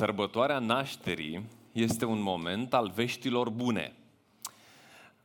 Sărbătoarea 0.00 0.58
nașterii 0.58 1.44
este 1.72 2.04
un 2.04 2.20
moment 2.20 2.74
al 2.74 2.90
veștilor 2.94 3.50
bune. 3.50 3.92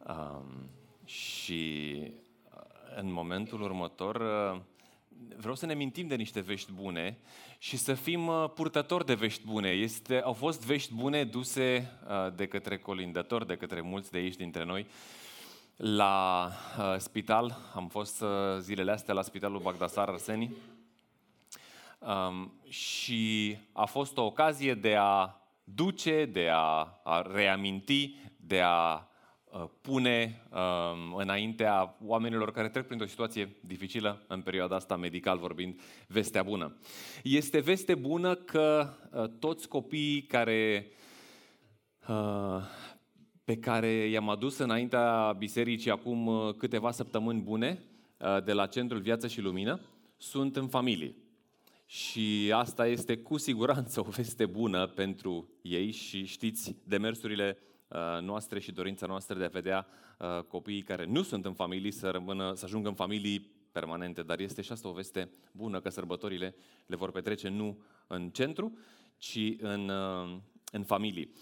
Um, 0.07 0.70
și 1.05 1.94
uh, 2.54 2.62
în 2.96 3.11
momentul 3.11 3.61
următor 3.61 4.15
uh, 4.15 4.61
vreau 5.38 5.55
să 5.55 5.65
ne 5.65 5.73
mintim 5.73 6.07
de 6.07 6.15
niște 6.15 6.39
vești 6.39 6.71
bune 6.71 7.17
și 7.57 7.77
să 7.77 7.93
fim 7.93 8.27
uh, 8.27 8.50
purtători 8.55 9.05
de 9.05 9.14
vești 9.14 9.46
bune. 9.46 9.70
Este, 9.70 10.21
au 10.21 10.34
fost 10.34 10.66
vești 10.66 10.94
bune 10.94 11.23
duse 11.23 11.92
de 12.36 12.46
către 12.46 12.78
colindători, 12.78 13.48
de 13.48 13.55
către 13.55 13.82
mulți 13.82 14.12
de 14.12 14.18
aici 14.18 14.36
dintre 14.36 14.64
noi. 14.64 14.86
La 15.76 16.50
uh, 16.78 16.96
spital, 16.98 17.57
am 17.76 17.88
fost 17.88 18.21
uh, 18.21 18.30
zilele 18.60 18.92
astea 18.92 19.14
la 19.14 19.21
spitalul 19.21 19.60
Bagdasar 19.60 20.10
Arseni 20.10 20.55
um, 22.00 22.54
și 22.68 23.55
a 23.71 23.86
fost 23.86 24.18
o 24.18 24.25
ocazie 24.25 24.74
de 24.74 24.96
a 25.00 25.36
duce, 25.64 26.25
de 26.25 26.50
a, 26.52 27.02
a 27.04 27.21
reaminti, 27.33 28.15
de 28.38 28.61
a 28.61 29.07
uh, 29.43 29.64
pune 29.82 30.42
um, 30.52 31.16
înaintea 31.16 31.97
oamenilor 32.05 32.52
care 32.52 32.69
trec 32.69 32.86
printr-o 32.86 33.08
situație 33.08 33.55
dificilă 33.61 34.25
în 34.28 34.42
perioada 34.42 34.75
asta, 34.75 34.95
medical 34.95 35.38
vorbind, 35.38 35.81
vestea 36.08 36.44
bună. 36.44 36.78
Este 37.23 37.59
veste 37.59 37.95
bună 37.95 38.36
că 38.36 38.94
uh, 39.11 39.30
toți 39.39 39.67
copiii 39.67 40.22
care 40.22 40.88
uh, 42.08 42.61
pe 43.45 43.58
care 43.58 43.88
i-am 43.88 44.30
adus 44.30 44.58
înaintea 44.58 45.36
bisericii 45.38 45.91
acum 45.91 46.27
uh, 46.27 46.53
câteva 46.58 46.91
săptămâni 46.91 47.41
bune 47.41 47.83
uh, 48.17 48.44
de 48.44 48.53
la 48.53 48.66
Centrul 48.66 49.02
Viață 49.02 49.27
și 49.27 49.41
Lumină 49.41 49.80
sunt 50.17 50.55
în 50.55 50.67
familie. 50.67 51.16
Și 51.86 52.52
asta 52.56 52.88
este 52.88 53.17
cu 53.17 53.38
siguranță 53.38 54.00
o 54.00 54.09
veste 54.09 54.45
bună 54.45 54.88
pentru 54.88 55.50
ei 55.62 55.92
și 55.92 56.25
știți 56.25 56.75
demersurile 56.83 57.58
uh, 57.88 57.97
noastre 58.22 58.59
și 58.59 58.72
dorința 58.72 59.05
noastră 59.05 59.38
de 59.38 59.44
a 59.44 59.47
vedea 59.47 59.88
copiii 60.47 60.81
care 60.81 61.05
nu 61.05 61.23
sunt 61.23 61.45
în 61.45 61.53
familii 61.53 61.92
să 61.92 62.09
rămână, 62.09 62.53
să 62.53 62.66
ajungă 62.66 62.88
în 62.88 62.94
familii 62.94 63.52
permanente, 63.72 64.22
dar 64.22 64.39
este 64.39 64.61
și 64.61 64.72
asta 64.72 64.88
o 64.88 64.92
veste 64.92 65.30
bună 65.52 65.80
că 65.80 65.89
sărbătorile 65.89 66.55
le 66.86 66.95
vor 66.95 67.11
petrece 67.11 67.50
nu 67.50 67.77
în 68.08 68.30
centru, 68.30 68.77
ci 69.17 69.39
în, 69.58 69.92
în 70.72 70.83
familii. 70.83 71.33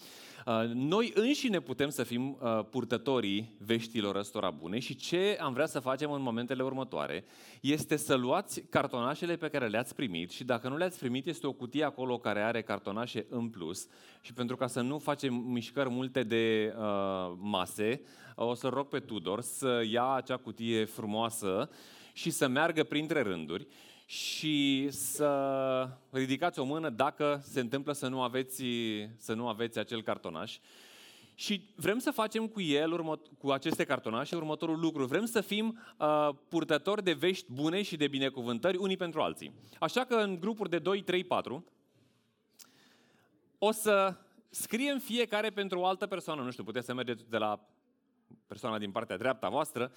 Uh, 0.46 0.64
noi 0.74 1.12
înșine 1.16 1.60
putem 1.60 1.90
să 1.90 2.04
fim 2.04 2.38
uh, 2.42 2.66
purtătorii 2.70 3.56
veștilor 3.58 4.16
ăstora 4.16 4.50
bune 4.50 4.80
și 4.80 4.96
ce 4.96 5.38
am 5.42 5.54
vrea 5.54 5.66
să 5.66 5.80
facem 5.80 6.12
în 6.12 6.22
momentele 6.22 6.64
următoare 6.64 7.26
este 7.62 7.96
să 7.96 8.16
luați 8.16 8.62
cartonașele 8.62 9.36
pe 9.36 9.48
care 9.48 9.68
le-ați 9.68 9.96
primit 9.96 10.32
și 10.32 10.44
dacă 10.44 10.70
nu 10.70 10.78
le-ați 10.78 11.00
primit, 11.00 11.28
este 11.28 11.48
o 11.48 11.52
cutie 11.52 11.84
acolo 11.84 12.18
care 12.18 12.42
are 12.42 12.62
cartonașe 12.62 13.26
în 13.30 13.50
plus. 13.50 13.88
Și 14.22 14.34
pentru 14.34 14.56
ca 14.56 14.68
să 14.68 14.82
nu 14.82 14.98
facem 14.98 15.34
mișcări 15.34 15.90
multe 15.90 16.24
de 16.24 16.74
uh, 16.78 17.34
mase, 17.38 18.02
o 18.36 18.54
să 18.54 18.68
rog 18.68 18.88
pe 18.88 19.00
Tudor 19.00 19.42
să 19.42 19.84
ia 19.90 20.14
acea 20.14 20.38
cutie 20.38 20.86
frumoasă 20.86 21.70
și 22.14 22.30
să 22.30 22.48
meargă 22.48 22.84
printre 22.84 23.22
rânduri 23.22 23.68
și 24.06 24.88
să 24.90 25.90
ridicați 26.10 26.60
o 26.60 26.64
mână 26.64 26.90
dacă 26.90 27.42
se 27.44 27.60
întâmplă 27.60 27.94
să 27.94 28.08
nu 28.08 28.22
aveți, 28.22 28.64
să 29.18 29.34
nu 29.34 29.48
aveți 29.48 29.80
acel 29.80 30.02
cartonaș. 30.02 30.58
Și 31.36 31.70
vrem 31.76 32.00
să 32.00 32.12
facem 32.12 32.48
cu 32.48 32.62
el, 32.62 33.20
cu 33.38 33.52
aceste 33.52 33.84
cartonașe, 33.84 34.36
următorul 34.36 34.80
lucru. 34.80 35.06
Vrem 35.06 35.26
să 35.26 35.42
fim 35.42 35.80
uh, 35.98 36.30
purtători 36.50 37.04
de 37.04 37.14
vești 37.14 37.52
bune 37.52 37.82
și 37.82 37.96
de 37.96 38.08
binecuvântări 38.08 38.78
unii 38.78 38.98
pentru 38.98 39.22
alții. 39.22 39.54
Așa 39.80 40.06
că 40.06 40.16
în 40.16 40.40
grupuri 40.40 40.70
de 40.70 40.80
2, 40.80 41.02
3, 41.02 41.24
4 41.24 41.66
o 43.58 43.72
să 43.72 44.16
scriem 44.50 45.00
fiecare 45.00 45.50
pentru 45.50 45.80
o 45.80 45.86
altă 45.86 46.08
persoană. 46.08 46.42
Nu 46.42 46.52
știu, 46.52 46.64
puteți 46.64 46.86
să 46.86 46.94
mergeți 46.94 47.30
de 47.30 47.38
la 47.38 47.68
persoana 48.48 48.78
din 48.78 48.92
partea 48.92 49.18
dreapta 49.18 49.50
voastră 49.50 49.92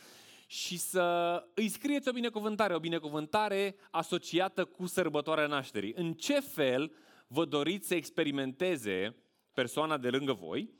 și 0.47 0.79
să 0.79 1.43
îi 1.55 1.69
scrieți 1.69 2.09
o 2.09 2.13
binecuvântare, 2.13 2.75
o 2.75 2.79
binecuvântare 2.79 3.77
asociată 3.91 4.65
cu 4.65 4.87
sărbătoarea 4.87 5.47
nașterii. 5.47 5.93
În 5.97 6.13
ce 6.13 6.41
fel 6.41 6.93
vă 7.27 7.45
doriți 7.45 7.87
să 7.87 7.95
experimenteze 7.95 9.17
persoana 9.53 9.99
de 9.99 10.11
lângă 10.11 10.33
voi 10.33 10.71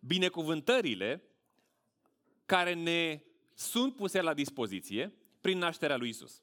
binecuvântările 0.00 1.22
care 2.46 2.74
ne 2.74 3.22
sunt 3.54 3.94
puse 3.94 4.20
la 4.20 4.34
dispoziție 4.34 5.14
prin 5.40 5.58
nașterea 5.58 5.96
lui 5.96 6.08
Isus. 6.08 6.42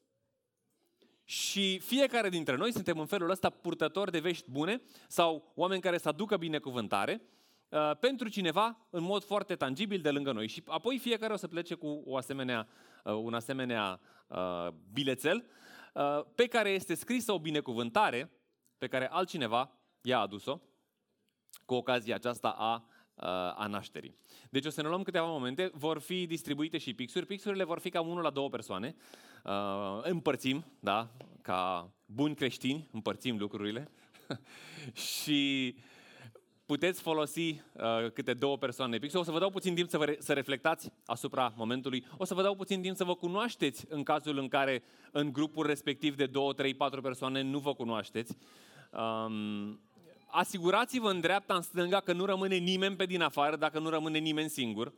Și 1.23 1.79
fiecare 1.79 2.29
dintre 2.29 2.55
noi 2.55 2.71
suntem 2.71 2.99
în 2.99 3.05
felul 3.05 3.29
ăsta 3.29 3.49
purtători 3.49 4.11
de 4.11 4.19
vești 4.19 4.49
bune 4.49 4.81
sau 5.07 5.51
oameni 5.55 5.81
care 5.81 5.97
să 5.97 6.07
aducă 6.07 6.37
binecuvântare 6.37 7.21
Uh, 7.71 7.91
pentru 7.99 8.29
cineva 8.29 8.77
în 8.89 9.03
mod 9.03 9.23
foarte 9.23 9.55
tangibil 9.55 10.01
de 10.01 10.11
lângă 10.11 10.31
noi. 10.31 10.47
Și 10.47 10.63
apoi 10.65 10.97
fiecare 10.97 11.33
o 11.33 11.35
să 11.35 11.47
plece 11.47 11.75
cu 11.75 12.03
o 12.05 12.17
asemenea, 12.17 12.67
uh, 13.03 13.13
un 13.13 13.33
asemenea 13.33 13.99
uh, 14.27 14.67
bilețel 14.91 15.45
pe 16.35 16.47
care 16.47 16.69
este 16.69 16.93
scrisă 16.93 17.31
o 17.31 17.39
binecuvântare 17.39 18.31
pe 18.77 18.87
care 18.87 19.07
altcineva 19.07 19.71
i-a 20.01 20.19
adus-o 20.19 20.59
cu 21.65 21.73
ocazia 21.73 22.15
aceasta 22.15 22.49
a, 22.49 22.85
a 23.55 23.67
nașterii. 23.67 24.15
Deci 24.49 24.65
o 24.65 24.69
să 24.69 24.81
ne 24.81 24.87
luăm 24.87 25.03
câteva 25.03 25.25
momente, 25.25 25.69
vor 25.73 25.99
fi 25.99 26.25
distribuite 26.25 26.77
și 26.77 26.93
pixuri. 26.93 27.25
Pixurile 27.25 27.63
vor 27.63 27.79
fi 27.79 27.89
cam 27.89 28.07
unul 28.07 28.23
la 28.23 28.29
două 28.29 28.49
persoane. 28.49 28.95
Împărțim, 30.01 30.65
da, 30.79 31.09
ca 31.41 31.91
buni 32.05 32.35
creștini, 32.35 32.87
împărțim 32.91 33.37
lucrurile. 33.37 33.91
și 35.21 35.75
puteți 36.71 37.01
folosi 37.01 37.49
uh, 37.49 38.11
câte 38.13 38.33
două 38.33 38.57
persoane 38.57 38.97
pixel. 38.97 39.19
O 39.19 39.23
să 39.23 39.31
vă 39.31 39.39
dau 39.39 39.49
puțin 39.49 39.75
timp 39.75 39.89
să, 39.89 39.97
vă 39.97 40.05
re- 40.05 40.17
să 40.19 40.33
reflectați 40.33 40.91
asupra 41.05 41.53
momentului. 41.55 42.05
O 42.17 42.25
să 42.25 42.33
vă 42.33 42.41
dau 42.41 42.55
puțin 42.55 42.81
timp 42.81 42.95
să 42.95 43.03
vă 43.03 43.15
cunoașteți 43.15 43.85
în 43.89 44.03
cazul 44.03 44.37
în 44.37 44.47
care 44.47 44.83
în 45.11 45.31
grupul 45.31 45.65
respectiv 45.65 46.15
de 46.15 46.25
două, 46.25 46.53
trei, 46.53 46.73
patru 46.73 47.01
persoane 47.01 47.41
nu 47.41 47.59
vă 47.59 47.73
cunoașteți. 47.73 48.37
Um, 48.91 49.79
asigurați-vă 50.27 51.09
în 51.09 51.19
dreapta, 51.19 51.53
în 51.53 51.61
stânga, 51.61 51.99
că 51.99 52.13
nu 52.13 52.25
rămâne 52.25 52.55
nimeni 52.55 52.95
pe 52.95 53.05
din 53.05 53.21
afară, 53.21 53.55
dacă 53.55 53.79
nu 53.79 53.89
rămâne 53.89 54.17
nimeni 54.17 54.49
singur 54.49 54.93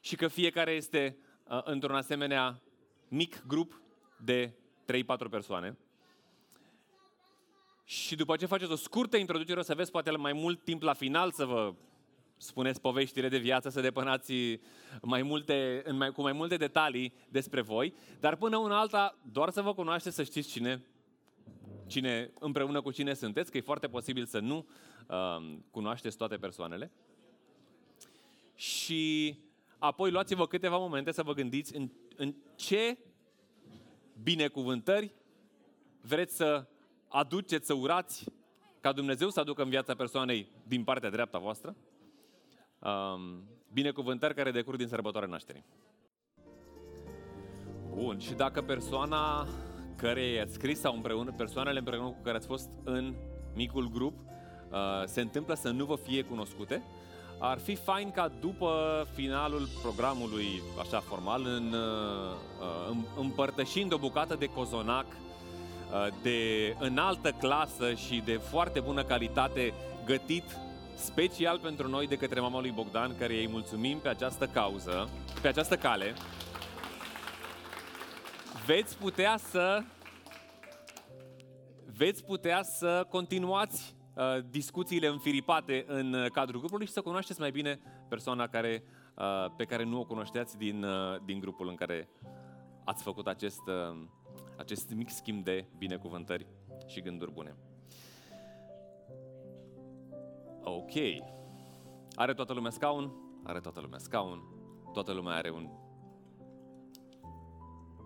și 0.00 0.16
că 0.16 0.28
fiecare 0.28 0.70
este 0.70 1.16
uh, 1.48 1.60
într-un 1.64 1.94
asemenea 1.94 2.60
mic 3.08 3.44
grup 3.46 3.80
de 4.24 4.52
3-4 5.26 5.30
persoane. 5.30 5.78
Și 7.90 8.16
după 8.16 8.36
ce 8.36 8.46
faceți 8.46 8.70
o 8.70 8.76
scurtă 8.76 9.16
introducere, 9.16 9.60
o 9.60 9.62
să 9.62 9.72
aveți 9.72 9.90
poate 9.90 10.10
mai 10.10 10.32
mult 10.32 10.64
timp 10.64 10.82
la 10.82 10.92
final 10.92 11.32
să 11.32 11.44
vă 11.44 11.74
spuneți 12.36 12.80
poveștile 12.80 13.28
de 13.28 13.38
viață, 13.38 13.68
să 13.68 13.80
depănați 13.80 14.60
mai 15.02 15.22
multe, 15.22 15.82
în 15.84 15.96
mai, 15.96 16.10
cu 16.10 16.22
mai 16.22 16.32
multe 16.32 16.56
detalii 16.56 17.12
despre 17.28 17.60
voi, 17.60 17.94
dar 18.20 18.36
până 18.36 18.56
una 18.56 18.78
alta, 18.78 19.18
doar 19.32 19.50
să 19.50 19.62
vă 19.62 19.74
cunoașteți, 19.74 20.16
să 20.16 20.22
știți 20.22 20.48
cine, 20.48 20.84
cine, 21.86 22.30
împreună 22.38 22.80
cu 22.80 22.90
cine 22.90 23.14
sunteți, 23.14 23.50
că 23.50 23.56
e 23.56 23.60
foarte 23.60 23.88
posibil 23.88 24.26
să 24.26 24.38
nu 24.38 24.66
uh, 25.08 25.56
cunoașteți 25.70 26.16
toate 26.16 26.36
persoanele. 26.36 26.90
Și 28.54 29.36
apoi 29.78 30.10
luați-vă 30.10 30.46
câteva 30.46 30.78
momente 30.78 31.12
să 31.12 31.22
vă 31.22 31.32
gândiți 31.32 31.76
în, 31.76 31.90
în 32.16 32.34
ce 32.56 32.98
binecuvântări 34.22 35.12
vreți 36.00 36.36
să 36.36 36.66
aduceți, 37.10 37.66
să 37.66 37.72
urați 37.74 38.24
ca 38.80 38.92
Dumnezeu 38.92 39.28
să 39.28 39.40
aducă 39.40 39.62
în 39.62 39.68
viața 39.68 39.94
persoanei 39.94 40.48
din 40.66 40.84
partea 40.84 41.10
dreapta 41.10 41.38
voastră 41.38 41.76
um, 42.78 43.44
binecuvântări 43.72 44.34
care 44.34 44.50
decurg 44.50 44.78
din 44.78 44.86
sărbătoarea 44.86 45.28
nașterii. 45.28 45.64
Bun, 47.94 48.18
și 48.18 48.32
dacă 48.32 48.62
persoana 48.62 49.46
care 49.96 50.22
i-ați 50.22 50.52
scris 50.52 50.80
sau 50.80 50.94
împreună, 50.94 51.32
persoanele 51.36 51.78
împreună 51.78 52.08
cu 52.08 52.22
care 52.22 52.36
ați 52.36 52.46
fost 52.46 52.70
în 52.84 53.14
micul 53.54 53.90
grup 53.90 54.14
uh, 54.70 54.78
se 55.04 55.20
întâmplă 55.20 55.54
să 55.54 55.70
nu 55.70 55.84
vă 55.84 55.96
fie 55.96 56.22
cunoscute, 56.22 56.82
ar 57.38 57.58
fi 57.58 57.74
fain 57.74 58.10
ca 58.10 58.28
după 58.40 59.04
finalul 59.14 59.66
programului, 59.82 60.62
așa 60.80 61.00
formal, 61.00 61.42
în, 61.44 61.72
uh, 61.72 62.90
uh 62.90 62.96
împărtășind 63.16 63.92
o 63.92 63.98
bucată 63.98 64.34
de 64.34 64.46
cozonac 64.46 65.06
Uh, 65.06 65.29
de 66.22 66.76
înaltă 66.78 67.30
clasă 67.30 67.94
și 67.94 68.22
de 68.24 68.32
foarte 68.32 68.80
bună 68.80 69.04
calitate 69.04 69.74
gătit 70.04 70.44
special 70.94 71.58
pentru 71.58 71.88
noi 71.88 72.06
de 72.06 72.16
către 72.16 72.40
mama 72.40 72.60
lui 72.60 72.70
Bogdan, 72.70 73.16
care 73.18 73.32
îi 73.32 73.48
mulțumim 73.48 73.98
pe 73.98 74.08
această 74.08 74.46
cauză, 74.46 75.08
pe 75.42 75.48
această 75.48 75.76
cale. 75.76 76.14
Veți 78.66 78.98
putea 78.98 79.36
să 79.36 79.82
veți 81.96 82.24
putea 82.24 82.62
să 82.62 83.06
continuați 83.08 83.94
uh, 84.14 84.24
discuțiile 84.50 85.06
înfiripate 85.06 85.84
în 85.88 86.12
uh, 86.12 86.30
cadrul 86.30 86.60
grupului 86.60 86.86
și 86.86 86.92
să 86.92 87.00
cunoașteți 87.00 87.40
mai 87.40 87.50
bine 87.50 87.80
persoana 88.08 88.46
care, 88.46 88.82
uh, 89.14 89.52
pe 89.56 89.64
care 89.64 89.84
nu 89.84 90.00
o 90.00 90.04
cunoșteați 90.04 90.58
din, 90.58 90.82
uh, 90.82 91.16
din 91.24 91.40
grupul 91.40 91.68
în 91.68 91.74
care 91.74 92.08
ați 92.84 93.02
făcut 93.02 93.26
acest 93.26 93.60
uh, 93.66 93.96
acest 94.60 94.90
mic 94.90 95.08
schimb 95.08 95.44
de 95.44 95.66
binecuvântări 95.78 96.46
și 96.86 97.00
gânduri 97.00 97.32
bune. 97.32 97.56
Ok. 100.62 100.92
Are 102.14 102.34
toată 102.34 102.52
lumea 102.52 102.70
scaun? 102.70 103.12
Are 103.44 103.60
toată 103.60 103.80
lumea 103.80 103.98
scaun. 103.98 104.42
Toată 104.92 105.12
lumea 105.12 105.34
are 105.34 105.50
un 105.50 105.68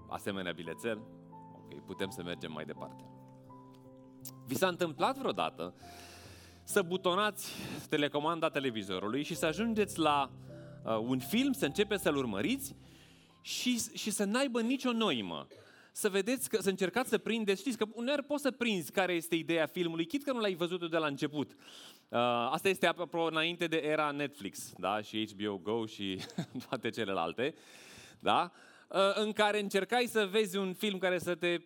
asemenea 0.09 0.53
bilețel. 0.53 1.03
Ok, 1.55 1.85
putem 1.85 2.11
să 2.11 2.23
mergem 2.23 2.53
mai 2.53 2.65
departe. 2.65 3.05
Vi 4.47 4.55
s-a 4.55 4.69
întâmplat 4.69 5.19
vreodată 5.19 5.75
să 6.63 6.83
butonați 6.83 7.53
telecomanda 7.89 8.49
televizorului 8.49 9.23
și 9.23 9.35
să 9.35 9.47
ajungeți 9.47 9.99
la 9.99 10.31
uh, 10.85 10.99
un 10.99 11.19
film, 11.19 11.53
să 11.53 11.65
începeți 11.65 12.03
să-l 12.03 12.17
urmăriți 12.17 12.77
și, 13.41 13.97
și 13.97 14.11
să 14.11 14.25
n-aibă 14.25 14.61
nicio 14.61 14.93
noimă. 14.93 15.47
Să 15.97 16.09
vedeți, 16.09 16.49
că, 16.49 16.61
să 16.61 16.69
încercați 16.69 17.09
să 17.09 17.19
prindeți, 17.19 17.61
știți 17.61 17.77
că 17.77 17.87
uneori 17.93 18.23
poți 18.23 18.43
să 18.43 18.51
prinzi 18.51 18.93
care 18.93 19.13
este 19.13 19.35
ideea 19.35 19.67
filmului, 19.67 20.07
chit 20.07 20.25
că 20.25 20.33
nu 20.33 20.41
l-ai 20.41 20.55
văzut 20.55 20.91
de 20.91 20.97
la 20.97 21.07
început. 21.07 21.51
Uh, 21.51 22.19
asta 22.51 22.69
este 22.69 22.87
apropo 22.87 23.21
înainte 23.21 23.67
de 23.67 23.77
era 23.77 24.11
Netflix, 24.11 24.73
da, 24.77 25.01
și 25.01 25.29
HBO 25.33 25.59
Go 25.59 25.87
și 25.87 26.21
toate 26.69 26.91
celelalte, 26.91 27.55
da, 28.19 28.53
uh, 28.89 28.99
în 29.15 29.33
care 29.33 29.61
încercai 29.61 30.07
să 30.07 30.29
vezi 30.31 30.57
un 30.57 30.73
film 30.73 30.99
care 30.99 31.19
să 31.19 31.35
te 31.35 31.61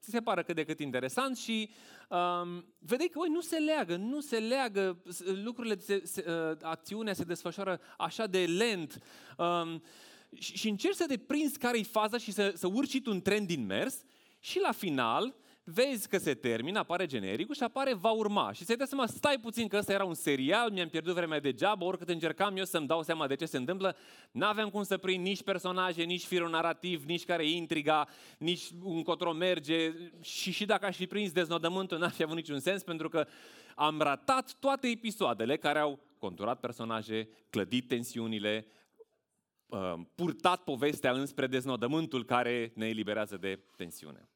ți 0.00 0.10
se 0.10 0.20
pară 0.20 0.42
cât 0.42 0.54
de 0.54 0.64
cât 0.64 0.80
interesant 0.80 1.36
și 1.36 1.70
um, 2.08 2.64
vedeai 2.78 3.08
că, 3.08 3.18
oi, 3.18 3.28
nu 3.28 3.40
se 3.40 3.56
leagă, 3.56 3.96
nu 3.96 4.20
se 4.20 4.38
leagă, 4.38 4.96
lucrurile, 5.44 5.78
se, 5.78 6.00
se, 6.04 6.24
uh, 6.28 6.56
acțiunea 6.62 7.12
se 7.12 7.24
desfășoară 7.24 7.80
așa 7.98 8.26
de 8.26 8.44
lent. 8.44 9.02
Um, 9.38 9.82
și, 10.38 10.56
și 10.56 10.68
încerci 10.68 10.96
să 10.96 11.06
te 11.06 11.18
prinzi 11.18 11.58
care-i 11.58 11.84
faza 11.84 12.18
și 12.18 12.32
să, 12.32 12.52
să 12.56 12.66
urci 12.66 13.06
un 13.06 13.22
trend 13.22 13.46
din 13.46 13.66
mers 13.66 14.04
și 14.40 14.60
la 14.60 14.72
final 14.72 15.34
vezi 15.64 16.08
că 16.08 16.18
se 16.18 16.34
termină, 16.34 16.78
apare 16.78 17.06
genericul 17.06 17.54
și 17.54 17.62
apare 17.62 17.94
va 17.94 18.10
urma. 18.10 18.52
Și 18.52 18.64
să-i 18.64 18.76
dai 18.76 18.86
seama, 18.86 19.06
stai 19.06 19.38
puțin 19.40 19.68
că 19.68 19.76
ăsta 19.76 19.92
era 19.92 20.04
un 20.04 20.14
serial, 20.14 20.70
mi-am 20.70 20.88
pierdut 20.88 21.14
vremea 21.14 21.40
degeaba, 21.40 21.84
oricât 21.84 22.08
încercam 22.08 22.56
eu 22.56 22.64
să-mi 22.64 22.86
dau 22.86 23.02
seama 23.02 23.26
de 23.26 23.34
ce 23.34 23.46
se 23.46 23.56
întâmplă, 23.56 23.96
n-aveam 24.30 24.68
cum 24.70 24.82
să 24.82 24.96
prind 24.96 25.24
nici 25.24 25.42
personaje, 25.42 26.02
nici 26.02 26.24
firul 26.24 26.50
narrativ, 26.50 27.04
nici 27.04 27.24
care 27.24 27.44
e 27.44 27.56
intriga, 27.56 28.08
nici 28.38 28.62
încotro 28.84 29.32
merge 29.32 29.92
și 30.20 30.52
și 30.52 30.64
dacă 30.64 30.86
aș 30.86 30.96
fi 30.96 31.06
prins 31.06 31.32
deznodământul, 31.32 31.98
n-ar 31.98 32.10
fi 32.10 32.22
avut 32.22 32.36
niciun 32.36 32.58
sens, 32.58 32.82
pentru 32.82 33.08
că 33.08 33.26
am 33.74 34.00
ratat 34.00 34.56
toate 34.60 34.86
episoadele 34.86 35.56
care 35.56 35.78
au 35.78 35.98
conturat 36.18 36.60
personaje, 36.60 37.28
clădit 37.50 37.88
tensiunile, 37.88 38.66
uh, 39.66 40.00
purtat 40.14 40.64
povestea 40.64 41.12
înspre 41.12 41.46
deznodământul 41.46 42.24
care 42.24 42.72
ne 42.74 42.88
eliberează 42.88 43.36
de 43.36 43.60
tensiune. 43.76 44.28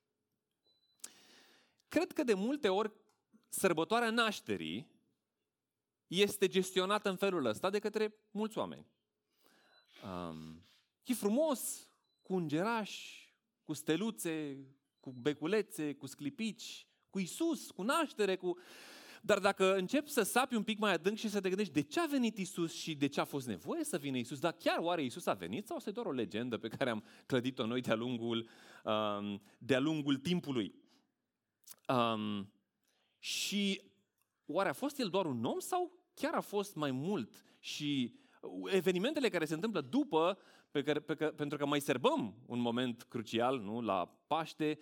Cred 1.89 2.13
că 2.13 2.23
de 2.23 2.35
multe 2.35 2.69
ori 2.69 2.93
sărbătoarea 3.49 4.11
nașterii 4.11 4.91
este 6.07 6.47
gestionată 6.47 7.09
în 7.09 7.17
felul 7.17 7.45
ăsta 7.45 7.71
de 7.71 7.79
către 7.79 8.15
mulți 8.31 8.59
oameni. 8.59 8.87
Um, 10.05 10.63
e 11.05 11.15
frumos, 11.15 11.89
cu 12.23 12.35
îngerași, 12.35 13.35
cu 13.65 13.73
steluțe, 13.73 14.67
cu 15.01 15.11
beculețe, 15.11 15.95
cu 15.95 16.07
sclipici, 16.07 16.87
cu 17.11 17.19
Isus, 17.19 17.71
cu 17.71 17.83
naștere, 17.83 18.37
cu... 18.37 18.59
Dar 19.23 19.39
dacă 19.39 19.77
începi 19.77 20.11
să 20.11 20.23
sapi 20.23 20.55
un 20.55 20.63
pic 20.63 20.79
mai 20.79 20.93
adânc 20.93 21.17
și 21.17 21.29
să 21.29 21.41
te 21.41 21.49
gândești 21.49 21.73
de 21.73 21.83
ce 21.83 22.01
a 22.01 22.07
venit 22.07 22.39
Isus 22.39 22.75
și 22.75 22.95
de 22.95 23.07
ce 23.07 23.21
a 23.21 23.25
fost 23.25 23.47
nevoie 23.47 23.85
să 23.85 23.99
vină 23.99 24.17
Isus, 24.17 24.39
dar 24.39 24.53
chiar 24.53 24.79
oare 24.79 25.03
Isus 25.03 25.27
a 25.27 25.33
venit 25.33 25.67
sau 25.67 25.77
este 25.77 25.91
doar 25.91 26.07
o 26.07 26.13
legendă 26.13 26.59
pe 26.59 26.69
care 26.69 26.91
am 26.91 27.05
clădit-o 27.27 27.67
noi 27.67 27.81
de-a 27.81 27.95
lungul, 27.95 28.49
um, 28.85 29.43
de-a 29.59 29.81
lungul 29.81 30.17
timpului? 30.17 30.75
Um, 31.89 32.53
și 33.19 33.83
oare 34.47 34.69
a 34.69 34.73
fost 34.73 34.99
el 34.99 35.09
doar 35.09 35.27
un 35.27 35.45
om 35.45 35.59
sau 35.59 35.93
chiar 36.15 36.35
a 36.35 36.41
fost 36.41 36.75
mai 36.75 36.91
mult? 36.91 37.45
Și 37.59 38.19
evenimentele 38.65 39.29
care 39.29 39.45
se 39.45 39.55
întâmplă 39.55 39.81
după, 39.81 40.39
pe 40.71 40.83
care, 40.83 41.01
pe, 41.01 41.15
pentru 41.15 41.59
că 41.59 41.67
mai 41.67 41.81
serbăm 41.81 42.35
un 42.47 42.59
moment 42.59 43.03
crucial, 43.03 43.61
nu, 43.61 43.81
la 43.81 44.07
Paște 44.27 44.79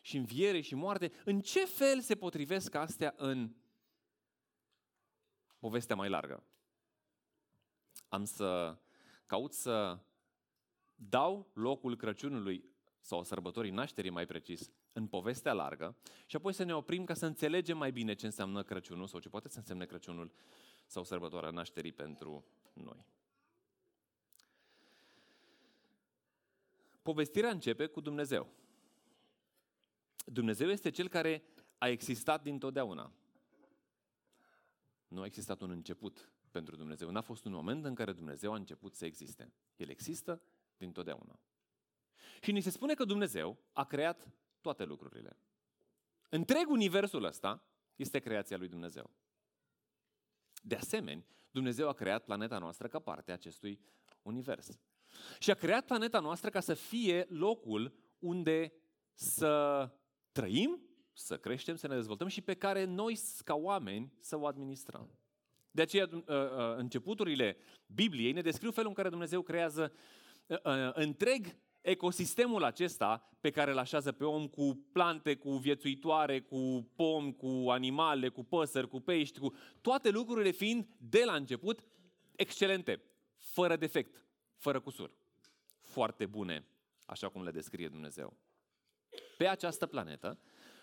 și 0.00 0.16
înviere 0.16 0.60
și 0.60 0.74
moarte, 0.74 1.12
în 1.24 1.40
ce 1.40 1.64
fel 1.64 2.00
se 2.00 2.14
potrivesc 2.14 2.74
astea 2.74 3.14
în 3.16 3.54
povestea 5.60 5.96
mai 5.96 6.08
largă? 6.08 6.42
Am 8.08 8.24
să 8.24 8.76
caut 9.26 9.52
să 9.52 9.98
dau 10.94 11.50
locul 11.52 11.96
Crăciunului 11.96 12.64
sau 13.00 13.24
sărbătorii 13.24 13.70
nașterii 13.70 14.10
mai 14.10 14.26
precis, 14.26 14.70
în 14.92 15.06
povestea 15.06 15.52
largă 15.52 15.96
și 16.26 16.36
apoi 16.36 16.52
să 16.52 16.62
ne 16.62 16.74
oprim 16.74 17.04
ca 17.04 17.14
să 17.14 17.26
înțelegem 17.26 17.76
mai 17.76 17.92
bine 17.92 18.14
ce 18.14 18.26
înseamnă 18.26 18.62
Crăciunul 18.62 19.06
sau 19.06 19.20
ce 19.20 19.28
poate 19.28 19.48
să 19.48 19.58
însemne 19.58 19.84
Crăciunul 19.84 20.32
sau 20.86 21.04
sărbătoarea 21.04 21.50
nașterii 21.50 21.92
pentru 21.92 22.44
noi. 22.72 23.04
Povestirea 27.02 27.50
începe 27.50 27.86
cu 27.86 28.00
Dumnezeu. 28.00 28.48
Dumnezeu 30.24 30.68
este 30.68 30.90
cel 30.90 31.08
care 31.08 31.42
a 31.78 31.88
existat 31.88 32.42
dintotdeauna. 32.42 33.12
Nu 35.10 35.20
a 35.20 35.24
existat 35.24 35.60
un 35.60 35.70
început 35.70 36.32
pentru 36.50 36.76
Dumnezeu. 36.76 37.10
N-a 37.10 37.20
fost 37.20 37.44
un 37.44 37.52
moment 37.52 37.84
în 37.84 37.94
care 37.94 38.12
Dumnezeu 38.12 38.52
a 38.52 38.56
început 38.56 38.94
să 38.94 39.04
existe. 39.04 39.52
El 39.76 39.88
există 39.88 40.42
dintotdeauna. 40.76 41.40
Și 42.40 42.52
ni 42.52 42.60
se 42.60 42.70
spune 42.70 42.94
că 42.94 43.04
Dumnezeu 43.04 43.58
a 43.72 43.84
creat 43.84 44.28
toate 44.60 44.84
lucrurile. 44.84 45.36
Întreg 46.28 46.68
universul 46.68 47.24
ăsta 47.24 47.64
este 47.96 48.18
creația 48.18 48.56
lui 48.56 48.68
Dumnezeu. 48.68 49.10
De 50.62 50.74
asemenea, 50.74 51.24
Dumnezeu 51.50 51.88
a 51.88 51.92
creat 51.92 52.24
planeta 52.24 52.58
noastră 52.58 52.88
ca 52.88 52.98
parte 52.98 53.30
a 53.30 53.34
acestui 53.34 53.80
univers. 54.22 54.80
Și 55.38 55.50
a 55.50 55.54
creat 55.54 55.84
planeta 55.86 56.20
noastră 56.20 56.50
ca 56.50 56.60
să 56.60 56.74
fie 56.74 57.26
locul 57.28 57.94
unde 58.18 58.72
să 59.12 59.90
trăim, 60.32 60.89
să 61.20 61.36
creștem, 61.36 61.76
să 61.76 61.86
ne 61.86 61.94
dezvoltăm 61.94 62.28
și 62.28 62.40
pe 62.40 62.54
care 62.54 62.84
noi, 62.84 63.18
ca 63.44 63.54
oameni, 63.54 64.12
să 64.20 64.38
o 64.38 64.46
administrăm. 64.46 65.10
De 65.70 65.82
aceea, 65.82 66.08
uh, 66.12 66.22
uh, 66.26 66.76
începuturile 66.76 67.56
Bibliei 67.86 68.32
ne 68.32 68.40
descriu 68.40 68.70
felul 68.70 68.88
în 68.88 68.94
care 68.94 69.08
Dumnezeu 69.08 69.42
creează 69.42 69.92
uh, 70.46 70.58
întreg 70.92 71.56
ecosistemul 71.80 72.64
acesta 72.64 73.36
pe 73.40 73.50
care 73.50 73.70
îl 73.70 73.78
așează 73.78 74.12
pe 74.12 74.24
om 74.24 74.48
cu 74.48 74.86
plante, 74.92 75.36
cu 75.36 75.50
viețuitoare, 75.50 76.40
cu 76.40 76.90
pomi, 76.96 77.36
cu 77.36 77.70
animale, 77.70 78.28
cu 78.28 78.44
păsări, 78.44 78.88
cu 78.88 79.00
pești, 79.00 79.38
cu 79.38 79.54
toate 79.80 80.10
lucrurile 80.10 80.50
fiind 80.50 80.86
de 80.98 81.22
la 81.24 81.34
început 81.34 81.84
excelente, 82.36 83.02
fără 83.38 83.76
defect, 83.76 84.24
fără 84.56 84.80
cusur. 84.80 85.12
Foarte 85.80 86.26
bune, 86.26 86.66
așa 87.04 87.28
cum 87.28 87.42
le 87.42 87.50
descrie 87.50 87.88
Dumnezeu. 87.88 88.36
Pe 89.36 89.46
această 89.46 89.86
planetă, 89.86 90.38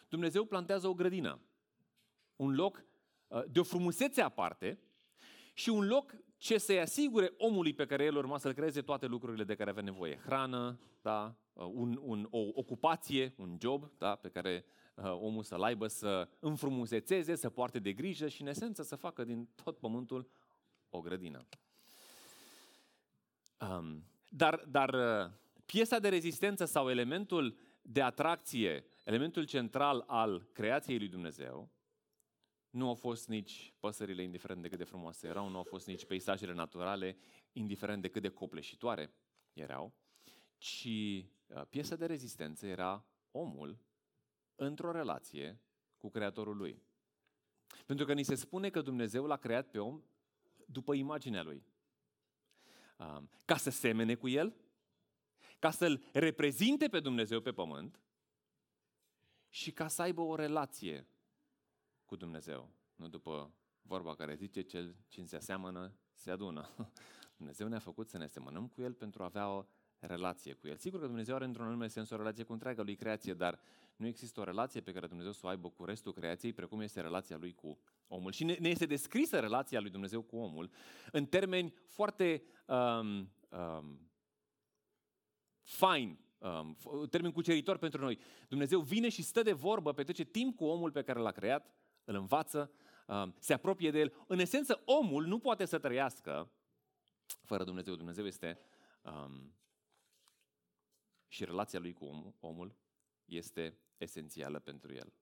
Dumnezeu 0.08 0.46
plantează 0.46 0.88
o 0.88 0.94
grădină, 0.94 1.40
un 2.36 2.56
loc 2.56 2.86
uh, 3.28 3.44
de 3.52 3.60
o 3.60 3.64
frumusețe 3.64 4.22
aparte 4.22 4.80
și 5.54 5.70
un 5.70 5.88
loc 5.88 6.16
ce 6.38 6.58
să-i 6.58 6.80
asigure 6.80 7.34
omului 7.38 7.74
pe 7.74 7.86
care 7.86 8.04
el 8.04 8.16
urma 8.16 8.38
să-l 8.38 8.54
creeze 8.54 8.82
toate 8.82 9.06
lucrurile 9.06 9.44
de 9.44 9.56
care 9.56 9.70
avea 9.70 9.84
nevoie. 9.84 10.20
Hrană, 10.26 10.80
da? 11.02 11.36
Uh, 11.54 11.70
un, 11.74 12.00
un, 12.02 12.28
o 12.30 12.40
ocupație, 12.54 13.34
un 13.38 13.58
job 13.62 13.92
da? 13.98 14.16
pe 14.16 14.30
care 14.30 14.66
uh, 14.96 15.12
omul 15.12 15.44
să-l 15.44 15.64
aibă, 15.64 15.88
să 15.88 16.30
înfrumusețeze, 16.40 17.36
să 17.36 17.50
poarte 17.50 17.80
de 17.80 17.94
grijă 17.94 18.28
și, 18.28 18.42
în 18.42 18.48
esență, 18.48 18.84
să 18.84 18.96
facă 18.96 19.24
din 19.24 19.50
tot 19.64 19.78
pământul 19.78 20.30
o 20.90 21.02
grădină. 21.02 21.46
Um, 23.60 24.04
dar, 24.30 24.64
dar 24.70 24.94
uh, 24.94 25.32
piesa 25.66 26.00
de 26.00 26.10
rezistență 26.10 26.66
sau 26.66 26.90
elementul 26.90 27.58
de 27.82 28.02
atracție, 28.02 28.86
elementul 29.08 29.46
central 29.46 30.04
al 30.08 30.50
creației 30.54 30.98
lui 30.98 31.08
Dumnezeu, 31.08 31.72
nu 32.70 32.88
au 32.88 32.94
fost 32.94 33.28
nici 33.28 33.74
păsările, 33.80 34.24
indiferent 34.24 34.62
de 34.62 34.68
cât 34.68 34.78
de 34.78 34.84
frumoase 34.84 35.28
erau, 35.28 35.50
nu 35.50 35.58
au 35.58 35.64
fost 35.64 35.88
nici 35.88 36.06
peisajele 36.06 36.54
naturale, 36.54 37.18
indiferent 37.52 38.02
de 38.02 38.08
cât 38.08 38.22
de 38.22 38.30
copleșitoare 38.30 39.14
erau, 39.54 39.94
ci 40.58 40.86
uh, 40.86 41.62
piesa 41.70 41.96
de 41.96 42.06
rezistență 42.06 42.66
era 42.66 43.06
omul 43.32 43.80
într-o 44.56 44.92
relație 44.92 45.62
cu 45.98 46.10
Creatorul 46.10 46.58
lui. 46.58 46.82
Pentru 47.86 48.06
că 48.06 48.14
ni 48.14 48.24
se 48.24 48.36
spune 48.36 48.70
că 48.70 48.82
Dumnezeu 48.82 49.26
l-a 49.26 49.38
creat 49.38 49.70
pe 49.70 49.80
om 49.80 50.04
după 50.66 50.94
imaginea 50.94 51.44
lui. 51.44 51.66
Um, 52.98 53.30
ca 53.46 53.58
să 53.58 53.70
semene 53.70 54.16
cu 54.16 54.28
el, 54.28 54.56
ca 55.60 55.72
să-l 55.72 56.04
reprezinte 56.14 56.88
pe 56.88 57.00
Dumnezeu 57.00 57.42
pe 57.42 57.52
pământ 57.52 58.02
și 59.50 59.72
ca 59.72 59.88
să 59.88 60.02
aibă 60.02 60.22
o 60.22 60.36
relație 60.36 61.08
cu 62.06 62.16
Dumnezeu. 62.16 62.72
Nu 62.96 63.08
după 63.08 63.54
vorba 63.82 64.16
care 64.16 64.36
zice, 64.36 64.62
cel 64.62 64.96
cine 65.08 65.26
se 65.26 65.36
aseamănă, 65.36 65.94
se 66.14 66.32
adună. 66.32 66.70
Dumnezeu 67.38 67.68
ne-a 67.68 67.80
făcut 67.80 68.10
să 68.10 68.18
ne 68.18 68.24
asemănăm 68.24 68.68
cu 68.68 68.82
El 68.82 68.94
pentru 68.94 69.22
a 69.22 69.26
avea 69.26 69.50
o 69.50 69.66
relație 70.00 70.54
cu 70.54 70.68
El. 70.68 70.78
Sigur 70.78 71.00
că 71.00 71.06
Dumnezeu 71.06 71.36
are 71.36 71.46
într-un 71.46 71.66
anume 71.66 71.88
sens 71.88 72.10
o 72.10 72.16
relație 72.16 72.44
cu 72.44 72.54
întreaga 72.54 72.84
Lui 72.84 72.96
creație, 72.96 73.34
dar 73.34 73.60
nu 73.96 74.08
există 74.08 74.40
o 74.40 74.44
relație 74.44 74.82
pe 74.82 74.92
care 74.92 75.08
Dumnezeu 75.08 75.32
să 75.32 75.46
o 75.46 75.50
aibă 75.50 75.70
cu 75.70 75.86
restul 75.86 76.14
creației, 76.14 76.54
precum 76.54 76.80
este 76.80 77.02
relația 77.02 77.38
lui 77.38 77.54
cu 77.54 77.80
omul. 78.08 78.32
Și 78.32 78.44
ne, 78.44 78.56
ne 78.60 78.70
este 78.70 78.86
descrisă 78.86 79.40
relația 79.40 79.80
lui 79.80 79.90
Dumnezeu 79.90 80.22
cu 80.22 80.38
omul 80.38 80.70
în 81.12 81.26
termeni 81.26 81.74
foarte 81.88 82.44
um, 82.66 83.32
um, 83.50 84.10
fine, 85.64 86.20
um, 86.38 86.78
termen 87.10 87.32
cuceritor 87.32 87.78
pentru 87.78 88.02
noi. 88.02 88.20
Dumnezeu 88.48 88.80
vine 88.80 89.10
și 89.10 89.22
stă 89.22 89.42
de 89.42 89.52
vorbă, 89.52 89.94
petrece 89.94 90.24
timp 90.24 90.56
cu 90.56 90.66
omul 90.66 90.92
pe 90.92 91.02
care 91.02 91.20
l-a 91.20 91.32
creat, 91.32 91.76
îl 92.04 92.16
învață, 92.16 92.72
um, 93.08 93.36
se 93.40 93.54
apropie 93.54 93.92
de 93.92 94.00
el. 94.00 94.14
În 94.28 94.40
esență, 94.40 94.82
omul 94.86 95.26
nu 95.26 95.40
poate 95.40 95.66
să 95.66 95.80
trăiască 95.80 96.52
fără 97.44 97.64
Dumnezeu. 97.64 97.96
Dumnezeu 97.96 98.26
este 98.26 98.60
um, 99.02 99.54
și 101.28 101.46
relația 101.46 101.80
lui 101.80 101.94
cu 101.94 102.36
omul 102.40 102.76
este 103.26 103.78
esențială 103.98 104.60
pentru 104.60 104.94
el. 104.94 105.14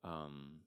Um, 0.00 0.64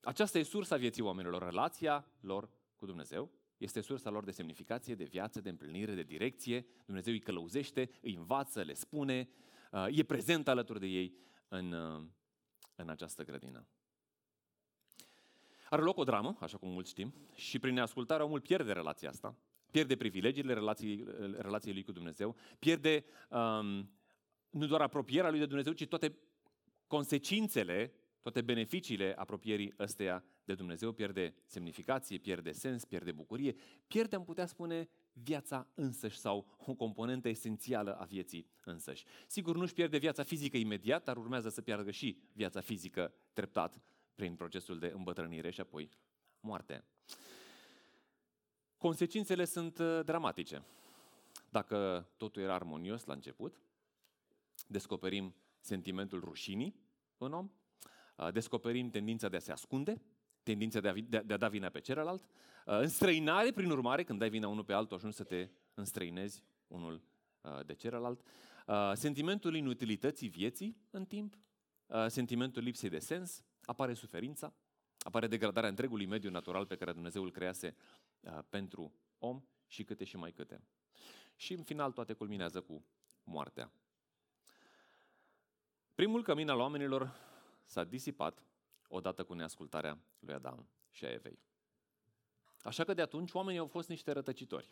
aceasta 0.00 0.38
e 0.38 0.42
sursa 0.42 0.76
vieții 0.76 1.02
oamenilor, 1.02 1.42
relația 1.42 2.06
lor 2.20 2.50
cu 2.76 2.86
Dumnezeu. 2.86 3.30
Este 3.58 3.80
sursa 3.80 4.10
lor 4.10 4.24
de 4.24 4.30
semnificație, 4.30 4.94
de 4.94 5.04
viață, 5.04 5.40
de 5.40 5.48
împlinire, 5.48 5.94
de 5.94 6.02
direcție. 6.02 6.66
Dumnezeu 6.86 7.12
îi 7.12 7.20
călăuzește, 7.20 7.90
îi 8.00 8.14
învață, 8.14 8.62
le 8.62 8.74
spune, 8.74 9.28
uh, 9.70 9.86
e 9.90 10.02
prezent 10.02 10.48
alături 10.48 10.80
de 10.80 10.86
ei 10.86 11.14
în, 11.48 11.72
uh, 11.72 12.02
în 12.76 12.88
această 12.88 13.24
grădină. 13.24 13.66
Are 15.70 15.82
loc 15.82 15.98
o 15.98 16.04
dramă, 16.04 16.36
așa 16.40 16.56
cum 16.56 16.68
mulți 16.68 16.90
știm, 16.90 17.14
și 17.34 17.58
prin 17.58 17.74
neascultare 17.74 18.22
omul 18.22 18.40
pierde 18.40 18.72
relația 18.72 19.08
asta, 19.08 19.36
pierde 19.70 19.96
privilegiile 19.96 20.52
relației, 20.52 21.04
relației 21.38 21.72
lui 21.72 21.82
cu 21.82 21.92
Dumnezeu, 21.92 22.36
pierde 22.58 23.04
um, 23.28 23.90
nu 24.50 24.66
doar 24.66 24.80
apropierea 24.80 25.30
lui 25.30 25.38
de 25.38 25.46
Dumnezeu, 25.46 25.72
ci 25.72 25.86
toate 25.86 26.18
consecințele, 26.86 27.92
toate 28.20 28.40
beneficiile 28.40 29.14
apropierii 29.16 29.74
ăsteia 29.78 30.24
de 30.44 30.54
Dumnezeu, 30.54 30.92
pierde 30.92 31.34
semnificație, 31.46 32.18
pierde 32.18 32.52
sens, 32.52 32.84
pierde 32.84 33.12
bucurie, 33.12 33.56
pierde, 33.86 34.16
am 34.16 34.24
putea 34.24 34.46
spune, 34.46 34.88
viața 35.12 35.68
însăși 35.74 36.18
sau 36.18 36.56
o 36.66 36.74
componentă 36.74 37.28
esențială 37.28 37.94
a 37.94 38.04
vieții 38.04 38.50
însăși. 38.64 39.04
Sigur, 39.26 39.56
nu-și 39.56 39.72
pierde 39.72 39.98
viața 39.98 40.22
fizică 40.22 40.56
imediat, 40.56 41.04
dar 41.04 41.16
urmează 41.16 41.48
să 41.48 41.62
piardă 41.62 41.90
și 41.90 42.18
viața 42.32 42.60
fizică 42.60 43.14
treptat 43.32 43.80
prin 44.14 44.34
procesul 44.34 44.78
de 44.78 44.92
îmbătrânire 44.94 45.50
și 45.50 45.60
apoi 45.60 45.90
moarte. 46.40 46.84
Consecințele 48.76 49.44
sunt 49.44 49.78
uh, 49.78 50.00
dramatice. 50.04 50.62
Dacă 51.50 52.08
totul 52.16 52.42
era 52.42 52.54
armonios 52.54 53.04
la 53.04 53.12
început, 53.12 53.58
descoperim 54.66 55.34
sentimentul 55.60 56.20
rușinii 56.20 56.80
în 57.18 57.32
om, 57.32 57.50
uh, 58.16 58.32
descoperim 58.32 58.90
tendința 58.90 59.28
de 59.28 59.36
a 59.36 59.40
se 59.40 59.52
ascunde, 59.52 60.02
tendința 60.44 60.80
de 60.80 60.88
a, 60.88 60.92
de, 60.92 61.22
de 61.26 61.32
a 61.32 61.36
da 61.36 61.48
vina 61.48 61.68
pe 61.68 61.80
celălalt, 61.80 62.22
uh, 62.22 62.78
înstrăinare, 62.78 63.52
prin 63.52 63.70
urmare, 63.70 64.02
când 64.04 64.18
dai 64.18 64.28
vina 64.28 64.48
unul 64.48 64.64
pe 64.64 64.72
altul, 64.72 64.96
ajungi 64.96 65.16
să 65.16 65.24
te 65.24 65.48
înstrăinezi 65.74 66.44
unul 66.66 67.02
de 67.66 67.74
celălalt, 67.74 68.20
sentimentul 68.92 69.56
inutilității 69.56 70.28
vieții 70.28 70.76
în 70.90 71.04
timp, 71.04 71.38
sentimentul 72.06 72.62
lipsei 72.62 72.88
de 72.88 72.98
sens, 72.98 73.44
apare 73.64 73.94
suferința, 73.94 74.54
apare 74.98 75.26
degradarea 75.26 75.68
întregului 75.68 76.06
mediu 76.06 76.30
natural 76.30 76.66
pe 76.66 76.76
care 76.76 76.92
Dumnezeu 76.92 77.22
îl 77.22 77.30
crease 77.30 77.76
pentru 78.48 78.92
om 79.18 79.42
și 79.66 79.84
câte 79.84 80.04
și 80.04 80.16
mai 80.16 80.32
câte. 80.32 80.62
Și 81.36 81.52
în 81.52 81.62
final 81.62 81.92
toate 81.92 82.12
culminează 82.12 82.60
cu 82.60 82.84
moartea. 83.24 83.72
Primul 85.94 86.22
cămin 86.22 86.48
al 86.48 86.58
oamenilor 86.58 87.14
s-a 87.64 87.84
disipat 87.84 88.42
odată 88.94 89.24
cu 89.24 89.34
neascultarea 89.34 89.98
lui 90.18 90.34
Adam 90.34 90.68
și 90.90 91.04
a 91.04 91.12
Evei. 91.12 91.38
Așa 92.62 92.84
că 92.84 92.94
de 92.94 93.02
atunci 93.02 93.32
oamenii 93.32 93.60
au 93.60 93.66
fost 93.66 93.88
niște 93.88 94.12
rătăcitori. 94.12 94.70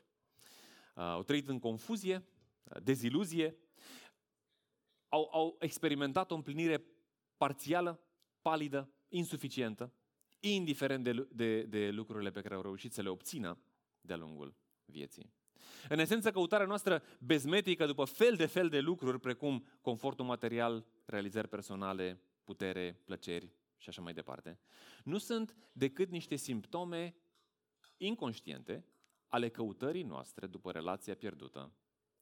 Au 0.95 1.23
trăit 1.23 1.49
în 1.49 1.59
confuzie, 1.59 2.25
deziluzie, 2.83 3.57
au, 5.09 5.29
au 5.33 5.57
experimentat 5.59 6.31
o 6.31 6.35
împlinire 6.35 6.85
parțială, 7.37 8.01
palidă, 8.43 8.93
insuficientă, 9.09 9.93
indiferent 10.41 11.05
de, 11.05 11.29
de, 11.31 11.63
de 11.63 11.91
lucrurile 11.91 12.31
pe 12.31 12.41
care 12.41 12.55
au 12.55 12.63
reușit 12.63 12.93
să 12.93 13.03
le 13.03 13.09
obțină 13.09 13.59
de-a 14.01 14.17
lungul 14.17 14.55
vieții. 14.85 15.33
În 15.89 15.99
esență, 15.99 16.31
căutarea 16.31 16.67
noastră 16.67 17.03
bezmetică 17.19 17.87
după 17.87 18.05
fel 18.05 18.37
de 18.37 18.47
fel 18.47 18.69
de 18.69 18.81
lucruri, 18.81 19.21
precum 19.21 19.67
confortul 19.81 20.25
material, 20.25 20.87
realizări 21.05 21.49
personale, 21.49 22.21
putere, 22.45 23.01
plăceri 23.05 23.53
și 23.83 23.89
așa 23.89 24.03
mai 24.03 24.13
departe, 24.13 24.59
nu 25.05 25.19
sunt 25.19 25.57
decât 25.73 26.09
niște 26.09 26.37
simptome 26.37 27.17
inconștiente 27.97 28.87
ale 29.29 29.49
căutării 29.49 30.03
noastre 30.03 30.47
după 30.47 30.73
relația 30.73 31.15
pierdută 31.15 31.73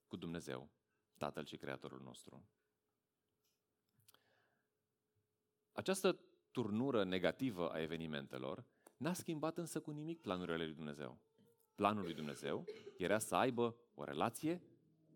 cu 0.06 0.16
Dumnezeu, 0.16 0.70
Tatăl 1.16 1.44
și 1.44 1.56
Creatorul 1.56 2.00
nostru. 2.00 2.48
Această 5.72 6.20
turnură 6.50 7.04
negativă 7.04 7.70
a 7.70 7.80
evenimentelor 7.80 8.64
n-a 8.96 9.12
schimbat 9.12 9.58
însă 9.58 9.80
cu 9.80 9.90
nimic 9.90 10.20
planurile 10.20 10.64
lui 10.64 10.74
Dumnezeu. 10.74 11.18
Planul 11.74 12.02
lui 12.02 12.14
Dumnezeu 12.14 12.64
era 12.96 13.18
să 13.18 13.34
aibă 13.34 13.76
o 13.94 14.04
relație 14.04 14.62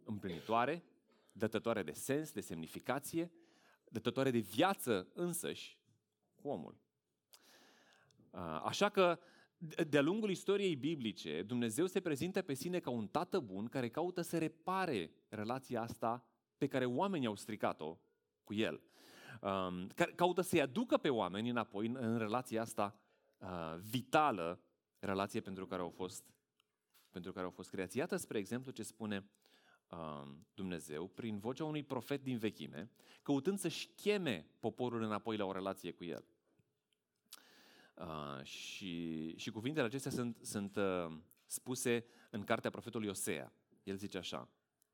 împlinitoare, 0.04 0.84
dătătoare 1.32 1.82
de 1.82 1.92
sens, 1.92 2.32
de 2.32 2.40
semnificație, 2.40 3.32
dătătoare 3.88 4.30
de 4.30 4.38
viață 4.38 5.08
însăși 5.14 5.78
cu 6.44 6.50
omul. 6.50 6.76
Așa 8.62 8.88
că, 8.88 9.18
de-a 9.88 10.00
lungul 10.00 10.30
istoriei 10.30 10.76
biblice, 10.76 11.42
Dumnezeu 11.42 11.86
se 11.86 12.00
prezintă 12.00 12.42
pe 12.42 12.54
sine 12.54 12.78
ca 12.78 12.90
un 12.90 13.06
tată 13.06 13.40
bun 13.40 13.66
care 13.66 13.88
caută 13.88 14.20
să 14.20 14.38
repare 14.38 15.10
relația 15.28 15.82
asta 15.82 16.26
pe 16.58 16.66
care 16.66 16.84
oamenii 16.84 17.26
au 17.26 17.34
stricat-o 17.34 17.98
cu 18.44 18.54
el. 18.54 18.82
Um, 19.40 19.86
caută 20.14 20.40
să-i 20.40 20.60
aducă 20.60 20.96
pe 20.96 21.08
oameni 21.08 21.48
înapoi 21.48 21.86
în, 21.86 21.96
în 21.96 22.18
relația 22.18 22.60
asta 22.60 22.98
uh, 23.38 23.74
vitală, 23.90 24.60
relație 24.98 25.40
pentru 25.40 25.66
care 25.66 25.82
au 25.82 25.90
fost, 25.90 26.24
pentru 27.10 27.32
care 27.32 27.44
au 27.44 27.50
fost 27.50 27.70
creați. 27.70 27.96
Iată, 27.96 28.16
spre 28.16 28.38
exemplu, 28.38 28.70
ce 28.70 28.82
spune 28.82 29.30
uh, 29.90 30.28
Dumnezeu 30.54 31.06
prin 31.06 31.38
vocea 31.38 31.64
unui 31.64 31.82
profet 31.82 32.22
din 32.22 32.38
vechime, 32.38 32.90
căutând 33.22 33.58
să-și 33.58 33.88
cheme 33.96 34.46
poporul 34.60 35.02
înapoi 35.02 35.36
la 35.36 35.44
o 35.44 35.52
relație 35.52 35.92
cu 35.92 36.04
el. 36.04 36.24
Uh, 37.94 38.42
și, 38.42 39.34
și 39.36 39.50
cuvintele 39.50 39.86
acestea 39.86 40.10
sunt, 40.10 40.38
sunt 40.42 40.76
uh, 40.76 41.16
spuse 41.46 42.04
în 42.30 42.44
cartea 42.44 42.70
profetului 42.70 43.08
Osea. 43.08 43.52
El 43.82 43.96
zice 43.96 44.18
așa, 44.18 44.48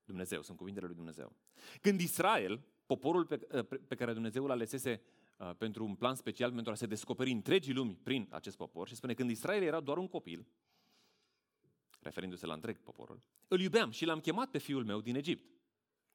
Dumnezeu, 0.05 0.43
sunt 0.43 0.57
cuvintele 0.57 0.87
lui 0.87 0.95
Dumnezeu. 0.95 1.37
Când 1.81 2.01
Israel, 2.01 2.65
poporul 2.87 3.27
pe, 3.27 3.41
eh, 3.51 3.65
pe 3.89 3.95
care 3.95 4.13
Dumnezeu 4.13 4.45
îl 4.45 4.51
alesese 4.51 5.03
uh, 5.39 5.51
pentru 5.59 5.85
un 5.85 5.95
plan 5.95 6.15
special, 6.15 6.53
pentru 6.53 6.73
a 6.73 6.75
se 6.75 6.87
descoperi 6.87 7.31
întregii 7.31 7.75
lumi 7.75 7.99
prin 8.03 8.29
acest 8.31 8.57
popor. 8.57 8.89
Și 8.89 8.95
spune, 8.95 9.15
când 9.15 9.31
Israel 9.31 9.63
era 9.63 9.81
doar 9.81 9.99
un 9.99 10.09
copil, 10.09 10.47
referindu-se 12.01 12.47
la 12.47 12.55
întreg 12.55 12.79
poporul, 12.79 13.23
îl 13.49 13.61
iubeam 13.61 13.91
și 13.91 14.05
l-am 14.05 14.21
chemat 14.21 14.51
pe 14.51 14.59
fiul 14.59 14.85
meu 14.85 15.01
din 15.01 15.17
Egipt. 15.17 15.51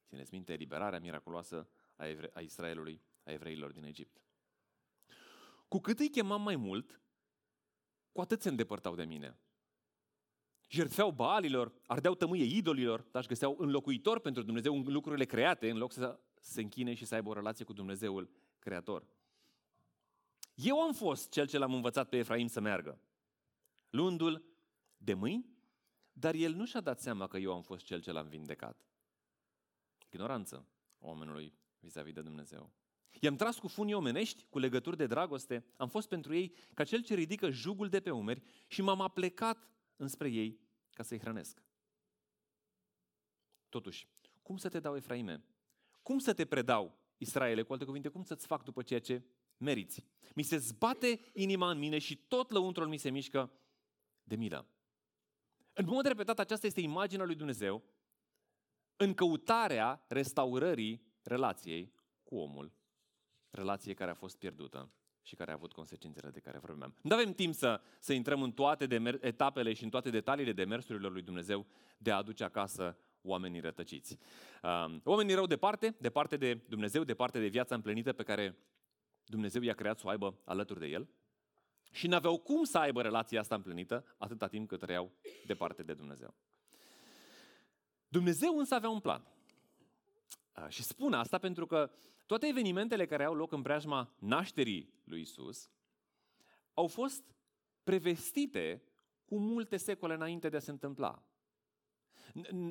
Țineți 0.07 0.33
minte 0.33 0.53
eliberarea 0.53 0.99
miraculoasă 0.99 1.69
a, 1.95 2.07
evre- 2.07 2.31
a 2.33 2.39
Israelului, 2.39 3.01
a 3.23 3.31
evreilor 3.31 3.71
din 3.71 3.83
Egipt. 3.83 4.25
Cu 5.75 5.82
cât 5.82 6.00
îi 6.00 6.10
chemam 6.10 6.41
mai 6.41 6.55
mult, 6.55 7.01
cu 8.12 8.22
atât 8.22 8.41
se 8.41 8.50
îndepărtau 8.50 8.96
de 8.96 9.03
mine. 9.03 9.39
Jertfeau 10.70 11.12
baalilor, 11.12 11.74
ardeau 11.86 12.15
tămâie 12.15 12.44
idolilor, 12.44 13.01
dar 13.01 13.22
își 13.22 13.27
găseau 13.27 13.55
înlocuitor 13.60 14.20
pentru 14.20 14.44
Dumnezeu 14.44 14.75
în 14.75 14.84
lucrurile 14.84 15.25
create, 15.25 15.70
în 15.70 15.77
loc 15.77 15.91
să 15.91 16.20
se 16.41 16.62
închine 16.62 16.94
și 16.94 17.05
să 17.05 17.15
aibă 17.15 17.29
o 17.29 17.34
relație 17.34 17.65
cu 17.65 17.74
Dumnezeul 17.74 18.29
Creator. 18.60 19.08
Eu 20.53 20.82
am 20.82 20.94
fost 20.94 21.32
cel 21.32 21.48
ce 21.48 21.58
l-am 21.58 21.74
învățat 21.74 22.10
pe 22.10 22.17
Efraim 22.17 22.48
să 22.48 22.60
meargă, 22.60 23.00
luându-l 23.89 24.44
de 24.98 25.13
mâini, 25.13 25.50
dar 26.13 26.34
el 26.34 26.53
nu 26.53 26.65
și-a 26.65 26.82
dat 26.82 27.00
seama 27.00 27.27
că 27.27 27.38
eu 27.38 27.53
am 27.53 27.62
fost 27.62 27.86
cel 27.86 28.01
ce 28.01 28.12
l-am 28.12 28.27
vindecat. 28.27 28.86
Ignoranță 30.10 30.67
oamenului 31.00 31.53
vis-a-vis 31.79 32.13
de 32.13 32.22
Dumnezeu. 32.22 32.74
I-am 33.19 33.36
tras 33.36 33.60
cu 33.60 33.67
funii 33.67 33.93
omenești, 33.93 34.45
cu 34.50 34.60
legături 34.60 34.98
de 34.98 35.07
dragoste, 35.07 35.65
am 35.77 35.88
fost 35.88 36.07
pentru 36.07 36.34
ei 36.34 36.55
ca 36.74 36.84
cel 36.84 37.03
ce 37.03 37.13
ridică 37.13 37.50
jugul 37.50 37.89
de 37.89 38.00
pe 38.00 38.12
umeri 38.12 38.41
și 38.67 38.81
m-am 38.81 39.01
aplecat 39.01 39.67
înspre 39.95 40.29
ei 40.29 40.60
ca 40.93 41.03
să-i 41.03 41.19
hrănesc. 41.19 41.63
Totuși, 43.69 44.07
cum 44.41 44.57
să 44.57 44.69
te 44.69 44.79
dau, 44.79 44.95
Efraime? 44.95 45.43
Cum 46.01 46.19
să 46.19 46.34
te 46.34 46.45
predau, 46.45 46.98
Israele, 47.17 47.63
cu 47.63 47.72
alte 47.72 47.86
cuvinte, 47.86 48.10
cum 48.10 48.24
să-ți 48.24 48.48
fac 48.48 48.63
după 48.63 48.81
ceea 48.81 49.00
ce 49.00 49.24
meriți? 49.57 50.05
Mi 50.36 50.43
se 50.43 50.57
zbate 50.57 51.19
inima 51.34 51.69
în 51.69 51.77
mine 51.77 51.98
și 51.98 52.15
tot 52.15 52.50
lăuntrul 52.50 52.88
mi 52.88 52.98
se 52.98 53.10
mișcă 53.10 53.51
de 54.24 54.36
milă. 54.36 54.67
În 55.74 55.86
mod 55.86 56.05
repetat, 56.05 56.39
aceasta 56.39 56.67
este 56.67 56.81
imaginea 56.81 57.25
lui 57.25 57.36
Dumnezeu 57.36 57.84
în 58.95 59.13
căutarea 59.13 60.05
restaurării 60.07 61.05
relației 61.24 61.93
cu 62.24 62.36
omul 62.36 62.72
relație 63.55 63.93
care 63.93 64.12
a 64.12 64.13
fost 64.13 64.38
pierdută 64.38 64.89
și 65.21 65.35
care 65.35 65.51
a 65.51 65.53
avut 65.53 65.74
consecințele 65.74 66.29
de 66.29 66.39
care 66.39 66.57
vorbeam. 66.57 66.95
Nu 67.01 67.15
avem 67.15 67.33
timp 67.33 67.53
să, 67.53 67.81
să 68.00 68.13
intrăm 68.13 68.41
în 68.41 68.51
toate 68.51 68.88
demer- 68.88 69.19
etapele 69.21 69.74
și 69.74 69.83
în 69.83 69.89
toate 69.89 70.09
detaliile 70.09 70.53
demersurilor 70.53 71.12
lui 71.12 71.21
Dumnezeu 71.21 71.65
de 71.97 72.12
a 72.12 72.15
aduce 72.15 72.43
acasă 72.43 72.97
oamenii 73.21 73.59
rătăciți. 73.59 74.17
Um, 74.63 75.01
oamenii 75.03 75.33
rău 75.33 75.45
departe, 75.45 75.95
departe 76.00 76.38
de 76.38 76.53
Dumnezeu, 76.53 77.03
departe 77.03 77.39
de 77.39 77.47
viața 77.47 77.75
împlinită 77.75 78.13
pe 78.13 78.24
care 78.24 78.57
Dumnezeu 79.25 79.62
i-a 79.62 79.74
creat 79.74 80.00
să 80.00 80.03
o 80.07 80.09
aibă 80.09 80.38
alături 80.43 80.79
de 80.79 80.88
El 80.88 81.07
și 81.91 82.07
n-aveau 82.07 82.38
cum 82.38 82.63
să 82.63 82.77
aibă 82.77 83.01
relația 83.01 83.39
asta 83.39 83.55
împlinită 83.55 84.15
atâta 84.17 84.47
timp 84.47 84.67
cât 84.67 84.79
trăiau 84.79 85.12
departe 85.45 85.83
de 85.83 85.93
Dumnezeu. 85.93 86.33
Dumnezeu 88.07 88.57
însă 88.57 88.75
avea 88.75 88.89
un 88.89 89.00
plan. 89.00 89.27
Și 90.67 90.83
spun 90.83 91.13
asta 91.13 91.38
pentru 91.38 91.65
că 91.65 91.91
toate 92.25 92.48
evenimentele 92.48 93.05
care 93.05 93.24
au 93.24 93.34
loc 93.34 93.51
în 93.51 93.62
preajma 93.62 94.15
nașterii 94.20 94.94
lui 95.03 95.22
Isus 95.22 95.70
au 96.74 96.88
fost 96.88 97.24
prevestite 97.84 98.84
cu 99.25 99.39
multe 99.39 99.77
secole 99.77 100.13
înainte 100.13 100.50
de 100.50 100.55
a 100.55 100.60
se 100.60 100.72
întâmpla. 100.72 101.24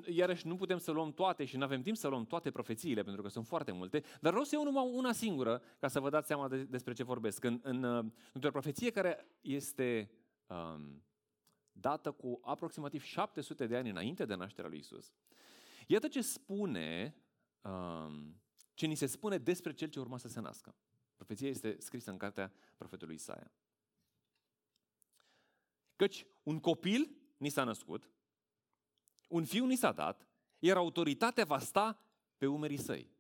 Iarăși 0.07 0.47
nu 0.47 0.57
putem 0.57 0.79
să 0.79 0.91
luăm 0.91 1.13
toate 1.13 1.45
și 1.45 1.57
nu 1.57 1.65
avem 1.65 1.83
timp 1.83 1.97
să 1.97 2.09
luăm 2.09 2.25
toate 2.25 2.51
profețiile, 2.51 3.03
pentru 3.03 3.23
că 3.23 3.29
sunt 3.29 3.47
foarte 3.47 3.73
multe, 3.73 4.01
dar 4.21 4.31
vreau 4.31 4.45
să 4.45 4.55
iau 4.55 4.65
numai 4.65 4.91
una 4.93 5.13
singură 5.13 5.63
ca 5.79 5.89
să 5.89 6.01
vă 6.01 6.11
dați 6.11 6.27
seama 6.27 6.49
de, 6.49 6.65
despre 6.65 6.93
ce 6.93 7.05
vorbesc. 7.05 7.45
În, 7.45 7.61
în, 7.63 7.83
uh, 7.83 8.05
într-o 8.33 8.51
profeție 8.51 8.91
care 8.91 9.27
este 9.41 10.11
um, 10.47 11.03
dată 11.73 12.11
cu 12.11 12.41
aproximativ 12.43 13.03
700 13.03 13.67
de 13.67 13.77
ani 13.77 13.91
înainte 13.91 14.25
de 14.25 14.35
nașterea 14.35 14.71
lui 14.71 14.79
Isus. 14.79 15.13
Iată 15.87 16.09
ce 16.09 16.21
spune, 16.21 17.17
um, 17.63 18.43
ce 18.75 18.87
ni 18.87 18.95
se 18.95 19.07
spune 19.07 19.39
despre 19.39 19.73
cel 19.73 19.89
ce 19.89 20.01
urma 20.01 20.19
să 20.19 20.29
se 20.29 20.41
nască. 20.41 20.75
Profeția 21.15 21.49
este 21.49 21.77
scrisă 21.79 22.11
în 22.11 22.17
cartea 22.17 22.53
profetului 22.77 23.15
Isaia. 23.15 23.53
Căci 25.97 26.27
un 26.43 26.61
copil 26.61 27.17
ni 27.37 27.49
s-a 27.49 27.65
născut, 27.65 28.11
un 29.29 29.45
fiu 29.45 29.67
ni 29.67 29.77
s-a 29.77 29.93
dat, 29.93 30.29
iar 30.59 30.77
autoritatea 30.77 31.45
va 31.45 31.59
sta 31.59 31.99
pe 32.39 32.47
umerii 32.47 32.79
săi. 32.79 33.11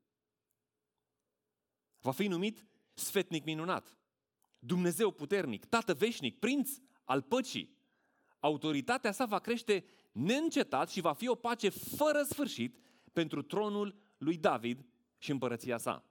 Va 2.00 2.10
fi 2.10 2.26
numit 2.26 2.66
sfetnic 2.94 3.44
minunat, 3.44 3.98
Dumnezeu 4.58 5.10
puternic, 5.10 5.64
Tată 5.64 5.94
veșnic, 5.94 6.38
prinț 6.38 6.70
al 7.04 7.22
păcii. 7.22 7.76
Autoritatea 8.38 9.12
sa 9.12 9.24
va 9.24 9.38
crește 9.38 9.84
neîncetat 10.12 10.90
și 10.90 11.00
va 11.00 11.12
fi 11.12 11.28
o 11.28 11.34
pace 11.34 11.68
fără 11.68 12.22
sfârșit 12.22 12.78
pentru 13.12 13.42
tronul 13.42 13.96
lui 14.18 14.36
David 14.36 14.84
și 15.24 15.30
împărăția 15.30 15.78
sa. 15.78 16.04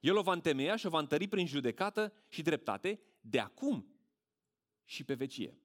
El 0.00 0.16
o 0.16 0.22
va 0.22 0.32
întemeia 0.32 0.76
și 0.76 0.86
o 0.86 0.90
va 0.90 0.98
întări 0.98 1.28
prin 1.28 1.46
judecată 1.46 2.12
și 2.28 2.42
dreptate 2.42 3.00
de 3.20 3.38
acum 3.38 3.86
și 4.84 5.04
pe 5.04 5.14
vecie. 5.14 5.58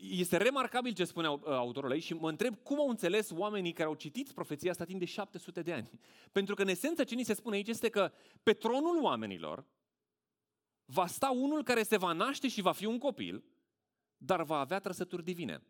este 0.00 0.36
remarcabil 0.36 0.92
ce 0.92 1.04
spune 1.04 1.28
uh, 1.28 1.40
autorul 1.44 1.90
aici 1.90 2.02
și 2.02 2.14
mă 2.14 2.28
întreb 2.28 2.56
cum 2.62 2.78
au 2.78 2.88
înțeles 2.88 3.30
oamenii 3.30 3.72
care 3.72 3.88
au 3.88 3.94
citit 3.94 4.32
profeția 4.32 4.70
asta 4.70 4.84
timp 4.84 4.98
de 4.98 5.04
700 5.04 5.62
de 5.62 5.72
ani. 5.72 5.90
Pentru 6.32 6.54
că 6.54 6.62
în 6.62 6.68
esență 6.68 7.04
ce 7.04 7.14
ni 7.14 7.22
se 7.22 7.34
spune 7.34 7.56
aici 7.56 7.68
este 7.68 7.88
că 7.88 8.12
pe 8.42 8.52
tronul 8.52 9.02
oamenilor 9.02 9.66
va 10.84 11.06
sta 11.06 11.30
unul 11.30 11.62
care 11.62 11.82
se 11.82 11.96
va 11.96 12.12
naște 12.12 12.48
și 12.48 12.60
va 12.60 12.72
fi 12.72 12.84
un 12.84 12.98
copil, 12.98 13.44
dar 14.16 14.42
va 14.42 14.58
avea 14.58 14.78
trăsături 14.78 15.24
divine. 15.24 15.62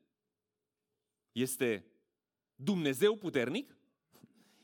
Este 1.33 1.96
Dumnezeu 2.57 3.17
puternic, 3.17 3.77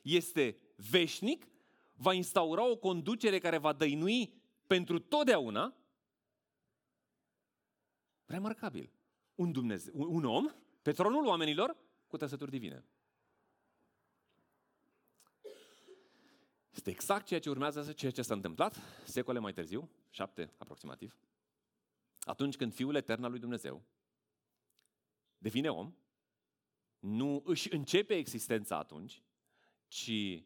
este 0.02 0.56
veșnic, 0.76 1.46
va 1.94 2.12
instaura 2.12 2.70
o 2.70 2.76
conducere 2.76 3.38
care 3.38 3.58
va 3.58 3.72
dăinui 3.72 4.34
pentru 4.66 4.98
totdeauna. 4.98 5.76
Remarcabil 8.24 8.92
un, 9.34 9.52
Dumnezeu, 9.52 9.92
un 9.94 10.24
om 10.24 10.54
pe 10.82 10.92
tronul 10.92 11.26
oamenilor 11.26 11.76
cu 12.06 12.16
trăsături 12.16 12.50
divine. 12.50 12.84
Este 16.70 16.90
exact 16.90 17.26
ceea 17.26 17.40
ce 17.40 17.50
urmează, 17.50 17.92
ceea 17.92 18.12
ce 18.12 18.22
s-a 18.22 18.34
întâmplat 18.34 18.76
secole 19.04 19.38
mai 19.38 19.52
târziu, 19.52 19.90
șapte 20.10 20.52
aproximativ, 20.56 21.16
atunci 22.20 22.56
când 22.56 22.74
Fiul 22.74 22.94
Etern 22.94 23.24
al 23.24 23.30
lui 23.30 23.40
Dumnezeu 23.40 23.82
devine 25.38 25.68
om, 25.68 25.94
nu 27.02 27.42
își 27.44 27.72
începe 27.72 28.14
existența 28.14 28.78
atunci, 28.78 29.22
ci 29.88 30.42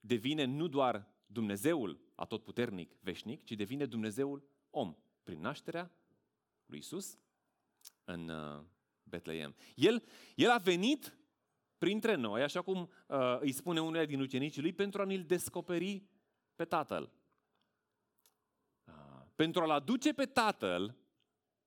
devine 0.00 0.44
nu 0.44 0.66
doar 0.66 1.08
Dumnezeul 1.26 2.00
atotputernic, 2.14 2.96
veșnic, 3.00 3.44
ci 3.44 3.52
devine 3.52 3.86
Dumnezeul 3.86 4.48
om, 4.70 4.96
prin 5.22 5.40
nașterea 5.40 5.92
lui 6.66 6.78
Isus 6.78 7.18
în 8.04 8.28
uh, 8.28 8.64
Betleem. 9.02 9.54
El, 9.74 10.04
el 10.34 10.50
a 10.50 10.58
venit 10.58 11.18
printre 11.78 12.14
noi, 12.14 12.42
așa 12.42 12.62
cum 12.62 12.90
uh, 13.06 13.40
îi 13.40 13.52
spune 13.52 13.80
unul 13.80 14.06
din 14.06 14.20
ucenicii 14.20 14.62
lui, 14.62 14.72
pentru 14.72 15.00
a 15.00 15.04
ne-l 15.04 15.24
descoperi 15.24 16.04
pe 16.54 16.64
Tatăl. 16.64 17.12
Uh, 18.84 19.22
pentru 19.34 19.62
a-l 19.62 19.70
aduce 19.70 20.12
pe 20.12 20.26
Tatăl 20.26 20.96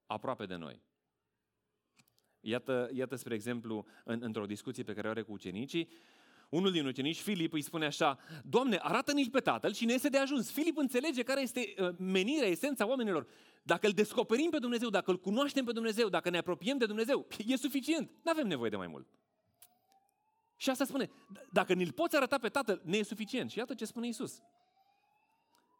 aproape 0.05 0.45
de 0.45 0.55
noi. 0.55 0.81
Iată, 2.41 2.89
iată 2.93 3.15
spre 3.15 3.33
exemplu, 3.33 3.85
în, 4.03 4.19
într-o 4.23 4.45
discuție 4.45 4.83
pe 4.83 4.93
care 4.93 5.07
o 5.07 5.09
are 5.09 5.21
cu 5.21 5.31
ucenicii, 5.31 5.89
unul 6.49 6.71
din 6.71 6.85
ucenici, 6.85 7.21
Filip, 7.21 7.53
îi 7.53 7.61
spune 7.61 7.85
așa, 7.85 8.19
Doamne, 8.43 8.77
arată-ne-l 8.81 9.29
pe 9.29 9.39
Tatăl 9.39 9.73
și 9.73 9.85
ne 9.85 9.93
este 9.93 10.09
de 10.09 10.17
ajuns. 10.17 10.51
Filip 10.51 10.77
înțelege 10.77 11.23
care 11.23 11.41
este 11.41 11.73
uh, 11.77 11.89
menirea, 11.97 12.47
esența 12.47 12.87
oamenilor. 12.87 13.27
Dacă 13.63 13.87
îl 13.87 13.93
descoperim 13.93 14.49
pe 14.49 14.57
Dumnezeu, 14.57 14.89
dacă 14.89 15.11
îl 15.11 15.19
cunoaștem 15.19 15.65
pe 15.65 15.71
Dumnezeu, 15.71 16.09
dacă 16.09 16.29
ne 16.29 16.37
apropiem 16.37 16.77
de 16.77 16.85
Dumnezeu, 16.85 17.27
e 17.47 17.55
suficient. 17.55 18.11
Nu 18.23 18.31
avem 18.31 18.47
nevoie 18.47 18.69
de 18.69 18.75
mai 18.75 18.87
mult. 18.87 19.07
Și 20.55 20.69
asta 20.69 20.85
spune, 20.85 21.09
dacă 21.51 21.73
ne-l 21.73 21.91
poți 21.91 22.15
arăta 22.15 22.37
pe 22.37 22.49
Tatăl, 22.49 22.81
ne 22.83 22.97
e 22.97 23.03
suficient. 23.03 23.51
Și 23.51 23.57
iată 23.57 23.73
ce 23.73 23.85
spune 23.85 24.07
Isus. 24.07 24.41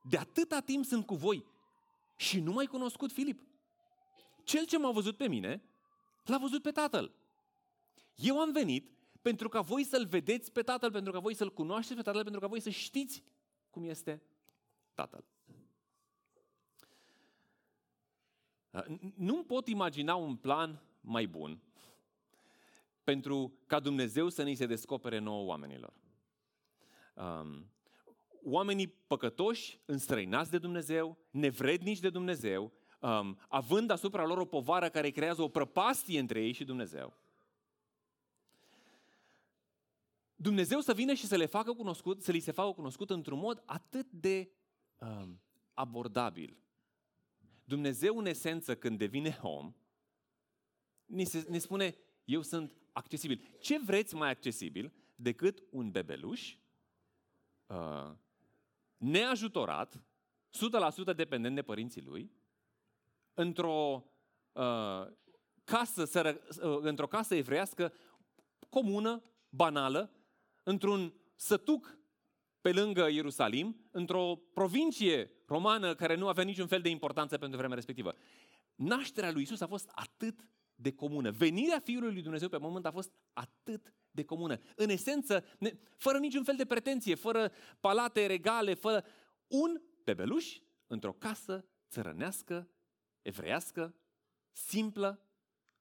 De 0.10 0.18
atâta 0.18 0.60
timp 0.60 0.86
sunt 0.86 1.06
cu 1.06 1.16
voi 1.16 1.46
și 2.16 2.40
nu 2.40 2.52
mai 2.52 2.66
cunoscut 2.66 3.12
Filip. 3.12 3.42
Cel 4.44 4.66
ce 4.66 4.78
m-a 4.78 4.92
văzut 4.92 5.18
pe 5.18 5.28
mine, 5.28 5.64
l-a 6.24 6.38
văzut 6.38 6.62
pe 6.62 6.72
Tatăl. 6.72 7.12
Eu 8.16 8.40
am 8.40 8.52
venit 8.52 8.92
pentru 9.22 9.50
ca 9.50 9.62
voi 9.62 9.84
să-L 9.84 10.06
vedeți 10.06 10.52
pe 10.52 10.62
Tatăl, 10.62 10.92
pentru 10.92 11.12
ca 11.12 11.20
voi 11.20 11.34
să-L 11.34 11.54
cunoașteți 11.54 11.96
pe 11.96 12.02
Tatăl, 12.02 12.22
pentru 12.22 12.42
ca 12.42 12.48
voi 12.48 12.60
să 12.60 12.70
știți 12.70 13.24
cum 13.70 13.84
este 13.84 14.22
Tatăl. 14.94 15.26
Nu 19.16 19.44
pot 19.44 19.68
imagina 19.68 20.16
un 20.16 20.36
plan 20.36 20.84
mai 21.02 21.28
bun 21.28 21.62
pentru 23.04 23.54
ca 23.66 23.80
Dumnezeu 23.80 24.30
să 24.30 24.44
ne 24.44 24.54
se 24.54 24.66
descopere 24.66 25.20
nouă 25.20 25.46
oamenilor. 25.46 25.94
Um, 27.14 27.72
oamenii 28.44 28.88
păcătoși, 28.88 29.80
înstrăinați 29.86 30.52
de 30.52 30.58
Dumnezeu, 30.58 31.18
nevrednici 31.30 32.00
de 32.00 32.10
Dumnezeu, 32.10 32.72
um, 33.02 33.40
având 33.48 33.90
asupra 33.90 34.26
lor 34.26 34.38
o 34.38 34.46
povară 34.46 34.90
care 34.90 35.10
creează 35.10 35.42
o 35.42 35.48
prăpastie 35.48 36.20
între 36.20 36.42
ei 36.42 36.52
și 36.52 36.64
Dumnezeu. 36.64 37.14
Dumnezeu 40.36 40.80
să 40.80 40.94
vină 40.94 41.14
și 41.14 41.26
să 41.26 41.36
le 41.36 41.46
facă 41.46 41.74
cunoscut, 41.74 42.22
să 42.22 42.32
li 42.32 42.40
se 42.40 42.52
facă 42.52 42.72
cunoscut 42.72 43.10
într-un 43.10 43.40
mod 43.40 43.64
atât 43.66 44.12
de 44.12 44.52
um, 44.98 45.42
abordabil. 45.74 46.58
Dumnezeu, 47.64 48.18
în 48.18 48.26
esență, 48.26 48.76
când 48.76 48.98
devine 48.98 49.40
om, 49.42 49.74
ne, 51.06 51.24
se, 51.24 51.46
ne 51.50 51.58
spune, 51.58 51.96
eu 52.26 52.42
sunt 52.42 52.76
accesibil. 52.92 53.58
Ce 53.60 53.80
vreți 53.80 54.16
mai 54.16 54.30
accesibil 54.30 54.94
decât 55.16 55.64
un 55.70 55.92
bebeluș 55.92 56.56
uh, 57.66 58.12
neajutorat, 58.98 60.04
100% 61.14 61.16
dependent 61.16 61.56
de 61.56 61.62
părinții 61.62 62.02
lui, 62.02 62.32
într-o 63.42 64.04
uh, 64.52 65.08
casă, 65.64 66.06
sără, 66.06 66.42
uh, 66.64 66.78
într-o 66.82 67.08
casă 67.08 67.36
evreiască 67.36 67.94
comună, 68.70 69.24
banală, 69.50 70.12
într-un 70.64 71.14
sătuc 71.36 71.98
pe 72.62 72.72
lângă 72.72 73.08
Ierusalim, 73.10 73.90
într-o 73.92 74.36
provincie 74.54 75.32
romană 75.46 75.96
care 75.96 76.16
nu 76.16 76.28
avea 76.28 76.44
niciun 76.44 76.68
fel 76.68 76.82
de 76.82 76.90
importanță 76.90 77.38
pentru 77.38 77.58
vremea 77.58 77.76
respectivă. 77.76 78.16
Nașterea 78.76 79.32
lui 79.32 79.42
Isus 79.42 79.62
a 79.62 79.68
fost 79.68 79.92
atât 79.94 80.48
de 80.76 80.94
comună. 80.94 81.32
Venirea 81.32 81.80
Fiului 81.80 82.14
lui 82.14 82.22
Dumnezeu 82.22 82.50
pe 82.50 82.58
moment 82.58 82.86
a 82.86 82.92
fost 82.92 83.14
atât 83.34 83.94
de 84.12 84.24
comună. 84.24 84.58
În 84.76 84.90
esență, 84.90 85.46
fără 85.98 86.18
niciun 86.18 86.44
fel 86.44 86.56
de 86.56 86.66
pretenție, 86.66 87.16
fără 87.16 87.52
palate 87.80 88.26
regale, 88.26 88.74
fără 88.74 89.06
un 89.48 89.82
bebeluș 90.04 90.58
într-o 90.88 91.14
casă 91.14 91.66
țărănească, 91.90 92.70
evreiască, 93.22 93.96
simplă 94.52 95.26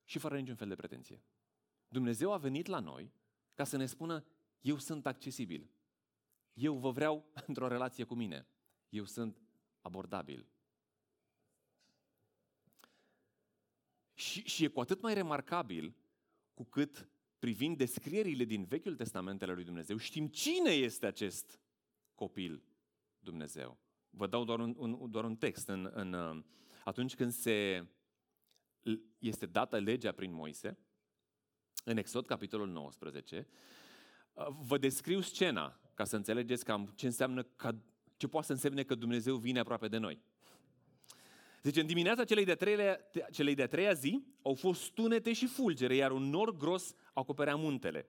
și 0.04 0.18
fără 0.18 0.38
niciun 0.38 0.54
fel 0.54 0.68
de 0.68 0.74
pretenție. 0.74 1.22
Dumnezeu 1.88 2.32
a 2.32 2.36
venit 2.36 2.66
la 2.66 2.78
noi 2.78 3.12
ca 3.54 3.64
să 3.64 3.76
ne 3.76 3.86
spună, 3.86 4.24
eu 4.60 4.78
sunt 4.78 5.06
accesibil. 5.06 5.70
eu 6.52 6.76
vă 6.76 6.90
vreau 6.90 7.30
într-o 7.46 7.68
relație 7.68 8.04
cu 8.04 8.14
mine. 8.14 8.46
Eu 8.88 9.04
sunt 9.04 9.40
abordabil. 9.80 10.48
Și, 14.14 14.42
și 14.42 14.64
e 14.64 14.68
cu 14.68 14.80
atât 14.80 15.00
mai 15.00 15.14
remarcabil 15.14 15.94
cu 16.54 16.64
cât 16.64 17.08
privind 17.38 17.76
descrierile 17.76 18.44
din 18.44 18.64
Vechiul 18.64 18.96
Testament 18.96 19.42
al 19.42 19.54
lui 19.54 19.64
Dumnezeu, 19.64 19.96
știm 19.96 20.26
cine 20.28 20.70
este 20.70 21.06
acest 21.06 21.60
copil 22.14 22.62
Dumnezeu. 23.18 23.78
Vă 24.10 24.26
dau 24.26 24.44
doar 24.44 24.58
un, 24.58 24.74
un, 24.78 25.10
doar 25.10 25.24
un 25.24 25.36
text. 25.36 25.68
În, 25.68 25.90
în, 25.94 26.12
uh, 26.12 26.44
atunci 26.84 27.14
când 27.14 27.32
se, 27.32 27.86
este 29.18 29.46
dată 29.46 29.78
legea 29.78 30.12
prin 30.12 30.32
Moise, 30.32 30.78
în 31.84 31.96
Exod, 31.96 32.26
capitolul 32.26 32.68
19, 32.68 33.46
uh, 34.32 34.46
vă 34.60 34.78
descriu 34.78 35.20
scena 35.20 35.80
ca 35.94 36.04
să 36.04 36.16
înțelegeți 36.16 36.64
cam 36.64 36.92
ce 36.94 37.06
înseamnă 37.06 37.42
ca, 37.42 37.76
ce 38.16 38.28
poate 38.28 38.46
să 38.46 38.52
însemne 38.52 38.82
că 38.82 38.94
Dumnezeu 38.94 39.36
vine 39.36 39.58
aproape 39.58 39.88
de 39.88 39.98
noi. 39.98 40.22
Zice, 41.62 41.80
în 41.80 41.86
dimineața 41.86 42.24
celei 42.24 42.44
de-a 42.44 42.54
treia, 42.54 42.98
celei 43.32 43.54
de 43.54 43.66
treia 43.66 43.92
zi 43.92 44.24
au 44.42 44.54
fost 44.54 44.90
tunete 44.90 45.32
și 45.32 45.46
fulgere, 45.46 45.94
iar 45.94 46.10
un 46.10 46.22
nor 46.22 46.56
gros 46.56 46.94
acoperea 47.12 47.56
muntele. 47.56 48.08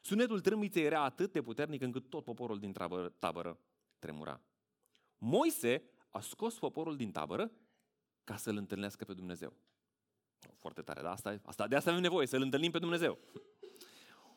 Sunetul 0.00 0.40
trâmbiței 0.40 0.84
era 0.84 1.02
atât 1.02 1.32
de 1.32 1.42
puternic 1.42 1.82
încât 1.82 2.08
tot 2.08 2.24
poporul 2.24 2.58
din 2.58 2.72
tabără, 2.72 3.08
tabără 3.08 3.60
tremura. 3.98 4.40
Moise 5.18 5.82
a 6.10 6.20
scos 6.20 6.58
poporul 6.58 6.96
din 6.96 7.10
tabără 7.10 7.52
ca 8.26 8.36
să-L 8.36 8.56
întâlnească 8.56 9.04
pe 9.04 9.14
Dumnezeu. 9.14 9.56
Foarte 10.56 10.82
tare, 10.82 11.02
dar 11.02 11.12
asta, 11.12 11.40
asta, 11.44 11.66
de 11.66 11.76
asta 11.76 11.90
avem 11.90 12.02
nevoie, 12.02 12.26
să-L 12.26 12.42
întâlnim 12.42 12.70
pe 12.70 12.78
Dumnezeu. 12.78 13.18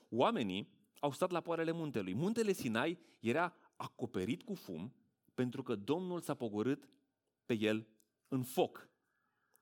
Oamenii 0.09 0.69
au 0.99 1.11
stat 1.11 1.31
la 1.31 1.41
poarele 1.41 1.71
muntelui. 1.71 2.13
Muntele 2.13 2.51
Sinai 2.51 2.99
era 3.19 3.55
acoperit 3.75 4.43
cu 4.43 4.53
fum 4.53 4.93
pentru 5.33 5.63
că 5.63 5.75
Domnul 5.75 6.21
s-a 6.21 6.33
pogorât 6.33 6.89
pe 7.45 7.53
el 7.53 7.87
în 8.27 8.43
foc. 8.43 8.89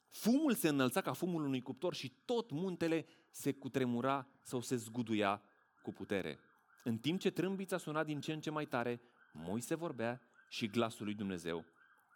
Fumul 0.07 0.53
se 0.53 0.67
înălța 0.67 1.01
ca 1.01 1.13
fumul 1.13 1.43
unui 1.43 1.61
cuptor 1.61 1.93
și 1.93 2.09
tot 2.25 2.51
muntele 2.51 3.05
se 3.31 3.53
cutremura 3.53 4.27
sau 4.41 4.61
se 4.61 4.75
zguduia 4.75 5.41
cu 5.81 5.91
putere. 5.91 6.39
În 6.83 6.97
timp 6.97 7.19
ce 7.19 7.29
trâmbița 7.29 7.77
suna 7.77 8.03
din 8.03 8.21
ce 8.21 8.33
în 8.33 8.41
ce 8.41 8.49
mai 8.49 8.65
tare, 8.65 9.01
Moise 9.33 9.75
vorbea 9.75 10.21
și 10.49 10.67
glasul 10.67 11.05
lui 11.05 11.15
Dumnezeu 11.15 11.65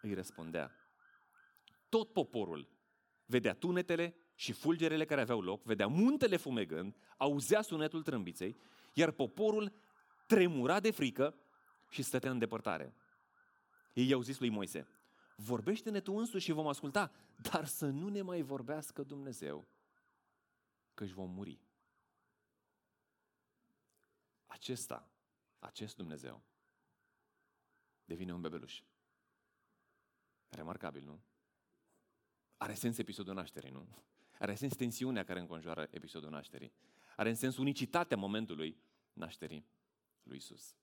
îi 0.02 0.13
răspundea. 0.13 0.81
Tot 1.92 2.14
poporul 2.14 2.70
vedea 3.26 3.54
tunetele 3.54 4.16
și 4.36 4.52
fulgerele 4.52 5.06
care 5.06 5.22
aveau 5.22 5.42
loc, 5.42 5.64
vedea 5.64 5.88
muntele 5.88 6.38
fumegând, 6.38 6.96
auzea 7.18 7.62
sunetul 7.62 8.04
trâmbiței, 8.04 8.58
iar 8.94 9.12
poporul 9.12 9.74
tremura 10.28 10.80
de 10.80 10.92
frică 10.92 11.36
și 11.90 12.02
stătea 12.02 12.32
în 12.32 12.40
depărtare. 12.40 12.96
Ei 13.94 14.08
i-au 14.08 14.22
zis 14.22 14.40
lui 14.40 14.50
Moise, 14.50 14.88
vorbește-ne 15.36 16.00
tu 16.00 16.14
însuși 16.14 16.46
și 16.46 16.52
vom 16.52 16.68
asculta, 16.68 17.12
dar 17.52 17.66
să 17.66 17.86
nu 17.86 18.08
ne 18.08 18.22
mai 18.22 18.42
vorbească 18.42 19.04
Dumnezeu, 19.04 19.68
că 20.94 21.04
își 21.04 21.14
vom 21.14 21.30
muri. 21.30 21.60
Acesta, 24.46 25.10
acest 25.60 25.96
Dumnezeu, 25.96 26.42
devine 28.06 28.34
un 28.34 28.42
bebeluș. 28.42 28.82
Remarcabil, 30.50 31.04
nu? 31.04 31.22
Are 32.62 32.74
sens 32.74 32.97
episodul 32.97 33.34
nașterii, 33.34 33.69
nu? 33.69 33.88
Are 34.39 34.56
sens 34.56 34.76
tensiunea 34.76 35.24
care 35.24 35.39
înconjoară 35.39 35.88
episodul 35.91 36.30
nașterii. 36.30 36.71
Are 37.15 37.30
în 37.30 37.36
sens 37.36 37.58
unicitatea 37.58 38.17
momentului 38.17 38.78
nașterii 39.13 39.65
lui 40.24 40.38
Isus. 40.38 40.76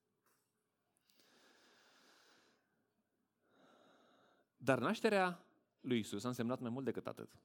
Dar 4.56 4.78
nașterea 4.78 5.44
lui 5.80 5.98
Isus 5.98 6.24
a 6.24 6.28
însemnat 6.28 6.60
mai 6.60 6.70
mult 6.70 6.84
decât 6.84 7.06
atât. 7.06 7.38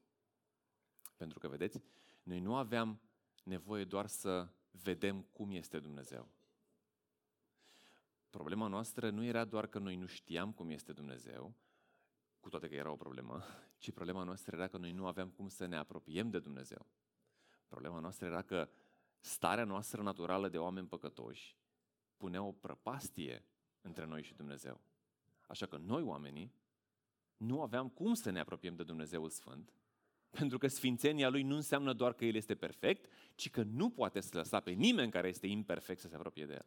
Pentru 1.18 1.40
că, 1.40 1.48
vedeți, 1.48 1.82
noi 2.24 2.40
nu 2.40 2.56
aveam 2.56 3.02
nevoie 3.44 3.84
doar 3.84 4.08
să 4.08 4.48
vedem 4.72 5.22
cum 5.22 5.52
este 5.52 5.80
Dumnezeu. 5.80 6.28
Problema 8.30 8.68
noastră 8.68 9.10
nu 9.10 9.24
era 9.24 9.46
doar 9.46 9.68
că 9.68 9.80
noi 9.80 9.96
nu 9.96 10.06
știam 10.06 10.52
cum 10.52 10.70
este 10.70 10.94
Dumnezeu, 10.94 11.54
cu 12.44 12.50
toate 12.50 12.68
că 12.68 12.76
era 12.76 12.92
o 12.92 12.96
problemă, 12.96 13.44
ci 13.82 13.92
problema 13.92 14.24
noastră 14.24 14.56
era 14.56 14.68
că 14.68 14.78
noi 14.78 14.92
nu 14.92 15.08
aveam 15.08 15.30
cum 15.30 15.48
să 15.48 15.66
ne 15.66 15.78
apropiem 15.78 16.30
de 16.30 16.40
Dumnezeu. 16.40 16.88
Problema 17.68 18.00
noastră 18.00 18.26
era 18.26 18.42
că 18.42 18.70
starea 19.20 19.64
noastră 19.64 20.02
naturală 20.02 20.50
de 20.50 20.58
oameni 20.58 20.88
păcătoși 20.88 21.58
punea 22.18 22.44
o 22.44 22.52
prăpastie 22.52 23.46
între 23.82 24.06
noi 24.06 24.24
și 24.24 24.34
Dumnezeu. 24.34 24.82
Așa 25.48 25.66
că 25.66 25.78
noi, 25.78 26.02
oamenii, 26.02 26.54
nu 27.38 27.62
aveam 27.62 27.90
cum 27.90 28.14
să 28.14 28.30
ne 28.30 28.40
apropiem 28.40 28.76
de 28.76 28.84
Dumnezeul 28.84 29.30
Sfânt, 29.30 29.74
pentru 30.30 30.58
că 30.58 30.68
sfințenia 30.68 31.30
Lui 31.30 31.44
nu 31.44 31.56
înseamnă 31.56 31.94
doar 31.94 32.14
că 32.14 32.26
El 32.26 32.36
este 32.36 32.56
perfect, 32.56 33.12
ci 33.36 33.50
că 33.50 33.64
nu 33.64 33.90
poate 33.90 34.20
să 34.20 34.38
lăsa 34.38 34.60
pe 34.60 34.72
nimeni 34.72 35.12
care 35.12 35.28
este 35.28 35.48
imperfect 35.48 36.00
să 36.00 36.08
se 36.08 36.16
apropie 36.16 36.46
de 36.46 36.54
El. 36.54 36.66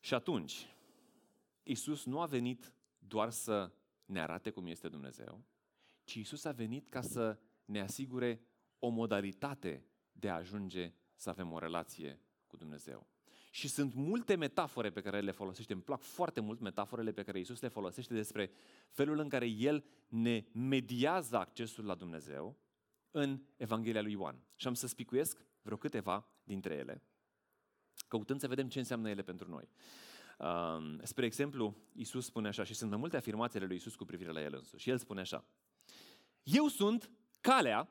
Și 0.00 0.14
atunci, 0.14 0.74
Isus 1.62 2.04
nu 2.04 2.20
a 2.20 2.26
venit 2.26 2.72
doar 3.06 3.30
să 3.30 3.72
ne 4.04 4.20
arate 4.20 4.50
cum 4.50 4.66
este 4.66 4.88
Dumnezeu, 4.88 5.44
ci 6.04 6.14
Isus 6.14 6.44
a 6.44 6.52
venit 6.52 6.88
ca 6.88 7.00
să 7.00 7.38
ne 7.64 7.80
asigure 7.80 8.40
o 8.78 8.88
modalitate 8.88 9.86
de 10.12 10.28
a 10.28 10.34
ajunge 10.34 10.94
să 11.14 11.30
avem 11.30 11.52
o 11.52 11.58
relație 11.58 12.20
cu 12.46 12.56
Dumnezeu. 12.56 13.06
Și 13.50 13.68
sunt 13.68 13.94
multe 13.94 14.34
metafore 14.34 14.90
pe 14.90 15.00
care 15.00 15.20
le 15.20 15.30
folosește. 15.30 15.72
Îmi 15.72 15.82
plac 15.82 16.00
foarte 16.00 16.40
mult 16.40 16.60
metaforele 16.60 17.12
pe 17.12 17.22
care 17.22 17.38
Isus 17.38 17.60
le 17.60 17.68
folosește 17.68 18.14
despre 18.14 18.50
felul 18.90 19.18
în 19.18 19.28
care 19.28 19.46
El 19.46 19.84
ne 20.08 20.44
mediază 20.52 21.36
accesul 21.36 21.84
la 21.84 21.94
Dumnezeu 21.94 22.58
în 23.10 23.42
Evanghelia 23.56 24.02
lui 24.02 24.12
Ioan. 24.12 24.42
Și 24.54 24.66
am 24.66 24.74
să 24.74 24.86
spicuiesc 24.86 25.46
vreo 25.62 25.76
câteva 25.76 26.28
dintre 26.44 26.74
ele, 26.74 27.02
căutând 28.08 28.40
să 28.40 28.48
vedem 28.48 28.68
ce 28.68 28.78
înseamnă 28.78 29.10
ele 29.10 29.22
pentru 29.22 29.48
noi. 29.48 29.68
Uh, 30.38 30.98
spre 31.02 31.24
exemplu, 31.24 31.76
Isus 31.92 32.24
spune 32.24 32.48
așa, 32.48 32.64
și 32.64 32.74
sunt 32.74 32.90
mai 32.90 32.98
multe 32.98 33.16
afirmațiile 33.16 33.66
lui 33.66 33.76
Isus 33.76 33.94
cu 33.94 34.04
privire 34.04 34.30
la 34.30 34.42
El 34.42 34.54
însuși. 34.54 34.82
Și 34.82 34.90
El 34.90 34.98
spune 34.98 35.20
așa, 35.20 35.44
Eu 36.42 36.68
sunt 36.68 37.10
calea, 37.40 37.88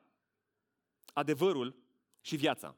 adevărul 1.13 1.75
și 2.21 2.35
viața. 2.35 2.77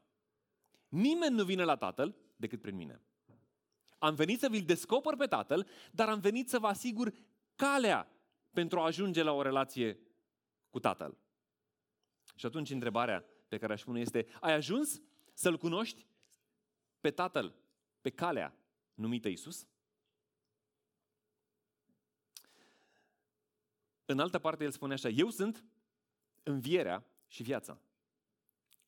Nimeni 0.87 1.35
nu 1.35 1.43
vine 1.43 1.63
la 1.63 1.75
Tatăl 1.75 2.15
decât 2.35 2.61
prin 2.61 2.75
mine. 2.75 3.01
Am 3.97 4.15
venit 4.15 4.39
să 4.39 4.49
vi-l 4.49 4.65
descoper 4.65 5.15
pe 5.15 5.25
Tatăl, 5.25 5.67
dar 5.91 6.09
am 6.09 6.19
venit 6.19 6.49
să 6.49 6.59
vă 6.59 6.67
asigur 6.67 7.13
calea 7.55 8.11
pentru 8.51 8.79
a 8.79 8.85
ajunge 8.85 9.23
la 9.23 9.31
o 9.31 9.41
relație 9.41 9.99
cu 10.69 10.79
Tatăl. 10.79 11.17
Și 12.35 12.45
atunci 12.45 12.69
întrebarea 12.69 13.25
pe 13.47 13.57
care 13.57 13.73
aș 13.73 13.83
pune 13.83 13.99
este, 13.99 14.27
ai 14.39 14.53
ajuns 14.53 15.01
să-L 15.33 15.57
cunoști 15.57 16.05
pe 16.99 17.11
Tatăl, 17.11 17.55
pe 18.01 18.09
calea 18.09 18.57
numită 18.95 19.27
Isus? 19.27 19.67
În 24.05 24.19
altă 24.19 24.39
parte 24.39 24.63
el 24.63 24.71
spune 24.71 24.93
așa, 24.93 25.09
eu 25.09 25.29
sunt 25.29 25.65
învierea 26.43 27.05
și 27.27 27.43
viața. 27.43 27.81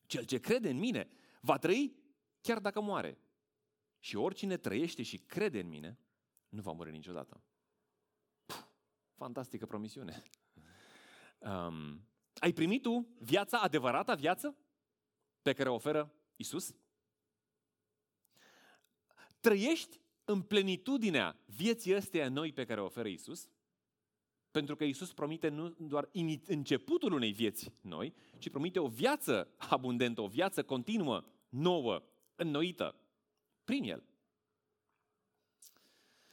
Cel 0.06 0.26
ce 0.26 0.40
crede 0.40 0.70
în 0.70 0.78
mine 0.78 1.10
va 1.42 1.58
trăi 1.58 1.96
chiar 2.42 2.60
dacă 2.60 2.82
moare. 2.82 3.18
Și 4.00 4.16
oricine 4.16 4.58
trăiește 4.58 5.04
și 5.04 5.18
crede 5.18 5.60
în 5.60 5.68
mine, 5.68 6.00
nu 6.50 6.62
va 6.62 6.72
muri 6.72 6.92
niciodată. 6.92 7.42
Puh, 8.46 8.66
fantastică 9.16 9.66
promisiune. 9.66 10.24
Um, 11.38 12.08
ai 12.34 12.52
primit 12.54 12.82
tu 12.82 13.16
viața, 13.20 13.60
adevărata 13.60 14.16
viață 14.16 14.58
pe 15.42 15.54
care 15.54 15.70
o 15.70 15.74
oferă 15.74 16.14
Isus? 16.36 16.76
Trăiești 19.48 20.00
în 20.26 20.42
plenitudinea 20.42 21.40
vieții 21.46 21.96
ăsteia 21.96 22.30
noi 22.30 22.54
pe 22.54 22.66
care 22.66 22.82
o 22.82 22.86
oferă 22.86 23.08
Isus? 23.08 23.50
Pentru 24.52 24.76
că 24.76 24.84
Isus 24.84 25.14
promite 25.14 25.48
nu 25.48 25.70
doar 25.70 26.10
începutul 26.46 27.14
unei 27.14 27.32
vieți 27.32 27.72
noi, 27.82 28.14
ci 28.38 28.50
promite 28.50 28.80
o 28.80 28.88
viață 28.88 29.54
abundentă, 29.58 30.22
o 30.22 30.28
viață 30.28 30.64
continuă, 30.64 31.24
nouă, 31.50 32.04
înnoită 32.36 32.96
prin 33.64 33.84
El. 33.84 34.04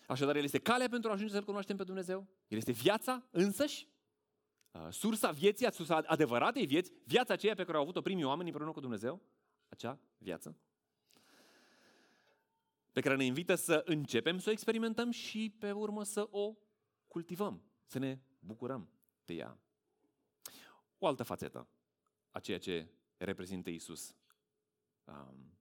Așadar, 0.07 0.37
El 0.37 0.45
este 0.45 0.59
calea 0.59 0.89
pentru 0.89 1.11
a 1.11 1.13
ajunge 1.13 1.33
să-L 1.33 1.45
cunoaștem 1.45 1.77
pe 1.77 1.85
Dumnezeu. 1.85 2.27
El 2.49 2.59
este 2.59 2.73
viața 2.73 3.27
însăși, 3.31 3.89
sursa 4.91 5.31
vieții, 5.31 5.73
sursa 5.73 5.97
adevăratei 6.07 6.67
vieți, 6.67 6.93
viața 7.05 7.33
aceea 7.33 7.55
pe 7.55 7.65
care 7.65 7.77
au 7.77 7.83
avut-o 7.83 8.01
primii 8.01 8.25
oameni 8.25 8.49
împreună 8.49 8.73
cu 8.73 8.81
Dumnezeu, 8.81 9.23
acea 9.69 9.99
viață, 10.19 10.57
pe 12.95 13.01
care 13.01 13.17
ne 13.17 13.25
invită 13.25 13.55
să 13.55 13.83
începem 13.85 14.39
să 14.39 14.49
o 14.49 14.53
experimentăm 14.53 15.11
și 15.11 15.57
pe 15.59 15.73
urmă 15.73 16.05
să 16.05 16.29
o 16.31 16.57
cultivăm, 17.07 17.63
să 17.85 17.99
ne 17.99 18.21
bucurăm 18.39 18.91
de 19.25 19.35
ea. 19.35 19.59
O 20.99 21.07
altă 21.07 21.23
fațetă 21.23 21.69
a 22.31 22.41
ceea 22.41 22.59
ce 22.59 22.89
reprezintă 23.17 23.71
Isus 23.71 24.17
um, 25.05 25.59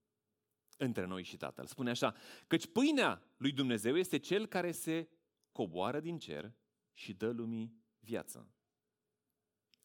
între 0.78 1.06
noi 1.06 1.24
și 1.24 1.38
Tatăl. 1.38 1.66
Spune 1.66 1.90
așa, 1.90 2.16
căci 2.48 2.68
pâinea 2.68 3.24
lui 3.38 3.52
Dumnezeu 3.52 3.98
este 3.98 4.18
cel 4.18 4.48
care 4.48 4.72
se 4.72 5.10
coboară 5.52 6.00
din 6.00 6.18
cer 6.18 6.54
și 6.94 7.14
dă 7.14 7.32
lumii 7.32 7.76
viață. 8.00 8.48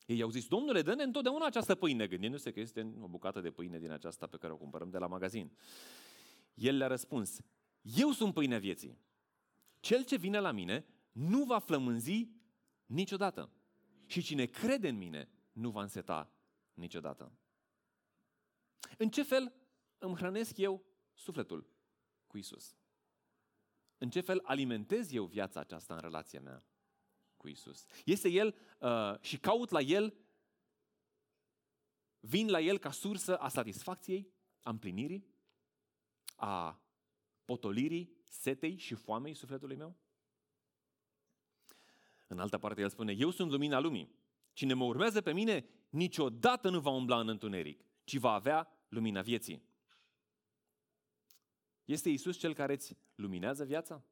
Ei 0.06 0.22
au 0.22 0.30
zis, 0.30 0.46
Domnule, 0.46 0.82
dă-ne 0.82 1.02
întotdeauna 1.02 1.46
această 1.46 1.74
pâine, 1.74 2.06
gândindu-se 2.06 2.52
că 2.52 2.61
este 2.61 2.94
o 3.00 3.08
bucată 3.08 3.40
de 3.40 3.50
pâine 3.50 3.78
din 3.78 3.90
aceasta 3.90 4.26
pe 4.26 4.37
care 4.37 4.52
o 4.52 4.56
cumpărăm 4.56 4.90
de 4.90 4.98
la 4.98 5.06
magazin. 5.06 5.56
El 6.58 6.76
le-a 6.76 6.86
răspuns, 6.86 7.40
eu 7.82 8.10
sunt 8.10 8.34
pâinea 8.34 8.58
vieții. 8.58 8.98
Cel 9.80 10.04
ce 10.04 10.16
vine 10.16 10.38
la 10.38 10.50
mine 10.50 10.86
nu 11.12 11.44
va 11.44 11.58
flămânzi 11.58 12.28
niciodată. 12.86 13.50
Și 14.06 14.22
cine 14.22 14.44
crede 14.44 14.88
în 14.88 14.96
mine 14.96 15.28
nu 15.52 15.70
va 15.70 15.82
înseta 15.82 16.32
niciodată. 16.74 17.32
În 18.96 19.08
ce 19.10 19.22
fel 19.22 19.52
îmi 19.98 20.16
hrănesc 20.16 20.56
eu 20.56 20.84
sufletul 21.14 21.70
cu 22.26 22.38
Isus? 22.38 22.76
În 23.98 24.10
ce 24.10 24.20
fel 24.20 24.40
alimentez 24.44 25.12
eu 25.12 25.24
viața 25.24 25.60
aceasta 25.60 25.94
în 25.94 26.00
relația 26.00 26.40
mea 26.40 26.64
cu 27.36 27.48
Isus? 27.48 27.84
Este 28.04 28.28
El 28.28 28.56
uh, 28.78 29.20
și 29.20 29.38
caut 29.38 29.70
la 29.70 29.80
El, 29.80 30.16
vin 32.20 32.48
la 32.48 32.60
El 32.60 32.78
ca 32.78 32.90
sursă 32.90 33.36
a 33.36 33.48
satisfacției, 33.48 34.32
a 34.62 34.70
împlinirii, 34.70 35.26
a 36.38 36.83
potolirii 37.44 38.16
setei 38.29 38.77
și 38.77 38.94
foamei 38.94 39.35
sufletului 39.35 39.77
meu? 39.77 39.96
În 42.27 42.38
altă 42.38 42.59
parte, 42.59 42.81
el 42.81 42.88
spune, 42.88 43.12
eu 43.12 43.31
sunt 43.31 43.51
lumina 43.51 43.79
lumii. 43.79 44.14
Cine 44.53 44.74
mă 44.74 44.85
urmează 44.85 45.20
pe 45.20 45.33
mine, 45.33 45.68
niciodată 45.90 46.68
nu 46.68 46.81
va 46.81 46.90
umbla 46.90 47.20
în 47.20 47.29
întuneric, 47.29 47.85
ci 48.05 48.16
va 48.16 48.33
avea 48.33 48.68
lumina 48.88 49.22
vieții. 49.22 49.62
Este 51.85 52.09
Isus 52.09 52.37
cel 52.37 52.55
care 52.55 52.72
îți 52.72 52.96
luminează 53.14 53.64
viața? 53.64 54.03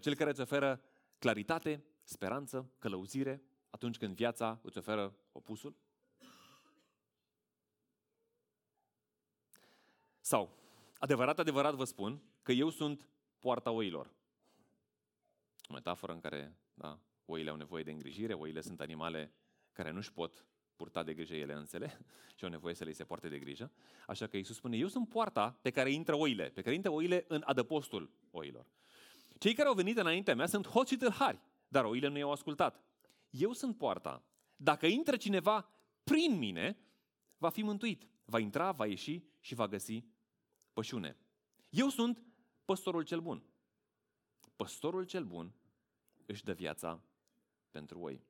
Cel 0.00 0.14
care 0.14 0.30
îți 0.30 0.40
oferă 0.40 0.82
claritate, 1.18 1.84
speranță, 2.02 2.72
călăuzire 2.78 3.42
atunci 3.70 3.98
când 3.98 4.14
viața 4.14 4.60
îți 4.62 4.78
oferă 4.78 5.16
opusul? 5.32 5.76
Sau, 10.20 10.61
adevărat, 11.02 11.38
adevărat 11.38 11.74
vă 11.74 11.84
spun 11.84 12.22
că 12.42 12.52
eu 12.52 12.70
sunt 12.70 13.08
poarta 13.38 13.70
oilor. 13.70 14.14
O 15.68 15.72
metaforă 15.72 16.12
în 16.12 16.20
care 16.20 16.56
da, 16.74 16.98
oile 17.24 17.50
au 17.50 17.56
nevoie 17.56 17.82
de 17.82 17.90
îngrijire, 17.90 18.32
oile 18.32 18.60
sunt 18.60 18.80
animale 18.80 19.32
care 19.72 19.90
nu 19.90 19.96
își 19.96 20.12
pot 20.12 20.46
purta 20.76 21.02
de 21.02 21.14
grijă 21.14 21.34
ele 21.34 21.52
însele 21.52 21.98
și 22.36 22.44
au 22.44 22.50
nevoie 22.50 22.74
să 22.74 22.84
le 22.84 22.92
se 22.92 23.04
poarte 23.04 23.28
de 23.28 23.38
grijă. 23.38 23.72
Așa 24.06 24.26
că 24.26 24.36
Iisus 24.36 24.56
spune, 24.56 24.76
eu 24.76 24.88
sunt 24.88 25.08
poarta 25.08 25.58
pe 25.62 25.70
care 25.70 25.90
intră 25.90 26.14
oile, 26.14 26.48
pe 26.48 26.62
care 26.62 26.74
intră 26.74 26.90
oile 26.90 27.24
în 27.28 27.42
adăpostul 27.44 28.10
oilor. 28.30 28.66
Cei 29.38 29.54
care 29.54 29.68
au 29.68 29.74
venit 29.74 29.98
înaintea 29.98 30.34
mea 30.34 30.46
sunt 30.46 30.66
hoți 30.66 30.92
și 30.92 30.98
tâlhari, 30.98 31.40
dar 31.68 31.84
oile 31.84 32.08
nu 32.08 32.18
i-au 32.18 32.32
ascultat. 32.32 32.82
Eu 33.30 33.52
sunt 33.52 33.76
poarta. 33.76 34.22
Dacă 34.56 34.86
intră 34.86 35.16
cineva 35.16 35.70
prin 36.04 36.38
mine, 36.38 36.78
va 37.36 37.48
fi 37.48 37.62
mântuit. 37.62 38.08
Va 38.24 38.38
intra, 38.38 38.72
va 38.72 38.86
ieși 38.86 39.22
și 39.40 39.54
va 39.54 39.68
găsi 39.68 40.04
pășune. 40.72 41.16
Eu 41.70 41.88
sunt 41.88 42.22
păstorul 42.64 43.02
cel 43.02 43.20
bun. 43.20 43.42
Păstorul 44.56 45.04
cel 45.04 45.24
bun 45.24 45.52
își 46.26 46.44
dă 46.44 46.52
viața 46.52 47.02
pentru 47.70 48.00
oi. 48.00 48.22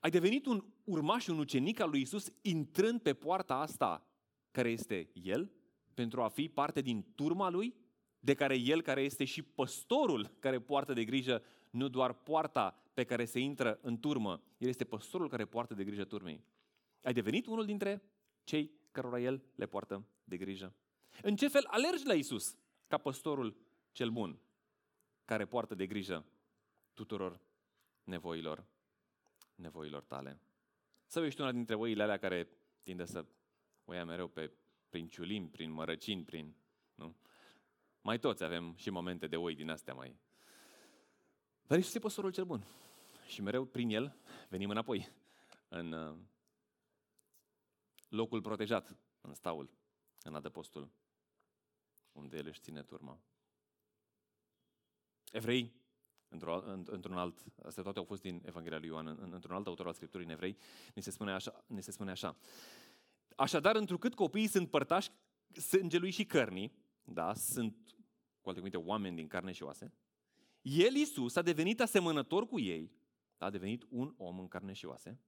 Ai 0.00 0.10
devenit 0.10 0.46
un 0.46 0.64
urmaș, 0.84 1.26
un 1.26 1.38
ucenic 1.38 1.80
al 1.80 1.90
lui 1.90 2.00
Isus, 2.00 2.32
intrând 2.40 3.00
pe 3.00 3.14
poarta 3.14 3.54
asta 3.54 4.06
care 4.50 4.70
este 4.70 5.10
El, 5.12 5.52
pentru 5.94 6.22
a 6.22 6.28
fi 6.28 6.48
parte 6.48 6.80
din 6.80 7.12
turma 7.14 7.50
Lui, 7.50 7.74
de 8.20 8.34
care 8.34 8.58
El, 8.58 8.82
care 8.82 9.02
este 9.02 9.24
și 9.24 9.42
păstorul 9.42 10.30
care 10.38 10.60
poartă 10.60 10.92
de 10.92 11.04
grijă, 11.04 11.42
nu 11.70 11.88
doar 11.88 12.12
poarta 12.12 12.82
pe 12.94 13.04
care 13.04 13.24
se 13.24 13.38
intră 13.38 13.78
în 13.82 13.98
turmă, 13.98 14.42
El 14.58 14.68
este 14.68 14.84
păstorul 14.84 15.28
care 15.28 15.44
poartă 15.44 15.74
de 15.74 15.84
grijă 15.84 16.04
turmei. 16.04 16.44
Ai 17.02 17.12
devenit 17.12 17.46
unul 17.46 17.64
dintre 17.64 18.02
cei 18.44 18.70
cărora 18.90 19.20
El 19.20 19.42
le 19.54 19.66
poartă 19.66 20.06
de 20.32 20.44
grijă. 20.44 20.74
În 21.22 21.36
ce 21.36 21.48
fel 21.48 21.64
alergi 21.66 22.06
la 22.06 22.14
Isus 22.14 22.56
ca 22.86 22.98
păstorul 22.98 23.56
cel 23.92 24.10
bun, 24.10 24.38
care 25.24 25.46
poartă 25.46 25.74
de 25.74 25.86
grijă 25.86 26.24
tuturor 26.94 27.40
nevoilor 28.04 28.64
nevoilor 29.54 30.02
tale. 30.02 30.40
Sau 31.06 31.24
ești 31.24 31.40
una 31.40 31.52
dintre 31.52 31.74
oile 31.74 32.02
alea 32.02 32.18
care 32.18 32.48
tinde 32.82 33.04
să 33.04 33.24
o 33.84 33.92
ia 33.92 34.04
mereu 34.04 34.28
pe, 34.28 34.52
prin 34.88 35.08
ciulim, 35.08 35.48
prin 35.48 35.70
mărăcini, 35.70 36.24
prin... 36.24 36.54
Nu? 36.94 37.16
Mai 38.00 38.18
toți 38.18 38.44
avem 38.44 38.74
și 38.76 38.90
momente 38.90 39.26
de 39.26 39.36
oi 39.36 39.54
din 39.54 39.70
astea 39.70 39.94
mai... 39.94 40.16
Dar 41.66 41.78
Iisus 41.78 41.94
e 41.94 41.98
păstorul 41.98 42.32
cel 42.32 42.44
bun. 42.44 42.64
Și 43.26 43.42
mereu 43.42 43.64
prin 43.64 43.90
el 43.90 44.16
venim 44.48 44.70
înapoi 44.70 45.12
în 45.68 45.92
uh, 45.92 46.16
locul 48.08 48.40
protejat, 48.40 48.96
în 49.20 49.34
staul, 49.34 49.70
în 50.28 50.34
adăpostul, 50.34 50.90
unde 52.12 52.36
el 52.36 52.46
își 52.46 52.60
ține 52.60 52.82
turma. 52.82 53.18
Evrei 55.30 55.72
într-un 56.28 57.16
alt, 57.16 57.44
astea 57.62 57.82
toate 57.82 57.98
au 57.98 58.04
fost 58.04 58.22
din 58.22 58.42
Evanghelia 58.44 58.78
lui 58.78 58.88
Ioan, 58.88 59.06
într-un 59.06 59.54
alt 59.54 59.66
autor 59.66 59.86
al 59.86 59.92
Scripturii 59.92 60.26
în 60.26 60.32
evrei, 60.32 60.56
ni 60.94 61.02
se 61.02 61.10
spune 61.10 61.32
așa, 61.32 61.64
ni 61.66 61.82
se 61.82 61.90
spune 61.90 62.10
așa. 62.10 62.36
Așadar, 63.36 63.76
întrucât 63.76 64.14
copiii 64.14 64.46
sunt 64.46 64.70
părtași 64.70 65.10
sângelui 65.52 66.10
și 66.10 66.24
cărnii, 66.24 66.72
da, 67.04 67.34
sunt, 67.34 67.96
cu 68.40 68.48
alte 68.48 68.60
cuvinte, 68.60 68.78
oameni 68.78 69.16
din 69.16 69.28
carne 69.28 69.52
și 69.52 69.62
oase, 69.62 69.92
el, 70.62 70.94
Iisus, 70.94 71.36
a 71.36 71.42
devenit 71.42 71.80
asemănător 71.80 72.46
cu 72.46 72.60
ei, 72.60 72.92
a 73.38 73.50
devenit 73.50 73.86
un 73.88 74.14
om 74.16 74.38
în 74.38 74.48
carne 74.48 74.72
și 74.72 74.84
oase, 74.84 75.20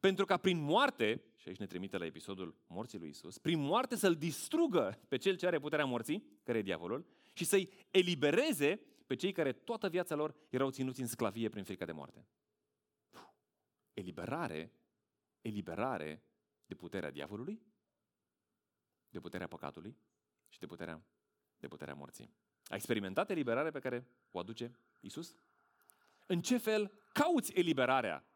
pentru 0.00 0.24
ca 0.24 0.36
prin 0.36 0.60
moarte, 0.60 1.22
și 1.36 1.48
aici 1.48 1.58
ne 1.58 1.66
trimite 1.66 1.98
la 1.98 2.04
episodul 2.04 2.56
morții 2.66 2.98
lui 2.98 3.08
Isus, 3.08 3.38
prin 3.38 3.58
moarte 3.58 3.96
să-l 3.96 4.14
distrugă 4.14 5.00
pe 5.08 5.16
cel 5.16 5.36
ce 5.36 5.46
are 5.46 5.58
puterea 5.58 5.84
morții, 5.84 6.40
care 6.42 6.58
e 6.58 6.62
diavolul, 6.62 7.06
și 7.32 7.44
să-i 7.44 7.70
elibereze 7.90 8.80
pe 9.06 9.14
cei 9.14 9.32
care 9.32 9.52
toată 9.52 9.88
viața 9.88 10.14
lor 10.14 10.34
erau 10.48 10.70
ținuți 10.70 11.00
în 11.00 11.06
sclavie 11.06 11.48
prin 11.48 11.64
frica 11.64 11.84
de 11.84 11.92
moarte. 11.92 12.26
Eliberare, 13.92 14.72
eliberare 15.40 16.22
de 16.66 16.74
puterea 16.74 17.10
diavolului, 17.10 17.62
de 19.08 19.20
puterea 19.20 19.46
păcatului 19.46 19.96
și 20.48 20.58
de 20.58 20.66
puterea, 20.66 21.02
de 21.58 21.68
puterea 21.68 21.94
morții. 21.94 22.30
A 22.64 22.74
experimentat 22.74 23.30
eliberarea 23.30 23.70
pe 23.70 23.78
care 23.78 24.06
o 24.30 24.38
aduce 24.38 24.70
Isus? 25.00 25.36
În 26.26 26.40
ce 26.40 26.56
fel 26.56 26.92
cauți 27.12 27.52
eliberarea 27.58 28.29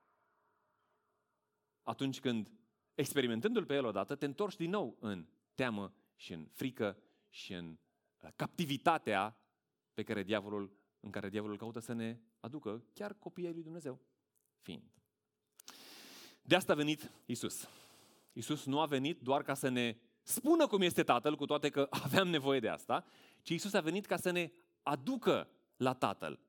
atunci 1.84 2.20
când, 2.20 2.52
experimentându-l 2.94 3.64
pe 3.64 3.74
el 3.74 3.84
odată, 3.84 4.14
te 4.14 4.24
întorci 4.24 4.56
din 4.56 4.70
nou 4.70 4.96
în 5.00 5.26
teamă 5.54 5.94
și 6.16 6.32
în 6.32 6.48
frică 6.52 6.98
și 7.28 7.52
în 7.52 7.78
uh, 8.20 8.28
captivitatea 8.36 9.38
pe 9.94 10.02
care 10.02 10.22
diavolul, 10.22 10.76
în 11.00 11.10
care 11.10 11.28
diavolul 11.28 11.56
caută 11.56 11.78
să 11.78 11.92
ne 11.92 12.20
aducă 12.40 12.84
chiar 12.92 13.14
copiii 13.14 13.52
lui 13.52 13.62
Dumnezeu 13.62 14.00
fiind. 14.64 14.92
De 16.42 16.54
asta 16.54 16.72
a 16.72 16.76
venit 16.76 17.10
Isus. 17.26 17.68
Isus 18.32 18.64
nu 18.64 18.80
a 18.80 18.86
venit 18.86 19.20
doar 19.20 19.42
ca 19.42 19.54
să 19.54 19.68
ne 19.68 19.96
spună 20.22 20.66
cum 20.66 20.80
este 20.80 21.02
Tatăl, 21.02 21.36
cu 21.36 21.46
toate 21.46 21.68
că 21.68 21.86
aveam 22.04 22.28
nevoie 22.28 22.60
de 22.60 22.68
asta, 22.68 23.04
ci 23.42 23.48
Isus 23.48 23.72
a 23.72 23.80
venit 23.80 24.06
ca 24.06 24.16
să 24.16 24.30
ne 24.30 24.52
aducă 24.82 25.48
la 25.76 25.94
Tatăl. 25.94 26.40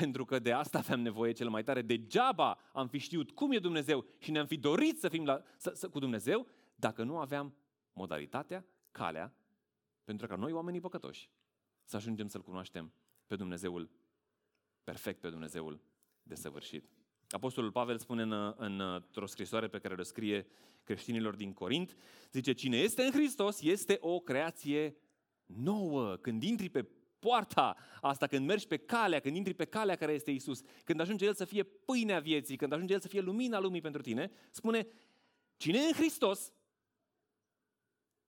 Pentru 0.00 0.24
că 0.24 0.38
de 0.38 0.52
asta 0.52 0.78
aveam 0.78 1.00
nevoie 1.00 1.32
cel 1.32 1.48
mai 1.48 1.62
tare. 1.62 1.82
Degeaba 1.82 2.58
am 2.72 2.88
fi 2.88 2.98
știut 2.98 3.30
cum 3.30 3.52
e 3.52 3.58
Dumnezeu 3.58 4.04
și 4.18 4.30
ne-am 4.30 4.46
fi 4.46 4.56
dorit 4.56 4.98
să 4.98 5.08
fim 5.08 5.24
la, 5.24 5.42
să, 5.56 5.72
să, 5.74 5.88
cu 5.88 5.98
Dumnezeu 5.98 6.46
dacă 6.74 7.02
nu 7.02 7.18
aveam 7.18 7.54
modalitatea, 7.92 8.66
calea, 8.90 9.34
pentru 10.04 10.26
că 10.26 10.36
noi, 10.36 10.52
oamenii 10.52 10.80
păcătoși, 10.80 11.30
să 11.84 11.96
ajungem 11.96 12.28
să-L 12.28 12.42
cunoaștem 12.42 12.92
pe 13.26 13.36
Dumnezeul 13.36 13.90
perfect, 14.84 15.20
pe 15.20 15.28
Dumnezeul 15.30 15.80
desăvârșit. 16.22 16.88
Apostolul 17.28 17.72
Pavel 17.72 17.98
spune 17.98 18.22
în, 18.22 18.54
în, 18.56 18.80
într-o 18.80 19.26
scrisoare 19.26 19.68
pe 19.68 19.78
care 19.78 19.94
o 19.98 20.02
scrie 20.02 20.46
creștinilor 20.82 21.34
din 21.34 21.52
Corint, 21.52 21.96
zice, 22.32 22.52
cine 22.52 22.76
este 22.76 23.02
în 23.02 23.10
Hristos 23.10 23.60
este 23.60 23.96
o 24.00 24.20
creație 24.20 24.96
nouă. 25.46 26.16
Când 26.16 26.42
intri 26.42 26.68
pe 26.68 26.88
poarta 27.24 27.76
asta, 28.00 28.26
când 28.26 28.46
mergi 28.46 28.66
pe 28.66 28.76
calea, 28.76 29.20
când 29.20 29.36
intri 29.36 29.54
pe 29.54 29.64
calea 29.64 29.96
care 29.96 30.12
este 30.12 30.30
Isus, 30.30 30.60
când 30.84 31.00
ajunge 31.00 31.24
El 31.24 31.34
să 31.34 31.44
fie 31.44 31.62
pâinea 31.62 32.20
vieții, 32.20 32.56
când 32.56 32.72
ajunge 32.72 32.92
El 32.92 33.00
să 33.00 33.08
fie 33.08 33.20
lumina 33.20 33.58
lumii 33.58 33.80
pentru 33.80 34.02
tine, 34.02 34.30
spune, 34.50 34.86
cine 35.56 35.78
e 35.78 35.86
în 35.86 35.92
Hristos, 35.92 36.52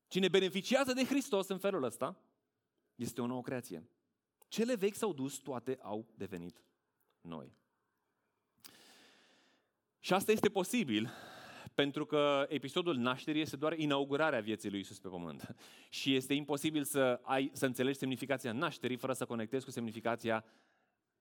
cine 0.06 0.28
beneficiază 0.28 0.92
de 0.92 1.04
Hristos 1.04 1.48
în 1.48 1.58
felul 1.58 1.82
ăsta, 1.82 2.22
este 2.94 3.20
o 3.20 3.26
nouă 3.26 3.42
creație. 3.42 3.88
Cele 4.48 4.74
vechi 4.74 4.94
s-au 4.94 5.12
dus, 5.12 5.36
toate 5.36 5.78
au 5.82 6.06
devenit 6.14 6.62
noi. 7.20 7.56
Și 10.00 10.12
asta 10.12 10.32
este 10.32 10.48
posibil 10.48 11.10
pentru 11.76 12.06
că 12.06 12.46
episodul 12.48 12.96
nașterii 12.96 13.40
este 13.40 13.56
doar 13.56 13.78
inaugurarea 13.78 14.40
vieții 14.40 14.70
lui 14.70 14.80
Isus 14.80 14.98
pe 14.98 15.08
pământ. 15.08 15.54
Și 15.98 16.14
este 16.14 16.34
imposibil 16.34 16.84
să, 16.84 17.20
ai, 17.22 17.50
să 17.52 17.66
înțelegi 17.66 17.98
semnificația 17.98 18.52
nașterii 18.52 18.96
fără 18.96 19.12
să 19.12 19.24
conectezi 19.24 19.64
cu 19.64 19.70
semnificația 19.70 20.44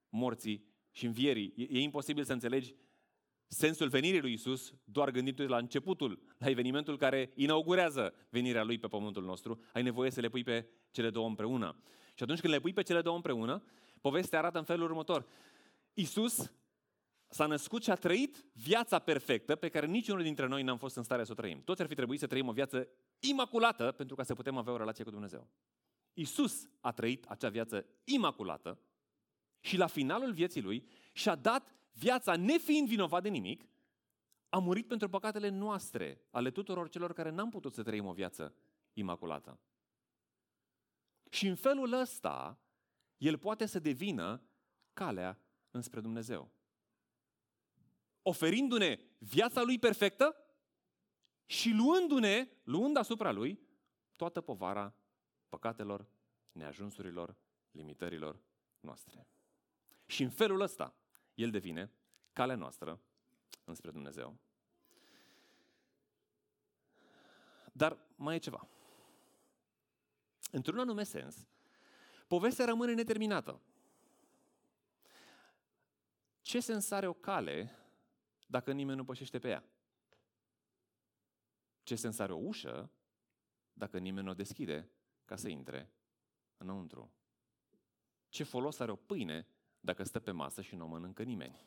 morții 0.08 0.64
și 0.90 1.06
învierii. 1.06 1.52
E, 1.56 1.66
e 1.70 1.80
imposibil 1.80 2.24
să 2.24 2.32
înțelegi 2.32 2.74
sensul 3.46 3.88
venirii 3.88 4.20
lui 4.20 4.32
Isus 4.32 4.72
doar 4.84 5.10
gândindu-te 5.10 5.48
la 5.48 5.56
începutul, 5.56 6.20
la 6.38 6.48
evenimentul 6.48 6.96
care 6.96 7.32
inaugurează 7.34 8.14
venirea 8.28 8.64
lui 8.64 8.78
pe 8.78 8.86
pământul 8.86 9.24
nostru. 9.24 9.60
Ai 9.72 9.82
nevoie 9.82 10.10
să 10.10 10.20
le 10.20 10.28
pui 10.28 10.42
pe 10.42 10.68
cele 10.90 11.10
două 11.10 11.28
împreună. 11.28 11.76
Și 12.14 12.22
atunci 12.22 12.40
când 12.40 12.52
le 12.52 12.60
pui 12.60 12.72
pe 12.72 12.82
cele 12.82 13.00
două 13.00 13.16
împreună, 13.16 13.62
povestea 14.00 14.38
arată 14.38 14.58
în 14.58 14.64
felul 14.64 14.84
următor. 14.84 15.26
Isus 15.94 16.52
s-a 17.28 17.46
născut 17.46 17.82
și 17.82 17.90
a 17.90 17.94
trăit 17.94 18.44
viața 18.52 18.98
perfectă 18.98 19.56
pe 19.56 19.68
care 19.68 19.86
niciunul 19.86 20.22
dintre 20.22 20.46
noi 20.46 20.62
n-am 20.62 20.78
fost 20.78 20.96
în 20.96 21.02
stare 21.02 21.24
să 21.24 21.32
o 21.32 21.34
trăim. 21.34 21.62
Toți 21.62 21.82
ar 21.82 21.88
fi 21.88 21.94
trebuit 21.94 22.20
să 22.20 22.26
trăim 22.26 22.48
o 22.48 22.52
viață 22.52 22.88
imaculată 23.18 23.92
pentru 23.92 24.16
ca 24.16 24.22
să 24.22 24.34
putem 24.34 24.56
avea 24.56 24.72
o 24.72 24.76
relație 24.76 25.04
cu 25.04 25.10
Dumnezeu. 25.10 25.48
Isus 26.12 26.68
a 26.80 26.92
trăit 26.92 27.24
acea 27.24 27.48
viață 27.48 27.86
imaculată 28.04 28.80
și 29.60 29.76
la 29.76 29.86
finalul 29.86 30.32
vieții 30.32 30.62
lui 30.62 30.88
și-a 31.12 31.34
dat 31.34 31.74
viața 31.92 32.36
nefiind 32.36 32.88
vinovat 32.88 33.22
de 33.22 33.28
nimic, 33.28 33.68
a 34.48 34.58
murit 34.58 34.86
pentru 34.86 35.08
păcatele 35.08 35.48
noastre, 35.48 36.20
ale 36.30 36.50
tuturor 36.50 36.88
celor 36.88 37.12
care 37.12 37.30
n-am 37.30 37.50
putut 37.50 37.74
să 37.74 37.82
trăim 37.82 38.06
o 38.06 38.12
viață 38.12 38.54
imaculată. 38.92 39.60
Și 41.30 41.46
în 41.46 41.54
felul 41.54 41.92
ăsta, 41.92 42.60
el 43.16 43.38
poate 43.38 43.66
să 43.66 43.78
devină 43.78 44.42
calea 44.92 45.40
înspre 45.70 46.00
Dumnezeu 46.00 46.55
oferindu-ne 48.28 48.98
viața 49.18 49.62
lui 49.62 49.78
perfectă 49.78 50.36
și 51.44 51.70
luându-ne, 51.70 52.48
luând 52.64 52.96
asupra 52.96 53.30
lui, 53.30 53.60
toată 54.16 54.40
povara 54.40 54.94
păcatelor, 55.48 56.06
neajunsurilor, 56.52 57.36
limitărilor 57.70 58.40
noastre. 58.80 59.26
Și 60.06 60.22
în 60.22 60.30
felul 60.30 60.60
ăsta, 60.60 60.94
el 61.34 61.50
devine 61.50 61.92
calea 62.32 62.56
noastră 62.56 63.00
înspre 63.64 63.90
Dumnezeu. 63.90 64.38
Dar 67.72 67.98
mai 68.16 68.34
e 68.34 68.38
ceva. 68.38 68.68
Într-un 70.50 70.78
anume 70.78 71.02
sens, 71.04 71.46
povestea 72.26 72.64
rămâne 72.64 72.92
neterminată. 72.94 73.60
Ce 76.40 76.60
sens 76.60 76.90
are 76.90 77.06
o 77.06 77.12
cale 77.12 77.85
dacă 78.46 78.72
nimeni 78.72 78.96
nu 78.96 79.04
pășește 79.04 79.38
pe 79.38 79.48
ea? 79.48 79.64
Ce 81.82 81.94
sens 81.94 82.18
are 82.18 82.32
o 82.32 82.36
ușă 82.36 82.90
dacă 83.72 83.98
nimeni 83.98 84.24
nu 84.24 84.32
o 84.32 84.34
deschide 84.34 84.90
ca 85.24 85.36
să 85.36 85.48
intre 85.48 85.92
înăuntru? 86.56 87.12
Ce 88.28 88.44
folos 88.44 88.78
are 88.78 88.90
o 88.90 88.96
pâine 88.96 89.46
dacă 89.80 90.02
stă 90.02 90.20
pe 90.20 90.30
masă 90.30 90.62
și 90.62 90.74
nu 90.74 90.84
o 90.84 90.88
mănâncă 90.88 91.22
nimeni? 91.22 91.60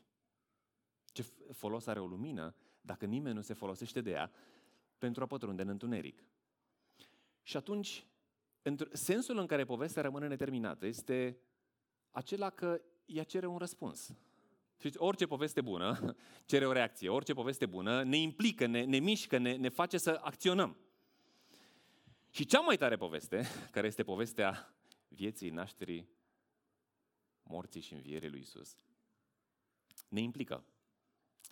Ce 1.05 1.21
folos 1.51 1.87
are 1.87 1.99
o 1.99 2.07
lumină 2.07 2.55
dacă 2.81 3.05
nimeni 3.05 3.35
nu 3.35 3.41
se 3.41 3.53
folosește 3.53 4.01
de 4.01 4.09
ea 4.09 4.31
pentru 4.97 5.23
a 5.23 5.25
pătrunde 5.25 5.61
în 5.61 5.67
întuneric? 5.67 6.23
Și 7.41 7.57
atunci, 7.57 8.07
sensul 8.91 9.37
în 9.37 9.47
care 9.47 9.65
povestea 9.65 10.01
rămâne 10.01 10.27
neterminată 10.27 10.85
este 10.85 11.39
acela 12.11 12.49
că 12.49 12.81
ea 13.05 13.23
cere 13.23 13.45
un 13.45 13.57
răspuns. 13.57 14.13
Știți, 14.79 14.97
orice 14.97 15.25
poveste 15.25 15.61
bună 15.61 16.15
cere 16.45 16.67
o 16.67 16.71
reacție, 16.71 17.09
orice 17.09 17.33
poveste 17.33 17.65
bună 17.65 18.03
ne 18.03 18.17
implică, 18.17 18.65
ne, 18.65 18.83
ne 18.83 18.99
mișcă, 18.99 19.37
ne, 19.37 19.55
ne 19.55 19.69
face 19.69 19.97
să 19.97 20.19
acționăm. 20.23 20.77
Și 22.29 22.45
cea 22.45 22.59
mai 22.59 22.77
tare 22.77 22.97
poveste, 22.97 23.45
care 23.71 23.87
este 23.87 24.03
povestea 24.03 24.73
vieții, 25.07 25.49
nașterii, 25.49 26.09
morții 27.43 27.81
și 27.81 27.93
învierii 27.93 28.29
lui 28.29 28.39
Isus, 28.39 28.75
ne 30.07 30.21
implică. 30.21 30.65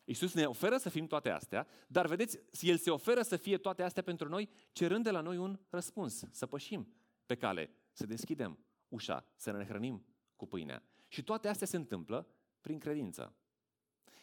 Isus 0.06 0.34
ne 0.34 0.46
oferă 0.46 0.78
să 0.78 0.90
fim 0.90 1.08
toate 1.08 1.30
astea, 1.30 1.68
dar 1.88 2.06
vedeți, 2.06 2.40
El 2.62 2.78
se 2.78 2.90
oferă 2.90 3.22
să 3.22 3.38
fie 3.38 3.58
toate 3.58 3.84
astea 3.84 4.04
pentru 4.04 4.30
noi, 4.30 4.50
cerând 4.72 5.04
de 5.04 5.12
la 5.12 5.22
noi 5.22 5.38
un 5.38 5.60
răspuns, 5.70 6.24
să 6.32 6.46
pășim 6.46 6.94
pe 7.26 7.36
cale, 7.36 7.70
să 7.92 8.06
deschidem 8.06 8.60
ușa, 8.88 9.26
să 9.36 9.52
ne 9.52 9.66
hrănim 9.66 10.06
cu 10.36 10.48
pâinea. 10.48 10.84
Și 11.08 11.24
toate 11.24 11.48
astea 11.48 11.68
se 11.68 11.78
întâmplă 11.78 12.28
prin 12.68 12.80
credință. 12.80 13.36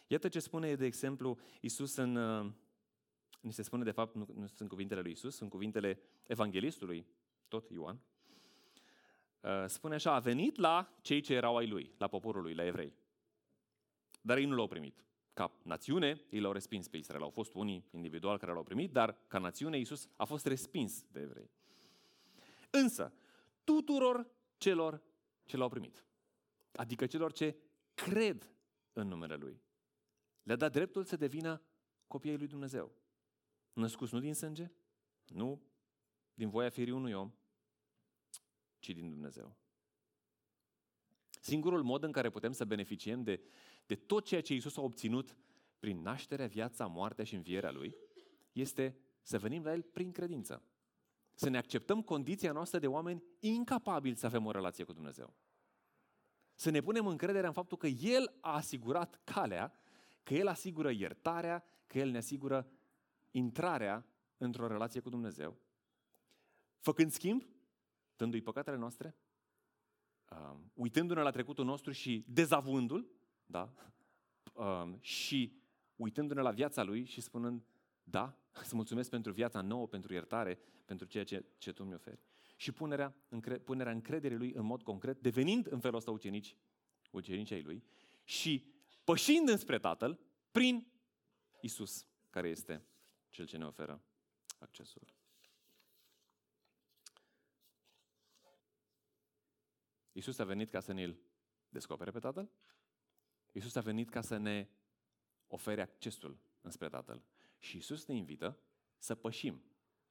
Iată 0.07 0.27
ce 0.27 0.39
spune, 0.39 0.75
de 0.75 0.85
exemplu, 0.85 1.37
Isus 1.61 1.95
în... 1.95 2.15
Uh, 2.15 2.51
ni 3.41 3.51
se 3.51 3.61
spune, 3.61 3.83
de 3.83 3.91
fapt, 3.91 4.15
nu, 4.15 4.27
nu 4.33 4.47
sunt 4.47 4.69
cuvintele 4.69 5.01
lui 5.01 5.11
Isus, 5.11 5.35
sunt 5.35 5.49
cuvintele 5.49 5.99
evanghelistului, 6.27 7.05
tot 7.47 7.69
Ioan. 7.69 7.99
Uh, 9.41 9.65
spune 9.67 9.95
așa, 9.95 10.13
a 10.13 10.19
venit 10.19 10.57
la 10.57 10.97
cei 11.01 11.21
ce 11.21 11.33
erau 11.33 11.57
ai 11.57 11.67
lui, 11.67 11.93
la 11.97 12.07
poporul 12.07 12.41
lui, 12.41 12.53
la 12.53 12.65
evrei. 12.65 12.93
Dar 14.21 14.37
ei 14.37 14.45
nu 14.45 14.55
l-au 14.55 14.67
primit. 14.67 15.05
Ca 15.33 15.51
națiune, 15.63 16.21
ei 16.29 16.39
l-au 16.39 16.51
respins 16.51 16.87
pe 16.87 16.97
Israel. 16.97 17.21
Au 17.21 17.29
fost 17.29 17.53
unii 17.53 17.85
individual 17.91 18.37
care 18.37 18.51
l-au 18.51 18.63
primit, 18.63 18.91
dar 18.91 19.17
ca 19.27 19.39
națiune, 19.39 19.77
Isus 19.77 20.07
a 20.15 20.25
fost 20.25 20.45
respins 20.45 21.03
de 21.11 21.19
evrei. 21.19 21.49
Însă, 22.69 23.13
tuturor 23.63 24.27
celor 24.57 25.01
ce 25.45 25.57
l-au 25.57 25.69
primit, 25.69 26.05
adică 26.71 27.05
celor 27.05 27.31
ce 27.31 27.55
cred 27.95 28.55
în 28.93 29.07
numele 29.07 29.35
Lui. 29.35 29.63
Le-a 30.43 30.55
dat 30.55 30.71
dreptul 30.71 31.03
să 31.03 31.15
devină 31.15 31.61
copiii 32.07 32.37
lui 32.37 32.47
Dumnezeu. 32.47 32.91
Născuți 33.73 34.13
nu 34.13 34.19
din 34.19 34.33
sânge, 34.33 34.71
nu 35.25 35.61
din 36.33 36.49
voia 36.49 36.69
firii 36.69 36.93
unui 36.93 37.13
om, 37.13 37.33
ci 38.79 38.89
din 38.89 39.09
Dumnezeu. 39.09 39.55
Singurul 41.41 41.83
mod 41.83 42.03
în 42.03 42.11
care 42.11 42.29
putem 42.29 42.51
să 42.51 42.65
beneficiem 42.65 43.23
de, 43.23 43.43
de 43.85 43.95
tot 43.95 44.25
ceea 44.25 44.41
ce 44.41 44.53
Isus 44.53 44.77
a 44.77 44.81
obținut 44.81 45.35
prin 45.79 46.01
nașterea, 46.01 46.47
viața, 46.47 46.85
moartea 46.85 47.23
și 47.23 47.35
învierea 47.35 47.71
Lui, 47.71 47.95
este 48.51 48.99
să 49.21 49.39
venim 49.39 49.63
la 49.63 49.71
El 49.71 49.81
prin 49.81 50.11
credință. 50.11 50.63
Să 51.33 51.49
ne 51.49 51.57
acceptăm 51.57 52.01
condiția 52.01 52.51
noastră 52.51 52.79
de 52.79 52.87
oameni 52.87 53.23
incapabili 53.39 54.15
să 54.15 54.25
avem 54.25 54.45
o 54.45 54.51
relație 54.51 54.83
cu 54.83 54.93
Dumnezeu. 54.93 55.33
Să 56.55 56.69
ne 56.69 56.81
punem 56.81 57.07
încrederea 57.07 57.47
în 57.47 57.53
faptul 57.53 57.77
că 57.77 57.87
El 57.87 58.37
a 58.41 58.55
asigurat 58.55 59.21
calea, 59.23 59.73
că 60.23 60.33
El 60.33 60.47
asigură 60.47 60.91
iertarea, 60.91 61.65
că 61.87 61.97
El 61.97 62.09
ne 62.09 62.17
asigură 62.17 62.67
intrarea 63.31 64.05
într-o 64.37 64.67
relație 64.67 64.99
cu 64.99 65.09
Dumnezeu. 65.09 65.57
Făcând 66.79 67.11
schimb, 67.11 67.47
dându-i 68.15 68.41
păcatele 68.41 68.77
noastre, 68.77 69.15
um, 70.31 70.71
uitându-ne 70.73 71.21
la 71.21 71.29
trecutul 71.29 71.65
nostru 71.65 71.91
și 71.91 72.25
dezavuându-l, 72.27 73.09
da? 73.45 73.73
Um, 74.53 74.97
și 75.01 75.61
uitându-ne 75.95 76.41
la 76.41 76.51
viața 76.51 76.83
Lui 76.83 77.05
și 77.05 77.21
spunând, 77.21 77.65
da, 78.03 78.37
îți 78.51 78.75
mulțumesc 78.75 79.09
pentru 79.09 79.31
viața 79.31 79.61
nouă, 79.61 79.87
pentru 79.87 80.13
iertare, 80.13 80.59
pentru 80.85 81.07
ceea 81.07 81.23
ce, 81.23 81.45
ce 81.57 81.71
Tu 81.71 81.83
mi 81.83 81.93
oferi 81.93 82.19
și 82.55 82.71
punerea, 82.71 83.15
încre- 83.29 83.59
punerea 83.59 83.91
încrederii 83.91 84.37
lui 84.37 84.53
în 84.53 84.65
mod 84.65 84.83
concret, 84.83 85.21
devenind 85.21 85.71
în 85.71 85.79
felul 85.79 85.97
ăsta 85.97 86.11
ucenici, 86.11 86.57
ucenici 87.11 87.51
ai 87.51 87.61
lui 87.61 87.83
și 88.23 88.73
pășind 89.03 89.49
înspre 89.49 89.79
Tatăl 89.79 90.19
prin 90.51 90.87
Isus, 91.61 92.07
care 92.29 92.49
este 92.49 92.85
cel 93.29 93.45
ce 93.45 93.57
ne 93.57 93.65
oferă 93.65 94.03
accesul. 94.59 95.13
Isus 100.11 100.39
a 100.39 100.43
venit 100.43 100.69
ca 100.69 100.79
să 100.79 100.93
ne-l 100.93 101.19
descopere 101.69 102.11
pe 102.11 102.19
Tatăl. 102.19 102.51
Isus 103.51 103.75
a 103.75 103.81
venit 103.81 104.09
ca 104.09 104.21
să 104.21 104.37
ne 104.37 104.69
ofere 105.47 105.81
accesul 105.81 106.37
înspre 106.61 106.89
Tatăl. 106.89 107.23
Și 107.59 107.77
Isus 107.77 108.05
ne 108.05 108.15
invită 108.15 108.59
să 108.97 109.15
pășim, 109.15 109.63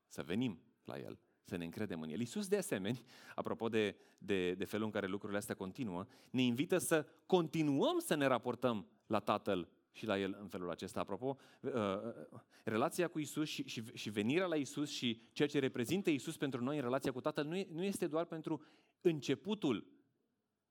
să 0.07 0.23
venim 0.23 0.63
la 0.85 0.99
El 0.99 1.19
să 1.45 1.57
ne 1.57 1.65
încredem 1.65 2.01
în 2.01 2.09
El. 2.09 2.19
Iisus, 2.19 2.49
de 2.49 2.57
asemenea, 2.57 3.01
apropo 3.35 3.69
de, 3.69 3.97
de, 4.19 4.55
de 4.55 4.65
felul 4.65 4.85
în 4.85 4.91
care 4.91 5.07
lucrurile 5.07 5.39
astea 5.39 5.55
continuă, 5.55 6.07
ne 6.31 6.43
invită 6.43 6.79
să 6.79 7.07
continuăm 7.27 7.99
să 7.99 8.15
ne 8.15 8.27
raportăm 8.27 8.87
la 9.07 9.19
Tatăl 9.19 9.69
și 9.93 10.07
la 10.07 10.19
El 10.19 10.37
în 10.41 10.49
felul 10.49 10.71
acesta. 10.71 11.01
Apropo, 11.01 11.37
uh, 11.61 11.73
uh, 11.73 12.41
relația 12.65 13.09
cu 13.09 13.19
Isus 13.19 13.49
și, 13.49 13.69
și, 13.69 13.83
și 13.95 14.11
venirea 14.11 14.47
la 14.47 14.57
Isus 14.57 14.91
și 14.91 15.23
ceea 15.33 15.49
ce 15.49 15.59
reprezintă 15.59 16.11
Isus 16.11 16.37
pentru 16.37 16.63
noi 16.63 16.77
în 16.77 16.83
relația 16.83 17.13
cu 17.13 17.21
Tatăl 17.21 17.47
nu, 17.47 17.67
nu 17.73 17.85
este 17.85 18.07
doar 18.07 18.25
pentru 18.25 18.63
începutul 19.01 19.87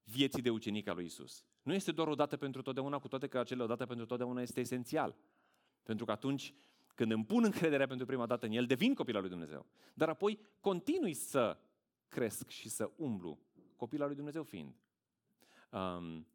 vieții 0.03 0.41
de 0.41 0.49
ucenic 0.49 0.87
al 0.87 0.95
lui 0.95 1.05
Isus. 1.05 1.45
Nu 1.61 1.73
este 1.73 1.91
doar 1.91 2.07
o 2.07 2.15
dată 2.15 2.37
pentru 2.37 2.61
totdeauna, 2.61 2.99
cu 2.99 3.07
toate 3.07 3.27
că 3.27 3.39
acele 3.39 3.63
odată 3.63 3.85
pentru 3.85 4.05
totdeauna 4.05 4.41
este 4.41 4.59
esențial. 4.59 5.15
Pentru 5.83 6.05
că 6.05 6.11
atunci 6.11 6.53
când 6.93 7.11
îmi 7.11 7.25
pun 7.25 7.43
încrederea 7.43 7.87
pentru 7.87 8.05
prima 8.05 8.25
dată 8.25 8.45
în 8.45 8.51
El, 8.51 8.65
devin 8.65 8.93
copil 8.93 9.15
al 9.15 9.21
lui 9.21 9.29
Dumnezeu. 9.29 9.65
Dar 9.93 10.09
apoi 10.09 10.39
continui 10.59 11.13
să 11.13 11.57
cresc 12.07 12.49
și 12.49 12.69
să 12.69 12.91
umblu, 12.95 13.39
copil 13.75 14.01
al 14.01 14.07
lui 14.07 14.15
Dumnezeu 14.15 14.43
fiind. 14.43 14.75
Um, 15.71 16.27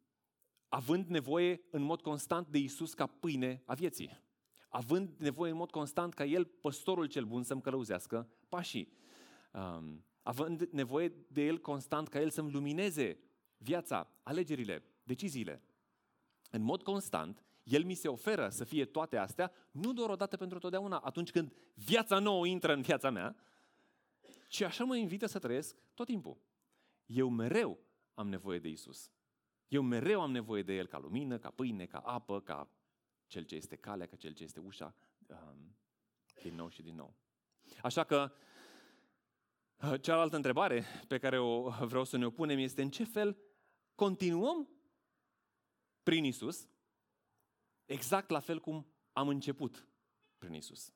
având 0.67 1.07
nevoie 1.07 1.61
în 1.69 1.81
mod 1.81 2.01
constant 2.01 2.47
de 2.47 2.57
Isus 2.57 2.93
ca 2.93 3.07
pâine 3.07 3.63
a 3.65 3.73
vieții. 3.73 4.27
având 4.69 5.15
nevoie 5.17 5.51
în 5.51 5.57
mod 5.57 5.71
constant 5.71 6.13
ca 6.13 6.25
El, 6.25 6.45
păstorul 6.45 7.05
cel 7.05 7.25
bun, 7.25 7.43
să-mi 7.43 7.61
călăuzească 7.61 8.29
pașii. 8.49 8.93
Um, 9.53 10.05
având 10.21 10.61
nevoie 10.61 11.13
de 11.27 11.45
El 11.45 11.57
constant 11.57 12.07
ca 12.07 12.21
El 12.21 12.29
să-mi 12.29 12.51
lumineze 12.51 13.19
viața, 13.57 14.11
alegerile, 14.23 14.83
deciziile. 15.03 15.63
În 16.51 16.61
mod 16.61 16.83
constant, 16.83 17.43
El 17.69 17.83
mi 17.83 17.93
se 17.93 18.07
oferă 18.07 18.49
să 18.49 18.63
fie 18.63 18.85
toate 18.85 19.17
astea, 19.17 19.51
nu 19.71 19.93
doar 19.93 20.09
o 20.09 20.15
dată 20.15 20.37
pentru 20.37 20.59
totdeauna, 20.59 20.97
atunci 20.97 21.31
când 21.31 21.53
viața 21.73 22.19
nouă 22.19 22.47
intră 22.47 22.73
în 22.73 22.81
viața 22.81 23.09
mea, 23.09 23.35
ci 24.47 24.61
așa 24.61 24.83
mă 24.83 24.95
invită 24.95 25.25
să 25.25 25.39
trăiesc 25.39 25.75
tot 25.93 26.05
timpul. 26.05 26.37
Eu 27.05 27.29
mereu 27.29 27.79
am 28.13 28.29
nevoie 28.29 28.59
de 28.59 28.67
Isus. 28.67 29.11
Eu 29.67 29.81
mereu 29.81 30.21
am 30.21 30.31
nevoie 30.31 30.63
de 30.63 30.73
El 30.73 30.87
ca 30.87 30.99
lumină, 30.99 31.37
ca 31.37 31.49
pâine, 31.49 31.85
ca 31.85 31.97
apă, 31.97 32.41
ca 32.41 32.69
cel 33.27 33.43
ce 33.43 33.55
este 33.55 33.75
calea, 33.75 34.07
ca 34.07 34.15
cel 34.15 34.33
ce 34.33 34.43
este 34.43 34.59
ușa, 34.59 34.95
um, 35.27 35.75
din 36.41 36.55
nou 36.55 36.69
și 36.69 36.81
din 36.81 36.95
nou. 36.95 37.15
Așa 37.81 38.03
că 38.03 38.31
uh, 39.81 40.01
cealaltă 40.01 40.35
întrebare 40.35 40.85
pe 41.07 41.17
care 41.17 41.39
o 41.39 41.69
vreau 41.69 42.03
să 42.03 42.17
ne 42.17 42.25
o 42.25 42.29
punem 42.29 42.57
este 42.57 42.81
în 42.81 42.89
ce 42.89 43.03
fel 43.03 43.37
continuăm 43.95 44.69
prin 46.03 46.23
Isus, 46.23 46.67
exact 47.89 48.29
la 48.29 48.39
fel 48.39 48.59
cum 48.59 48.87
am 49.13 49.27
început 49.27 49.87
prin 50.37 50.53
Isus. 50.53 50.93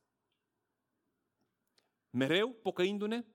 Mereu 2.10 2.50
pocăindu-ne, 2.50 3.26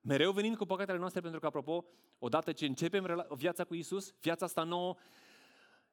mereu 0.00 0.32
venind 0.32 0.56
cu 0.56 0.64
păcatele 0.64 0.98
noastre, 0.98 1.20
pentru 1.20 1.40
că, 1.40 1.46
apropo, 1.46 1.84
odată 2.18 2.52
ce 2.52 2.66
începem 2.66 3.26
viața 3.36 3.64
cu 3.64 3.74
Isus, 3.74 4.14
viața 4.20 4.44
asta 4.44 4.62
nouă 4.62 4.96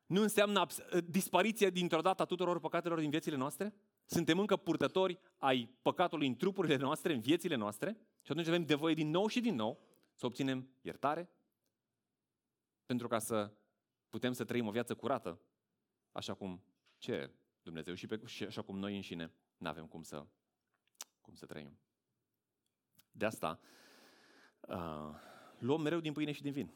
nu 0.05 0.22
înseamnă 0.22 0.66
dispariția 1.05 1.70
dintr-o 1.70 2.01
dată 2.01 2.22
a 2.22 2.26
tuturor 2.26 2.60
păcatelor 2.60 2.99
din 2.99 3.10
viețile 3.10 3.36
noastre. 3.36 3.74
Suntem 4.05 4.39
încă 4.39 4.57
purtători 4.57 5.20
ai 5.38 5.70
păcatului 5.82 6.28
în 6.28 6.36
trupurile 6.36 6.76
noastre, 6.76 7.14
în 7.14 7.20
viețile 7.20 7.55
noastre 7.55 7.97
și 8.22 8.32
atunci 8.32 8.47
avem 8.47 8.62
nevoie 8.62 8.93
din 8.93 9.10
nou 9.10 9.28
și 9.28 9.39
din 9.39 9.55
nou 9.55 9.80
să 10.14 10.26
obținem 10.26 10.70
iertare 10.82 11.30
pentru 12.86 13.07
ca 13.07 13.20
să 13.20 13.53
putem 14.10 14.34
să 14.34 14.43
trăim 14.43 14.68
o 14.68 14.72
viață 14.72 14.95
curată, 14.95 15.41
așa 16.12 16.34
cum 16.34 16.64
ce 16.99 17.31
Dumnezeu 17.63 17.93
și, 17.93 18.07
pe, 18.07 18.21
și 18.25 18.43
așa 18.43 18.61
cum 18.61 18.79
noi 18.79 18.95
înșine 18.95 19.31
nu 19.57 19.67
avem 19.67 19.85
cum 19.87 20.03
să, 20.03 20.25
cum 21.21 21.35
să 21.35 21.45
trăim. 21.45 21.79
De 23.11 23.25
asta 23.25 23.59
uh, 24.61 25.09
luăm 25.59 25.81
mereu 25.81 25.99
din 25.99 26.13
pâine 26.13 26.31
și 26.31 26.41
din 26.41 26.51
vin. 26.51 26.71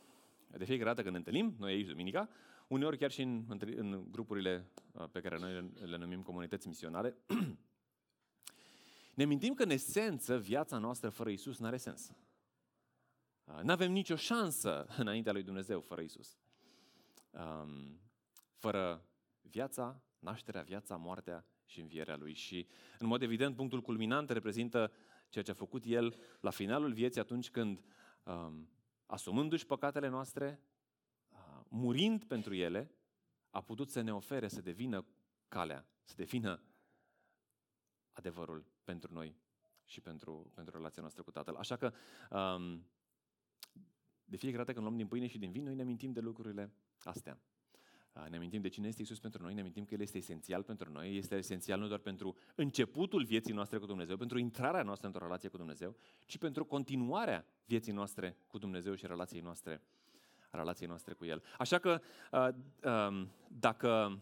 De 0.48 0.66
fiecare 0.66 0.90
dată 0.90 1.02
când 1.02 1.12
ne 1.12 1.18
întâlnim, 1.18 1.56
noi 1.60 1.74
aici 1.74 1.88
duminica, 1.88 2.30
uneori 2.68 2.98
chiar 2.98 3.12
și 3.12 3.22
în, 3.22 3.46
în 3.76 4.12
grupurile 4.12 4.72
uh, 4.92 5.10
pe 5.12 5.22
care 5.22 5.38
noi 5.38 5.72
le 5.74 5.98
numim 5.98 6.22
comunități 6.22 6.68
misionare, 6.68 7.18
ne 9.16 9.26
mintim 9.26 9.54
că 9.54 9.64
în 9.64 9.70
esență 9.70 10.38
viața 10.40 10.78
noastră 10.78 11.10
fără 11.10 11.30
Isus 11.30 11.60
nu 11.60 11.66
are 11.66 11.78
sens. 11.78 12.12
Uh, 13.44 13.60
nu 13.64 13.72
avem 13.72 13.92
nicio 13.92 14.16
șansă 14.16 14.86
înaintea 14.98 15.32
lui 15.32 15.44
Dumnezeu 15.44 15.80
fără 15.80 16.02
Isus. 16.02 16.38
Um, 17.32 18.00
fără 18.56 19.06
viața, 19.42 20.02
nașterea, 20.24 20.62
viața, 20.62 20.96
moartea 20.96 21.46
și 21.66 21.80
învierea 21.80 22.16
lui. 22.16 22.34
Și, 22.34 22.68
în 23.00 23.08
mod 23.08 23.22
evident, 23.22 23.56
punctul 23.56 23.82
culminant 23.82 24.30
reprezintă 24.30 24.92
ceea 25.30 25.44
ce 25.44 25.52
a 25.52 25.54
făcut 25.54 25.84
el 25.86 26.16
la 26.40 26.50
finalul 26.50 26.94
vieții 26.94 27.22
atunci 27.22 27.50
când, 27.50 27.84
um, 28.24 28.70
asumându-și 29.06 29.66
păcatele 29.66 30.08
noastre, 30.08 30.62
uh, 31.30 31.62
murind 31.70 32.24
pentru 32.24 32.54
ele, 32.54 32.92
a 33.50 33.62
putut 33.62 33.90
să 33.90 34.02
ne 34.02 34.14
ofere 34.14 34.48
să 34.48 34.62
devină 34.62 35.06
calea, 35.48 35.88
să 36.04 36.14
devină 36.16 36.62
adevărul 38.12 38.66
pentru 38.84 39.14
noi 39.14 39.36
și 39.86 40.02
pentru, 40.02 40.52
pentru 40.54 40.78
relația 40.78 41.02
noastră 41.02 41.24
cu 41.24 41.32
Tatăl. 41.32 41.56
Așa 41.56 41.78
că, 41.78 41.94
um, 42.32 42.88
de 44.24 44.38
fiecare 44.38 44.64
dată 44.64 44.74
când 44.74 44.86
luăm 44.86 44.98
din 44.98 45.08
pâine 45.08 45.28
și 45.28 45.38
din 45.38 45.52
vin, 45.52 45.64
noi 45.64 45.76
ne 45.76 45.84
mintim 45.84 46.12
de 46.12 46.20
lucrurile 46.20 46.74
astea. 47.04 47.40
Ne 48.30 48.36
amintim 48.36 48.62
de 48.62 48.68
cine 48.68 48.88
este 48.88 49.02
Isus 49.02 49.20
pentru 49.20 49.42
noi, 49.42 49.54
ne 49.54 49.60
amintim 49.60 49.86
că 49.86 49.94
El 49.94 50.02
este 50.02 50.18
esențial 50.18 50.64
pentru 50.64 50.92
noi, 50.92 51.16
este 51.18 51.36
esențial 51.36 51.80
nu 51.80 51.88
doar 51.88 52.00
pentru 52.00 52.36
începutul 52.56 53.24
vieții 53.24 53.54
noastre 53.54 53.78
cu 53.78 53.86
Dumnezeu, 53.86 54.18
pentru 54.18 54.38
intrarea 54.40 54.84
noastră 54.84 55.08
într-o 55.08 55.24
relație 55.24 55.50
cu 55.50 55.58
Dumnezeu, 55.58 55.96
ci 56.26 56.38
pentru 56.38 56.66
continuarea 56.66 57.46
vieții 57.66 57.94
noastre 57.94 58.38
cu 58.48 58.58
Dumnezeu 58.58 58.96
și 58.96 59.08
relației 59.08 59.42
noastre, 59.42 59.82
relației 60.52 60.88
noastre 60.88 61.14
cu 61.14 61.26
El. 61.26 61.44
Așa 61.58 61.80
că 61.80 62.02
dacă 63.48 64.22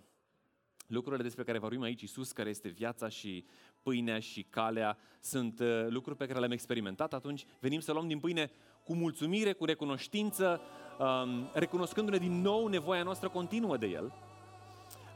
lucrurile 0.87 1.23
despre 1.23 1.43
care 1.43 1.57
vorbim 1.57 1.81
aici, 1.81 2.01
Isus, 2.01 2.31
care 2.31 2.49
este 2.49 2.69
viața 2.69 3.07
și 3.07 3.45
pâinea 3.83 4.19
și 4.19 4.45
calea, 4.49 4.97
sunt 5.19 5.61
lucruri 5.87 6.17
pe 6.17 6.25
care 6.25 6.39
le-am 6.39 6.51
experimentat, 6.51 7.13
atunci 7.13 7.45
venim 7.59 7.79
să 7.79 7.91
luăm 7.91 8.07
din 8.07 8.19
pâine 8.19 8.51
cu 8.83 8.95
mulțumire, 8.95 9.53
cu 9.53 9.65
recunoștință, 9.65 10.61
um, 10.99 11.49
recunoscându-ne 11.53 12.17
din 12.17 12.41
nou 12.41 12.67
nevoia 12.67 13.03
noastră 13.03 13.29
continuă 13.29 13.77
de 13.77 13.87
El. 13.87 14.13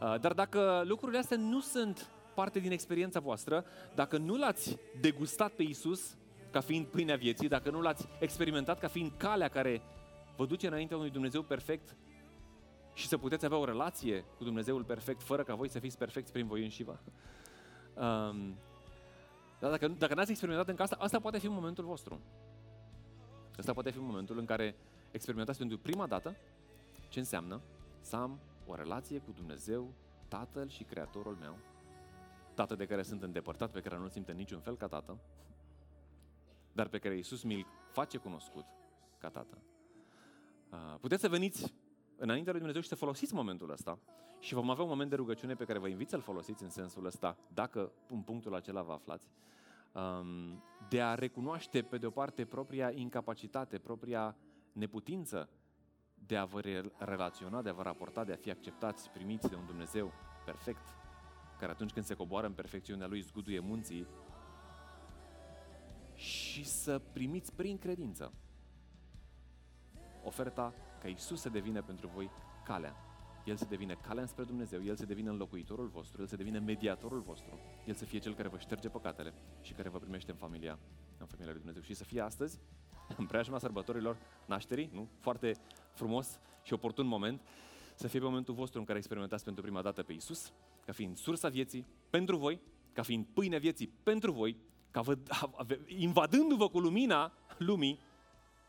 Uh, 0.01 0.19
dar 0.19 0.33
dacă 0.33 0.83
lucrurile 0.85 1.19
astea 1.19 1.37
nu 1.37 1.59
sunt 1.59 2.09
parte 2.35 2.59
din 2.59 2.71
experiența 2.71 3.19
voastră, 3.19 3.65
dacă 3.95 4.17
nu 4.17 4.37
l-ați 4.37 4.77
degustat 5.01 5.51
pe 5.51 5.63
Isus 5.63 6.17
ca 6.51 6.59
fiind 6.59 6.85
pâinea 6.85 7.15
vieții, 7.15 7.47
dacă 7.47 7.69
nu 7.69 7.81
l-ați 7.81 8.07
experimentat 8.19 8.79
ca 8.79 8.87
fiind 8.87 9.11
calea 9.17 9.47
care 9.47 9.81
vă 10.35 10.45
duce 10.45 10.67
înaintea 10.67 10.97
unui 10.97 11.09
Dumnezeu 11.09 11.41
perfect 11.41 11.95
și 12.93 13.07
să 13.07 13.17
puteți 13.17 13.45
avea 13.45 13.57
o 13.57 13.65
relație 13.65 14.25
cu 14.37 14.43
Dumnezeul 14.43 14.83
perfect 14.83 15.21
fără 15.23 15.43
ca 15.43 15.55
voi 15.55 15.69
să 15.69 15.79
fiți 15.79 15.97
perfecți 15.97 16.31
prin 16.31 16.47
voi 16.47 16.63
înșivă. 16.63 16.99
Um, 17.97 18.55
dar 19.59 19.69
dacă, 19.69 19.87
dacă 19.87 20.13
n-ați 20.13 20.29
experimentat 20.29 20.69
încă 20.69 20.81
asta, 20.81 20.95
asta 20.99 21.19
poate 21.19 21.37
fi 21.37 21.47
momentul 21.47 21.85
vostru. 21.85 22.19
Asta 23.57 23.73
poate 23.73 23.91
fi 23.91 23.99
momentul 23.99 24.37
în 24.37 24.45
care 24.45 24.75
experimentați 25.11 25.57
pentru 25.57 25.77
prima 25.77 26.07
dată 26.07 26.35
ce 27.09 27.19
înseamnă 27.19 27.61
să 28.01 28.15
am 28.15 28.39
o 28.67 28.75
relație 28.75 29.19
cu 29.19 29.31
Dumnezeu, 29.31 29.93
Tatăl 30.27 30.69
și 30.69 30.83
Creatorul 30.83 31.37
meu, 31.39 31.57
Tată 32.53 32.75
de 32.75 32.85
care 32.85 33.03
sunt 33.03 33.23
îndepărtat, 33.23 33.71
pe 33.71 33.79
care 33.79 33.97
nu-L 33.97 34.09
simt 34.09 34.29
în 34.29 34.35
niciun 34.35 34.59
fel 34.59 34.77
ca 34.77 34.87
Tată, 34.87 35.17
dar 36.71 36.87
pe 36.87 36.97
care 36.97 37.15
Iisus 37.15 37.43
mi-l 37.43 37.65
face 37.91 38.17
cunoscut 38.17 38.65
ca 39.17 39.29
Tată. 39.29 39.57
Puteți 40.99 41.21
să 41.21 41.29
veniți 41.29 41.73
înaintea 42.17 42.51
lui 42.51 42.61
Dumnezeu 42.61 42.81
și 42.81 42.87
să 42.87 42.95
folosiți 42.95 43.33
momentul 43.33 43.71
ăsta. 43.71 43.99
Și 44.39 44.53
vom 44.53 44.69
avea 44.69 44.83
un 44.83 44.89
moment 44.89 45.09
de 45.09 45.15
rugăciune 45.15 45.55
pe 45.55 45.65
care 45.65 45.79
vă 45.79 45.87
invit 45.87 46.09
să-l 46.09 46.21
folosiți 46.21 46.63
în 46.63 46.69
sensul 46.69 47.05
ăsta, 47.05 47.37
dacă 47.53 47.91
în 48.07 48.21
punctul 48.21 48.55
acela 48.55 48.81
vă 48.81 48.91
aflați. 48.91 49.29
Um, 49.93 50.63
de 50.89 51.01
a 51.01 51.15
recunoaște, 51.15 51.81
pe 51.81 51.97
de 51.97 52.05
o 52.05 52.09
parte, 52.09 52.45
propria 52.45 52.91
incapacitate, 52.93 53.77
propria 53.77 54.35
neputință 54.71 55.49
de 56.27 56.37
a 56.37 56.45
vă 56.45 56.59
relaționa, 56.97 57.61
de 57.61 57.69
a 57.69 57.73
vă 57.73 57.81
raporta, 57.81 58.23
de 58.23 58.31
a 58.31 58.35
fi 58.35 58.49
acceptați, 58.49 59.09
primiți 59.09 59.49
de 59.49 59.55
un 59.55 59.65
Dumnezeu 59.65 60.11
perfect, 60.45 60.87
care 61.59 61.71
atunci 61.71 61.91
când 61.91 62.05
se 62.05 62.13
coboară 62.13 62.47
în 62.47 62.53
perfecțiunea 62.53 63.07
Lui 63.07 63.21
zguduie 63.21 63.59
munții 63.59 64.07
și 66.13 66.65
să 66.65 66.99
primiți 66.99 67.53
prin 67.55 67.77
credință 67.77 68.33
oferta 70.23 70.73
ca 71.05 71.11
Isus 71.11 71.41
să 71.41 71.49
devină 71.49 71.81
pentru 71.81 72.07
voi 72.07 72.29
calea 72.63 72.95
el 73.45 73.55
să 73.55 73.65
devină 73.65 73.95
calea 73.95 74.25
spre 74.25 74.43
Dumnezeu, 74.43 74.83
El 74.83 74.95
să 74.95 75.05
devină 75.05 75.31
înlocuitorul 75.31 75.87
vostru, 75.87 76.21
El 76.21 76.27
să 76.27 76.35
devină 76.35 76.59
mediatorul 76.59 77.21
vostru, 77.21 77.59
El 77.85 77.93
să 77.93 78.05
fie 78.05 78.19
Cel 78.19 78.33
care 78.33 78.47
vă 78.47 78.57
șterge 78.57 78.89
păcatele 78.89 79.33
și 79.61 79.73
care 79.73 79.89
vă 79.89 79.97
primește 79.97 80.31
în 80.31 80.37
familia, 80.37 80.79
în 81.17 81.25
familia 81.25 81.51
lui 81.51 81.57
Dumnezeu. 81.59 81.81
Și 81.81 81.93
să 81.93 82.03
fie 82.03 82.21
astăzi, 82.21 82.59
în 83.17 83.25
preajma 83.25 83.59
sărbătorilor 83.59 84.17
nașterii, 84.45 84.89
nu? 84.93 85.09
foarte 85.19 85.51
frumos 85.93 86.39
și 86.63 86.73
oportun 86.73 87.05
moment, 87.05 87.41
să 87.95 88.07
fie 88.07 88.19
momentul 88.19 88.53
vostru 88.53 88.79
în 88.79 88.85
care 88.85 88.97
experimentați 88.97 89.43
pentru 89.43 89.63
prima 89.63 89.81
dată 89.81 90.03
pe 90.03 90.13
Isus, 90.13 90.53
ca 90.85 90.91
fiind 90.91 91.17
sursa 91.17 91.49
vieții 91.49 91.85
pentru 92.09 92.37
voi, 92.37 92.61
ca 92.93 93.01
fiind 93.01 93.25
pâinea 93.33 93.59
vieții 93.59 93.87
pentru 94.03 94.31
voi, 94.31 94.57
ca 94.91 95.01
vă, 95.01 95.17
invadându-vă 96.07 96.69
cu 96.69 96.79
lumina 96.79 97.33
lumii 97.57 97.99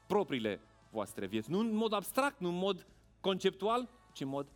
propriile 0.07 0.61
voastre 0.97 1.27
vieți. 1.27 1.51
Nu 1.51 1.59
în 1.59 1.75
mod 1.75 1.93
abstract, 1.93 2.41
nu 2.41 2.49
în 2.49 2.59
mod 2.59 2.87
conceptual, 3.21 3.89
ci 4.13 4.21
în 4.21 4.29
mod 4.29 4.47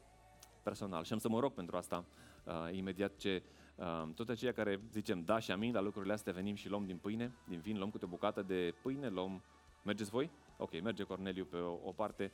personal. 0.63 1.05
Și 1.05 1.13
am 1.13 1.19
să 1.19 1.29
mă 1.29 1.41
rog 1.41 1.53
pentru 1.53 1.77
asta 1.77 2.05
uh, 2.45 2.55
imediat 2.73 3.17
ce 3.17 3.43
uh, 3.75 4.09
tot 4.15 4.29
aceia 4.29 4.53
care 4.53 4.81
zicem 4.91 5.23
da 5.25 5.39
și 5.39 5.51
amin 5.51 5.73
la 5.75 5.81
lucrurile 5.81 6.13
astea, 6.13 6.33
venim 6.33 6.55
și 6.55 6.69
luăm 6.69 6.85
din 6.87 6.97
pâine, 6.97 7.33
din 7.49 7.61
vin, 7.61 7.77
luăm 7.77 7.91
câte 7.91 8.05
o 8.05 8.09
bucată 8.09 8.43
de 8.43 8.75
pâine, 8.83 9.09
luăm... 9.09 9.43
Mergeți 9.85 10.11
voi? 10.11 10.31
Ok, 10.57 10.81
merge 10.83 11.03
Corneliu 11.03 11.45
pe 11.45 11.57
o, 11.57 11.79
o 11.85 11.93
parte 11.93 12.33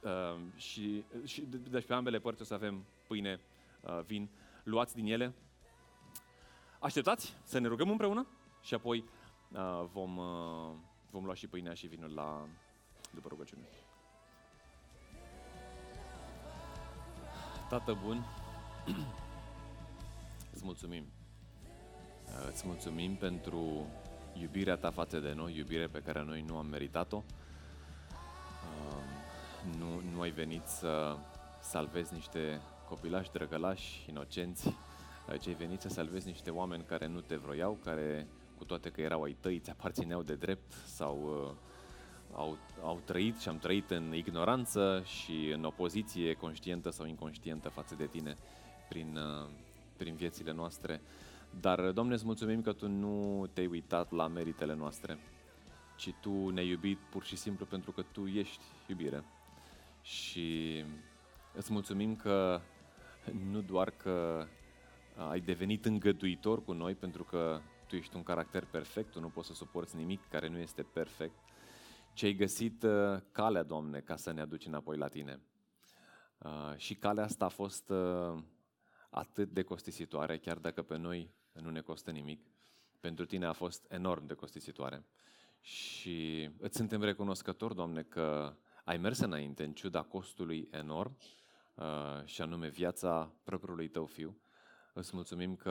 uh, 0.00 0.40
și, 0.56 1.04
și 1.24 1.40
deci 1.70 1.86
pe 1.86 1.94
ambele 1.94 2.18
părți 2.18 2.42
o 2.42 2.44
să 2.44 2.54
avem 2.54 2.84
pâine, 3.06 3.40
uh, 3.80 4.00
vin, 4.06 4.28
luați 4.62 4.94
din 4.94 5.06
ele. 5.06 5.34
Așteptați 6.78 7.36
să 7.44 7.58
ne 7.58 7.68
rugăm 7.68 7.90
împreună 7.90 8.26
și 8.60 8.74
apoi 8.74 9.04
uh, 9.52 9.84
vom, 9.92 10.16
uh, 10.16 10.70
vom 11.10 11.24
lua 11.24 11.34
și 11.34 11.46
pâinea 11.46 11.74
și 11.74 11.86
vinul 11.86 12.14
la, 12.14 12.48
după 13.14 13.28
rugăciune. 13.28 13.62
Tată 17.68 17.98
bun, 18.04 18.24
îți 20.54 20.64
mulțumim 20.64 21.04
Îți 22.48 22.66
mulțumim 22.66 23.14
pentru 23.14 23.86
iubirea 24.40 24.76
ta 24.76 24.90
față 24.90 25.18
de 25.18 25.32
noi, 25.32 25.56
iubire 25.56 25.86
pe 25.86 26.02
care 26.02 26.22
noi 26.22 26.44
nu 26.46 26.56
am 26.56 26.66
meritat-o. 26.66 27.22
Nu, 29.78 30.00
nu 30.14 30.20
ai 30.20 30.30
venit 30.30 30.66
să 30.66 31.16
salvezi 31.60 32.14
niște 32.14 32.60
copilași 32.88 33.30
drăgălași, 33.30 34.06
inocenți, 34.08 34.74
ci 35.40 35.46
ai 35.46 35.54
venit 35.54 35.80
să 35.80 35.88
salvezi 35.88 36.26
niște 36.26 36.50
oameni 36.50 36.84
care 36.84 37.06
nu 37.06 37.20
te 37.20 37.36
vroiau, 37.36 37.78
care 37.84 38.26
cu 38.58 38.64
toate 38.64 38.90
că 38.90 39.00
erau 39.00 39.22
ai 39.22 39.36
tăi, 39.40 39.58
ți 39.58 39.70
aparțineau 39.70 40.22
de 40.22 40.34
drept 40.34 40.72
sau 40.72 41.18
uh, 41.22 41.54
au, 42.32 42.58
au 42.82 43.00
trăit 43.04 43.38
și 43.38 43.48
am 43.48 43.58
trăit 43.58 43.90
în 43.90 44.14
ignoranță 44.14 45.02
și 45.04 45.52
în 45.54 45.64
opoziție 45.64 46.34
conștientă 46.34 46.90
sau 46.90 47.06
inconștientă 47.06 47.68
față 47.68 47.94
de 47.94 48.06
tine 48.06 48.36
prin, 48.88 49.16
uh, 49.16 49.48
prin 49.96 50.14
viețile 50.14 50.52
noastre. 50.52 51.00
Dar, 51.60 51.90
Doamne, 51.90 52.14
îți 52.14 52.24
mulțumim 52.24 52.62
că 52.62 52.72
Tu 52.72 52.88
nu 52.88 53.46
te-ai 53.52 53.66
uitat 53.66 54.12
la 54.12 54.26
meritele 54.26 54.74
noastre, 54.74 55.18
ci 55.96 56.14
Tu 56.20 56.48
ne-ai 56.48 56.68
iubit 56.68 56.98
pur 56.98 57.24
și 57.24 57.36
simplu 57.36 57.66
pentru 57.66 57.92
că 57.92 58.02
Tu 58.12 58.26
ești 58.26 58.64
iubire. 58.86 59.24
Și 60.02 60.84
îți 61.54 61.72
mulțumim 61.72 62.16
că 62.16 62.60
nu 63.50 63.60
doar 63.60 63.90
că 63.90 64.46
ai 65.30 65.40
devenit 65.40 65.84
îngăduitor 65.84 66.64
cu 66.64 66.72
noi 66.72 66.94
pentru 66.94 67.24
că 67.24 67.60
tu 67.86 67.96
ești 67.96 68.16
un 68.16 68.22
caracter 68.22 68.64
perfect, 68.64 69.10
tu 69.10 69.20
nu 69.20 69.28
poți 69.28 69.46
să 69.46 69.54
suporți 69.54 69.96
nimic 69.96 70.28
care 70.28 70.48
nu 70.48 70.58
este 70.58 70.82
perfect, 70.82 71.34
ci 72.12 72.22
ai 72.22 72.34
găsit 72.34 72.82
uh, 72.82 73.20
calea, 73.30 73.62
Doamne, 73.62 74.00
ca 74.00 74.16
să 74.16 74.32
ne 74.32 74.40
aduci 74.40 74.66
înapoi 74.66 74.96
la 74.96 75.08
Tine. 75.08 75.40
Uh, 76.38 76.72
și 76.76 76.94
calea 76.94 77.24
asta 77.24 77.44
a 77.44 77.48
fost 77.48 77.90
uh, 77.90 78.42
atât 79.10 79.50
de 79.50 79.62
costisitoare, 79.62 80.38
chiar 80.38 80.58
dacă 80.58 80.82
pe 80.82 80.96
noi 80.96 81.30
nu 81.52 81.70
ne 81.70 81.80
costă 81.80 82.10
nimic. 82.10 82.46
Pentru 83.00 83.24
Tine 83.24 83.46
a 83.46 83.52
fost 83.52 83.86
enorm 83.88 84.26
de 84.26 84.34
costisitoare. 84.34 85.04
Și 85.60 86.50
îți 86.58 86.76
suntem 86.76 87.02
recunoscători, 87.02 87.74
Doamne, 87.74 88.02
că 88.02 88.56
ai 88.84 88.96
mers 88.96 89.18
înainte 89.18 89.64
în 89.64 89.72
ciuda 89.72 90.02
costului 90.02 90.68
enorm, 90.70 91.16
și 92.24 92.42
anume 92.42 92.68
viața 92.68 93.32
propriului 93.44 93.88
Tău 93.88 94.06
Fiu, 94.06 94.36
Îți 94.94 95.10
mulțumim 95.14 95.56
că 95.56 95.70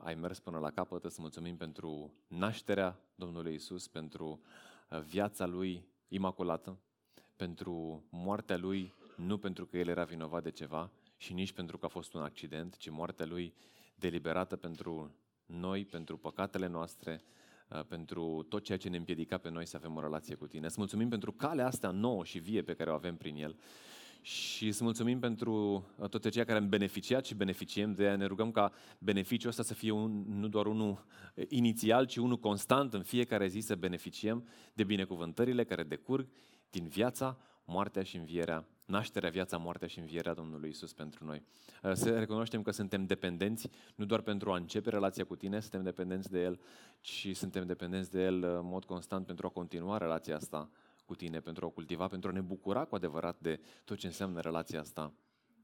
ai 0.00 0.14
mers 0.14 0.40
până 0.40 0.58
la 0.58 0.70
capăt, 0.70 1.04
îți 1.04 1.20
mulțumim 1.20 1.56
pentru 1.56 2.14
nașterea 2.26 3.00
Domnului 3.14 3.54
Isus, 3.54 3.88
pentru 3.88 4.40
uh, 4.42 4.73
viața 4.98 5.46
Lui 5.46 5.88
imaculată, 6.08 6.78
pentru 7.36 8.04
moartea 8.10 8.56
Lui, 8.56 8.92
nu 9.16 9.38
pentru 9.38 9.66
că 9.66 9.78
El 9.78 9.88
era 9.88 10.04
vinovat 10.04 10.42
de 10.42 10.50
ceva 10.50 10.90
și 11.16 11.32
nici 11.32 11.52
pentru 11.52 11.78
că 11.78 11.84
a 11.84 11.88
fost 11.88 12.14
un 12.14 12.22
accident, 12.22 12.76
ci 12.76 12.88
moartea 12.88 13.26
Lui 13.26 13.54
deliberată 13.94 14.56
pentru 14.56 15.14
noi, 15.46 15.84
pentru 15.84 16.16
păcatele 16.16 16.66
noastre, 16.66 17.22
uh, 17.68 17.84
pentru 17.84 18.46
tot 18.48 18.64
ceea 18.64 18.78
ce 18.78 18.88
ne 18.88 18.96
împiedica 18.96 19.38
pe 19.38 19.50
noi 19.50 19.66
să 19.66 19.76
avem 19.76 19.96
o 19.96 20.00
relație 20.00 20.34
cu 20.34 20.46
Tine. 20.46 20.66
Îți 20.66 20.78
mulțumim 20.78 21.08
pentru 21.08 21.32
calea 21.32 21.66
asta 21.66 21.90
nouă 21.90 22.24
și 22.24 22.38
vie 22.38 22.62
pe 22.62 22.74
care 22.74 22.90
o 22.90 22.94
avem 22.94 23.16
prin 23.16 23.36
El 23.36 23.56
și 24.24 24.72
să 24.72 24.84
mulțumim 24.84 25.18
pentru 25.18 25.84
uh, 25.96 26.08
toate 26.08 26.28
ceea 26.28 26.44
care 26.44 26.58
am 26.58 26.68
beneficiat 26.68 27.24
și 27.24 27.34
beneficiem 27.34 27.94
de 27.94 28.04
ea. 28.04 28.16
Ne 28.16 28.26
rugăm 28.26 28.50
ca 28.50 28.72
beneficiul 28.98 29.50
ăsta 29.50 29.62
să 29.62 29.74
fie 29.74 29.90
un, 29.90 30.24
nu 30.26 30.48
doar 30.48 30.66
unul 30.66 31.04
uh, 31.34 31.44
inițial, 31.48 32.06
ci 32.06 32.16
unul 32.16 32.38
constant 32.38 32.94
în 32.94 33.02
fiecare 33.02 33.46
zi 33.46 33.60
să 33.60 33.74
beneficiem 33.74 34.48
de 34.72 34.84
binecuvântările 34.84 35.64
care 35.64 35.82
decurg 35.82 36.28
din 36.70 36.88
viața, 36.88 37.38
moartea 37.64 38.02
și 38.02 38.16
învierea, 38.16 38.68
nașterea, 38.84 39.30
viața, 39.30 39.56
moartea 39.56 39.88
și 39.88 39.98
învierea 39.98 40.34
Domnului 40.34 40.68
Isus 40.68 40.92
pentru 40.92 41.24
noi. 41.24 41.42
Uh, 41.82 41.92
să 41.92 42.18
recunoaștem 42.18 42.62
că 42.62 42.70
suntem 42.70 43.06
dependenți, 43.06 43.70
nu 43.94 44.04
doar 44.04 44.20
pentru 44.20 44.52
a 44.52 44.56
începe 44.56 44.90
relația 44.90 45.24
cu 45.24 45.36
tine, 45.36 45.60
suntem 45.60 45.82
dependenți 45.82 46.30
de 46.30 46.42
El, 46.42 46.60
ci 47.00 47.36
suntem 47.36 47.66
dependenți 47.66 48.10
de 48.10 48.22
El 48.22 48.42
în 48.42 48.66
mod 48.66 48.84
constant 48.84 49.26
pentru 49.26 49.46
a 49.46 49.50
continua 49.50 49.98
relația 49.98 50.36
asta 50.36 50.70
cu 51.04 51.14
tine, 51.14 51.40
pentru 51.40 51.64
a 51.64 51.68
o 51.68 51.70
cultiva, 51.70 52.06
pentru 52.06 52.28
a 52.28 52.32
ne 52.32 52.40
bucura 52.40 52.84
cu 52.84 52.94
adevărat 52.94 53.40
de 53.40 53.60
tot 53.84 53.98
ce 53.98 54.06
înseamnă 54.06 54.40
relația 54.40 54.80
asta 54.80 55.12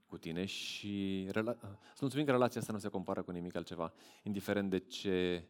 cu 0.07 0.18
tine 0.18 0.45
și 0.45 1.26
rela- 1.28 1.57
să 1.93 1.99
mulțumim 2.01 2.26
că 2.26 2.30
relația 2.30 2.61
asta 2.61 2.72
nu 2.72 2.78
se 2.78 2.88
compară 2.88 3.22
cu 3.22 3.30
nimic 3.30 3.57
altceva, 3.57 3.93
indiferent 4.22 4.70
de 4.70 4.78
ce 4.78 5.45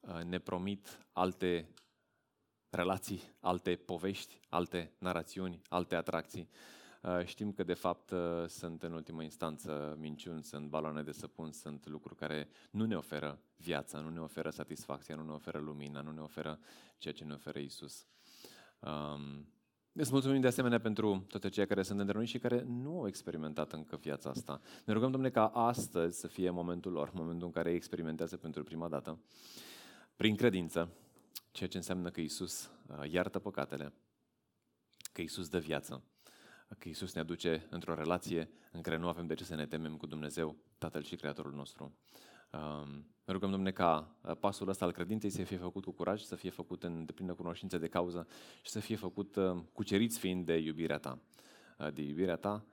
uh, 0.00 0.22
ne 0.22 0.38
promit 0.38 1.06
alte 1.12 1.68
relații, 2.70 3.22
alte 3.40 3.76
povești, 3.76 4.40
alte 4.48 4.92
narațiuni, 4.98 5.62
alte 5.68 5.94
atracții. 5.94 6.48
Uh, 7.02 7.24
știm 7.24 7.52
că 7.52 7.62
de 7.62 7.74
fapt 7.74 8.10
uh, 8.10 8.44
sunt 8.46 8.82
în 8.82 8.92
ultimă 8.92 9.22
instanță 9.22 9.96
minciuni, 9.98 10.42
sunt 10.44 10.68
baloane 10.68 11.02
de 11.02 11.12
săpun, 11.12 11.52
sunt 11.52 11.86
lucruri 11.86 12.16
care 12.16 12.48
nu 12.70 12.84
ne 12.84 12.96
oferă 12.96 13.40
viața, 13.56 14.00
nu 14.00 14.08
ne 14.08 14.20
oferă 14.20 14.50
satisfacția, 14.50 15.14
nu 15.14 15.24
ne 15.24 15.32
oferă 15.32 15.58
lumina, 15.58 16.00
nu 16.00 16.12
ne 16.12 16.20
oferă 16.20 16.58
ceea 16.98 17.14
ce 17.14 17.24
ne 17.24 17.32
oferă 17.32 17.58
Isus. 17.58 18.06
Um, 18.80 19.52
Îți 20.00 20.12
mulțumim 20.12 20.40
de 20.40 20.46
asemenea 20.46 20.80
pentru 20.80 21.24
toate 21.28 21.48
cei 21.48 21.66
care 21.66 21.82
sunt 21.82 21.98
între 21.98 22.16
noi 22.16 22.26
și 22.26 22.38
care 22.38 22.62
nu 22.62 22.98
au 22.98 23.06
experimentat 23.06 23.72
încă 23.72 23.96
viața 23.96 24.30
asta. 24.30 24.60
Ne 24.84 24.92
rugăm, 24.92 25.10
Domnule, 25.10 25.32
ca 25.32 25.46
astăzi 25.46 26.18
să 26.18 26.26
fie 26.26 26.50
momentul 26.50 26.92
lor, 26.92 27.10
momentul 27.14 27.46
în 27.46 27.52
care 27.52 27.70
ei 27.70 27.76
experimentează 27.76 28.36
pentru 28.36 28.64
prima 28.64 28.88
dată, 28.88 29.20
prin 30.16 30.36
credință, 30.36 30.90
ceea 31.50 31.68
ce 31.68 31.76
înseamnă 31.76 32.10
că 32.10 32.20
Isus 32.20 32.70
uh, 32.86 33.10
iartă 33.10 33.38
păcatele, 33.38 33.92
că 35.12 35.20
Isus 35.20 35.48
dă 35.48 35.58
viață, 35.58 36.04
că 36.78 36.88
Isus 36.88 37.14
ne 37.14 37.20
aduce 37.20 37.66
într-o 37.70 37.94
relație 37.94 38.50
în 38.72 38.80
care 38.80 38.96
nu 38.96 39.08
avem 39.08 39.26
de 39.26 39.34
ce 39.34 39.44
să 39.44 39.54
ne 39.54 39.66
temem 39.66 39.96
cu 39.96 40.06
Dumnezeu, 40.06 40.56
Tatăl 40.78 41.02
și 41.02 41.16
Creatorul 41.16 41.52
nostru. 41.52 41.98
Um, 42.50 43.06
ne 43.24 43.32
rugăm, 43.32 43.50
Domnule, 43.50 43.72
ca 43.72 44.16
uh, 44.20 44.36
pasul 44.40 44.68
ăsta 44.68 44.84
al 44.84 44.92
credinței 44.92 45.30
să 45.30 45.42
fie 45.42 45.56
făcut 45.56 45.84
cu 45.84 45.90
curaj, 45.90 46.20
să 46.20 46.34
fie 46.34 46.50
făcut 46.50 46.82
în 46.82 47.04
deplină 47.04 47.34
cunoștință 47.34 47.78
de 47.78 47.88
cauză 47.88 48.26
și 48.62 48.70
să 48.70 48.80
fie 48.80 48.96
făcut 48.96 49.36
uh, 49.36 49.56
cuceriți 49.72 50.18
fiind 50.18 50.46
de 50.46 50.56
iubirea 50.56 50.98
Ta. 50.98 51.18
Uh, 51.78 51.92
de 51.92 52.02
iubirea 52.02 52.36
Ta, 52.36 52.64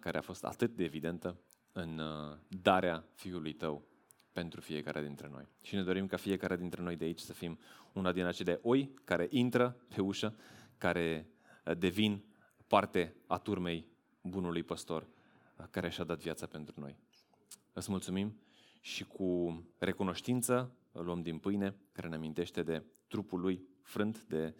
care 0.00 0.18
a 0.18 0.20
fost 0.20 0.44
atât 0.44 0.76
de 0.76 0.84
evidentă 0.84 1.36
în 1.72 2.00
darea 2.48 3.04
Fiului 3.14 3.52
Tău 3.52 3.84
pentru 4.32 4.60
fiecare 4.60 5.02
dintre 5.02 5.28
noi. 5.32 5.48
Și 5.62 5.74
ne 5.74 5.82
dorim 5.82 6.06
ca 6.06 6.16
fiecare 6.16 6.56
dintre 6.56 6.82
noi 6.82 6.96
de 6.96 7.04
aici 7.04 7.18
să 7.18 7.32
fim 7.32 7.58
una 7.92 8.12
din 8.12 8.24
acele 8.24 8.58
oi 8.62 8.94
care 9.04 9.26
intră 9.30 9.76
pe 9.94 10.00
ușă, 10.00 10.36
care 10.78 11.26
devin 11.78 12.24
parte 12.66 13.14
a 13.26 13.38
turmei 13.38 13.86
bunului 14.22 14.62
păstor 14.62 15.06
care 15.70 15.90
și-a 15.90 16.04
dat 16.04 16.18
viața 16.18 16.46
pentru 16.46 16.80
noi. 16.80 16.96
Îți 17.72 17.90
mulțumim 17.90 18.36
și 18.84 19.04
cu 19.04 19.62
recunoștință 19.78 20.72
luăm 20.92 21.22
din 21.22 21.38
pâine, 21.38 21.74
care 21.92 22.08
ne 22.08 22.14
amintește 22.14 22.62
de 22.62 22.82
trupul 23.08 23.40
lui 23.40 23.62
frânt, 23.82 24.24
de, 24.24 24.54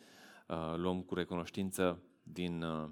uh, 0.49 0.75
luăm 0.77 1.01
cu 1.03 1.15
recunoștință 1.15 2.03
din, 2.23 2.63
uh, 2.63 2.89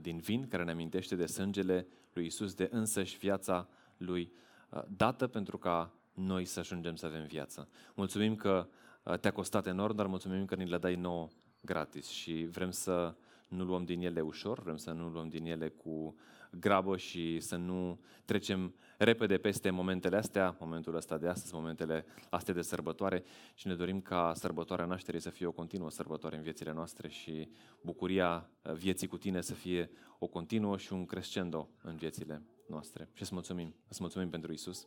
din 0.00 0.18
vin, 0.18 0.48
care 0.48 0.64
ne 0.64 0.70
amintește 0.70 1.16
de 1.16 1.26
sângele 1.26 1.86
lui 2.12 2.26
Isus, 2.26 2.54
de 2.54 2.68
însăși 2.70 3.18
viața 3.18 3.68
lui 3.96 4.32
uh, 4.70 4.82
dată 4.88 5.26
pentru 5.26 5.58
ca 5.58 5.94
noi 6.14 6.44
să 6.44 6.58
ajungem 6.58 6.94
să 6.94 7.06
avem 7.06 7.24
viață. 7.24 7.68
Mulțumim 7.94 8.36
că 8.36 8.68
uh, 9.02 9.18
te-a 9.18 9.32
costat 9.32 9.66
enorm, 9.66 9.94
dar 9.94 10.06
mulțumim 10.06 10.44
că 10.44 10.54
ni 10.54 10.68
le 10.68 10.78
dai 10.78 10.94
nouă 10.94 11.28
gratis 11.60 12.08
și 12.08 12.46
vrem 12.50 12.70
să 12.70 13.14
nu 13.48 13.64
luăm 13.64 13.84
din 13.84 14.00
ele 14.00 14.20
ușor, 14.20 14.62
vrem 14.62 14.76
să 14.76 14.90
nu 14.90 15.08
luăm 15.08 15.28
din 15.28 15.46
ele 15.46 15.68
cu 15.68 16.14
grabă 16.50 16.96
și 16.96 17.40
să 17.40 17.56
nu 17.56 18.00
trecem 18.24 18.74
repede 18.98 19.38
peste 19.38 19.70
momentele 19.70 20.16
astea, 20.16 20.56
momentul 20.60 20.94
ăsta 20.94 21.18
de 21.18 21.28
astăzi, 21.28 21.54
momentele 21.54 22.04
astea 22.30 22.54
de 22.54 22.62
sărbătoare 22.62 23.24
și 23.54 23.66
ne 23.66 23.74
dorim 23.74 24.00
ca 24.00 24.32
sărbătoarea 24.34 24.86
nașterii 24.86 25.20
să 25.20 25.30
fie 25.30 25.46
o 25.46 25.52
continuă 25.52 25.90
sărbătoare 25.90 26.36
în 26.36 26.42
viețile 26.42 26.72
noastre 26.72 27.08
și 27.08 27.48
bucuria 27.80 28.50
vieții 28.74 29.06
cu 29.06 29.18
tine 29.18 29.40
să 29.40 29.54
fie 29.54 29.90
o 30.18 30.26
continuă 30.26 30.76
și 30.76 30.92
un 30.92 31.06
crescendo 31.06 31.68
în 31.82 31.96
viețile 31.96 32.42
noastre. 32.66 33.08
Și 33.12 33.22
îți 33.22 33.34
mulțumim, 33.34 33.74
îți 33.88 34.00
mulțumim 34.00 34.30
pentru 34.30 34.52
Isus. 34.52 34.86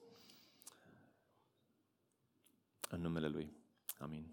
În 2.89 3.01
numele 3.01 3.27
Lui. 3.27 3.51
Amin. 3.97 4.25